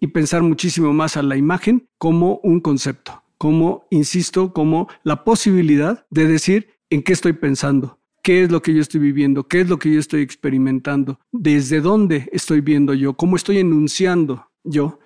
y 0.05 0.09
pensar 0.09 0.43
muchísimo 0.43 0.93
más 0.93 1.17
a 1.17 1.23
la 1.23 1.35
imagen 1.35 1.89
como 1.97 2.39
un 2.43 2.61
concepto, 2.61 3.23
como, 3.39 3.87
insisto, 3.89 4.53
como 4.53 4.87
la 5.03 5.25
posibilidad 5.25 6.05
de 6.11 6.27
decir 6.27 6.69
en 6.91 7.03
qué 7.03 7.15
estoy 7.15 7.33
pensando, 7.33 7.99
qué 8.23 8.43
es 8.43 8.53
lo 8.53 8.61
que 8.61 8.75
yo 8.75 8.83
estoy 8.83 9.01
viviendo, 9.01 9.49
qué 9.49 9.63
es 9.63 9.71
lo 9.71 9.79
que 9.79 9.91
yo 9.91 9.99
estoy 9.99 10.21
experimentando, 10.21 11.21
desde 11.33 11.81
dónde 11.81 12.29
estoy 12.33 12.61
viendo 12.61 12.93
yo, 12.93 13.15
cómo 13.15 13.37
estoy 13.37 13.57
enunciando 13.61 14.51
yo. 14.63 14.99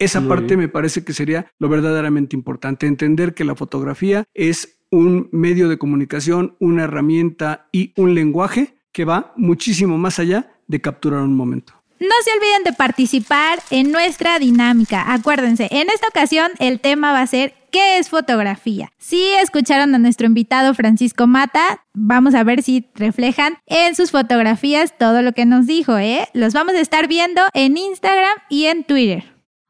Esa 0.00 0.26
parte 0.26 0.56
me 0.56 0.68
parece 0.68 1.04
que 1.04 1.12
sería 1.12 1.52
lo 1.60 1.68
verdaderamente 1.68 2.34
importante, 2.34 2.88
entender 2.88 3.32
que 3.32 3.44
la 3.44 3.54
fotografía 3.54 4.24
es 4.34 4.80
un 4.90 5.28
medio 5.30 5.68
de 5.68 5.78
comunicación, 5.78 6.56
una 6.58 6.82
herramienta 6.82 7.68
y 7.70 7.92
un 7.96 8.16
lenguaje 8.16 8.74
que 8.90 9.04
va 9.04 9.32
muchísimo 9.36 9.98
más 9.98 10.18
allá 10.18 10.58
de 10.66 10.80
capturar 10.80 11.20
un 11.20 11.36
momento. 11.36 11.75
No 11.98 12.14
se 12.24 12.30
olviden 12.36 12.64
de 12.64 12.72
participar 12.72 13.58
en 13.70 13.90
nuestra 13.90 14.38
dinámica. 14.38 15.12
Acuérdense, 15.12 15.68
en 15.70 15.88
esta 15.88 16.08
ocasión 16.08 16.52
el 16.58 16.80
tema 16.80 17.12
va 17.12 17.22
a 17.22 17.26
ser 17.26 17.54
¿qué 17.72 17.98
es 17.98 18.10
fotografía? 18.10 18.90
Si 18.98 19.22
escucharon 19.42 19.94
a 19.94 19.98
nuestro 19.98 20.26
invitado 20.26 20.74
Francisco 20.74 21.26
Mata, 21.26 21.84
vamos 21.94 22.34
a 22.34 22.44
ver 22.44 22.62
si 22.62 22.88
reflejan 22.94 23.58
en 23.66 23.94
sus 23.94 24.10
fotografías 24.10 24.96
todo 24.98 25.22
lo 25.22 25.32
que 25.32 25.46
nos 25.46 25.66
dijo, 25.66 25.96
¿eh? 25.96 26.28
Los 26.34 26.52
vamos 26.52 26.74
a 26.74 26.80
estar 26.80 27.08
viendo 27.08 27.40
en 27.54 27.76
Instagram 27.76 28.36
y 28.50 28.66
en 28.66 28.84
Twitter. 28.84 29.24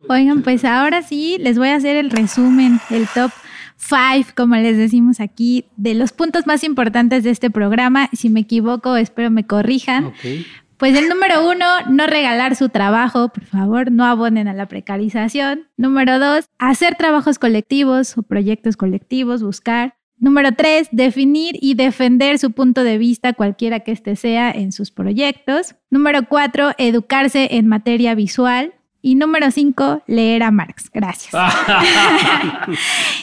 Oigan, 0.08 0.42
pues 0.42 0.64
ahora 0.64 1.02
sí 1.02 1.36
les 1.40 1.58
voy 1.58 1.68
a 1.68 1.76
hacer 1.76 1.96
el 1.96 2.10
resumen, 2.10 2.80
el 2.90 3.06
top 3.08 3.30
five, 3.76 4.26
como 4.36 4.56
les 4.56 4.76
decimos 4.76 5.20
aquí, 5.20 5.66
de 5.76 5.94
los 5.94 6.12
puntos 6.12 6.46
más 6.46 6.64
importantes 6.64 7.24
de 7.24 7.30
este 7.30 7.50
programa. 7.50 8.08
Si 8.12 8.30
me 8.30 8.40
equivoco, 8.40 8.96
espero 8.96 9.30
me 9.30 9.46
corrijan. 9.46 10.12
Pues 10.76 10.94
el 10.96 11.08
número 11.08 11.48
uno, 11.48 11.64
no 11.88 12.06
regalar 12.06 12.54
su 12.54 12.68
trabajo, 12.68 13.30
por 13.30 13.44
favor, 13.44 13.90
no 13.90 14.04
abonen 14.04 14.46
a 14.46 14.52
la 14.52 14.66
precarización. 14.66 15.68
Número 15.76 16.18
dos, 16.18 16.46
hacer 16.58 16.96
trabajos 16.96 17.38
colectivos 17.38 18.18
o 18.18 18.22
proyectos 18.22 18.76
colectivos, 18.76 19.42
buscar. 19.42 19.94
Número 20.18 20.52
tres, 20.52 20.88
definir 20.92 21.56
y 21.60 21.74
defender 21.74 22.38
su 22.38 22.52
punto 22.52 22.84
de 22.84 22.98
vista, 22.98 23.32
cualquiera 23.32 23.80
que 23.80 23.92
éste 23.92 24.16
sea, 24.16 24.50
en 24.50 24.72
sus 24.72 24.90
proyectos. 24.90 25.74
Número 25.90 26.26
cuatro, 26.28 26.72
educarse 26.78 27.48
en 27.52 27.66
materia 27.66 28.14
visual. 28.14 28.74
Y 29.02 29.14
número 29.14 29.50
cinco, 29.52 30.02
leer 30.06 30.42
a 30.42 30.50
Marx. 30.50 30.90
Gracias. 30.92 31.32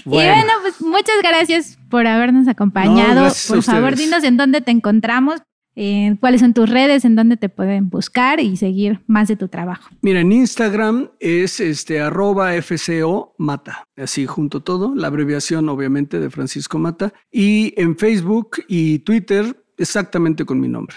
Y 0.05 0.09
bueno, 0.09 0.51
pues 0.61 0.81
muchas 0.81 1.15
gracias 1.21 1.77
por 1.89 2.07
habernos 2.07 2.47
acompañado. 2.47 3.31
por 3.47 3.63
favor, 3.63 3.95
dinos 3.95 4.23
en 4.23 4.37
dónde 4.37 4.61
te 4.61 4.71
encontramos 4.71 5.41
cuáles 6.19 6.41
son 6.41 6.53
tus 6.53 6.69
redes, 6.69 7.05
en 7.05 7.15
dónde 7.15 7.37
te 7.37 7.49
pueden 7.49 7.89
buscar 7.89 8.39
y 8.39 8.57
seguir 8.57 9.01
más 9.07 9.27
de 9.27 9.35
tu 9.35 9.47
trabajo. 9.47 9.89
Mira, 10.01 10.19
en 10.21 10.31
Instagram 10.31 11.09
es 11.19 11.59
este 11.59 11.99
arroba 11.99 12.53
FCO 12.61 13.35
Mata, 13.37 13.87
así 13.97 14.25
junto 14.25 14.61
todo, 14.61 14.93
la 14.95 15.07
abreviación 15.07 15.69
obviamente 15.69 16.19
de 16.19 16.29
Francisco 16.29 16.79
Mata, 16.79 17.13
y 17.31 17.73
en 17.77 17.97
Facebook 17.97 18.63
y 18.67 18.99
Twitter 18.99 19.55
exactamente 19.77 20.45
con 20.45 20.59
mi 20.59 20.67
nombre. 20.67 20.95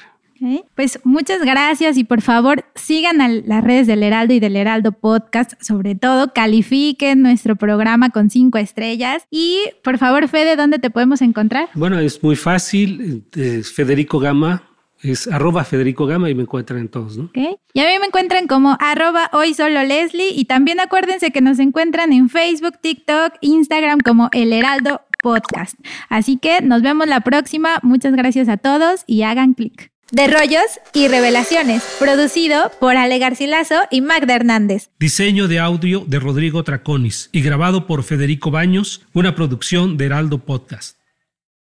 Pues 0.74 1.00
muchas 1.04 1.40
gracias 1.42 1.96
y 1.96 2.04
por 2.04 2.20
favor 2.20 2.64
sigan 2.74 3.20
a 3.20 3.28
las 3.28 3.64
redes 3.64 3.86
del 3.86 4.02
Heraldo 4.02 4.34
y 4.34 4.40
del 4.40 4.56
Heraldo 4.56 4.92
Podcast, 4.92 5.52
sobre 5.62 5.94
todo 5.94 6.32
califiquen 6.32 7.22
nuestro 7.22 7.56
programa 7.56 8.10
con 8.10 8.30
cinco 8.30 8.58
estrellas 8.58 9.26
y 9.30 9.60
por 9.82 9.98
favor 9.98 10.28
Fede, 10.28 10.56
¿dónde 10.56 10.78
te 10.78 10.90
podemos 10.90 11.22
encontrar? 11.22 11.68
Bueno, 11.74 11.98
es 11.98 12.22
muy 12.22 12.36
fácil, 12.36 13.24
es 13.34 13.72
Federico 13.72 14.18
Gama, 14.18 14.62
es 15.02 15.28
arroba 15.28 15.64
Federico 15.64 16.06
Gama 16.06 16.30
y 16.30 16.34
me 16.34 16.42
encuentran 16.42 16.80
en 16.80 16.88
todos, 16.88 17.16
¿no? 17.16 17.30
Y 17.34 17.80
a 17.80 17.86
mí 17.86 17.98
me 18.00 18.06
encuentran 18.06 18.46
como 18.46 18.76
arroba 18.80 19.30
hoy 19.32 19.54
solo 19.54 19.82
Leslie 19.82 20.30
y 20.34 20.46
también 20.46 20.80
acuérdense 20.80 21.30
que 21.30 21.40
nos 21.40 21.58
encuentran 21.58 22.12
en 22.12 22.28
Facebook, 22.28 22.78
TikTok, 22.80 23.34
Instagram 23.40 24.00
como 24.00 24.28
El 24.32 24.52
Heraldo 24.52 25.02
Podcast. 25.22 25.78
Así 26.08 26.36
que 26.36 26.60
nos 26.60 26.82
vemos 26.82 27.06
la 27.06 27.20
próxima. 27.20 27.78
Muchas 27.82 28.14
gracias 28.14 28.48
a 28.48 28.56
todos 28.56 29.04
y 29.06 29.22
hagan 29.22 29.54
clic 29.54 29.95
de 30.12 30.26
Rollos 30.28 30.80
y 30.92 31.08
Revelaciones, 31.08 31.82
producido 31.98 32.70
por 32.78 32.96
Ale 32.96 33.18
Garcilaso 33.18 33.74
y 33.90 34.00
Magda 34.00 34.34
Hernández. 34.34 34.90
Diseño 34.98 35.48
de 35.48 35.58
audio 35.58 36.04
de 36.06 36.20
Rodrigo 36.20 36.62
Traconis 36.62 37.28
y 37.32 37.42
grabado 37.42 37.86
por 37.86 38.02
Federico 38.02 38.50
Baños, 38.50 39.02
una 39.12 39.34
producción 39.34 39.96
de 39.96 40.06
Heraldo 40.06 40.38
Podcast. 40.38 40.96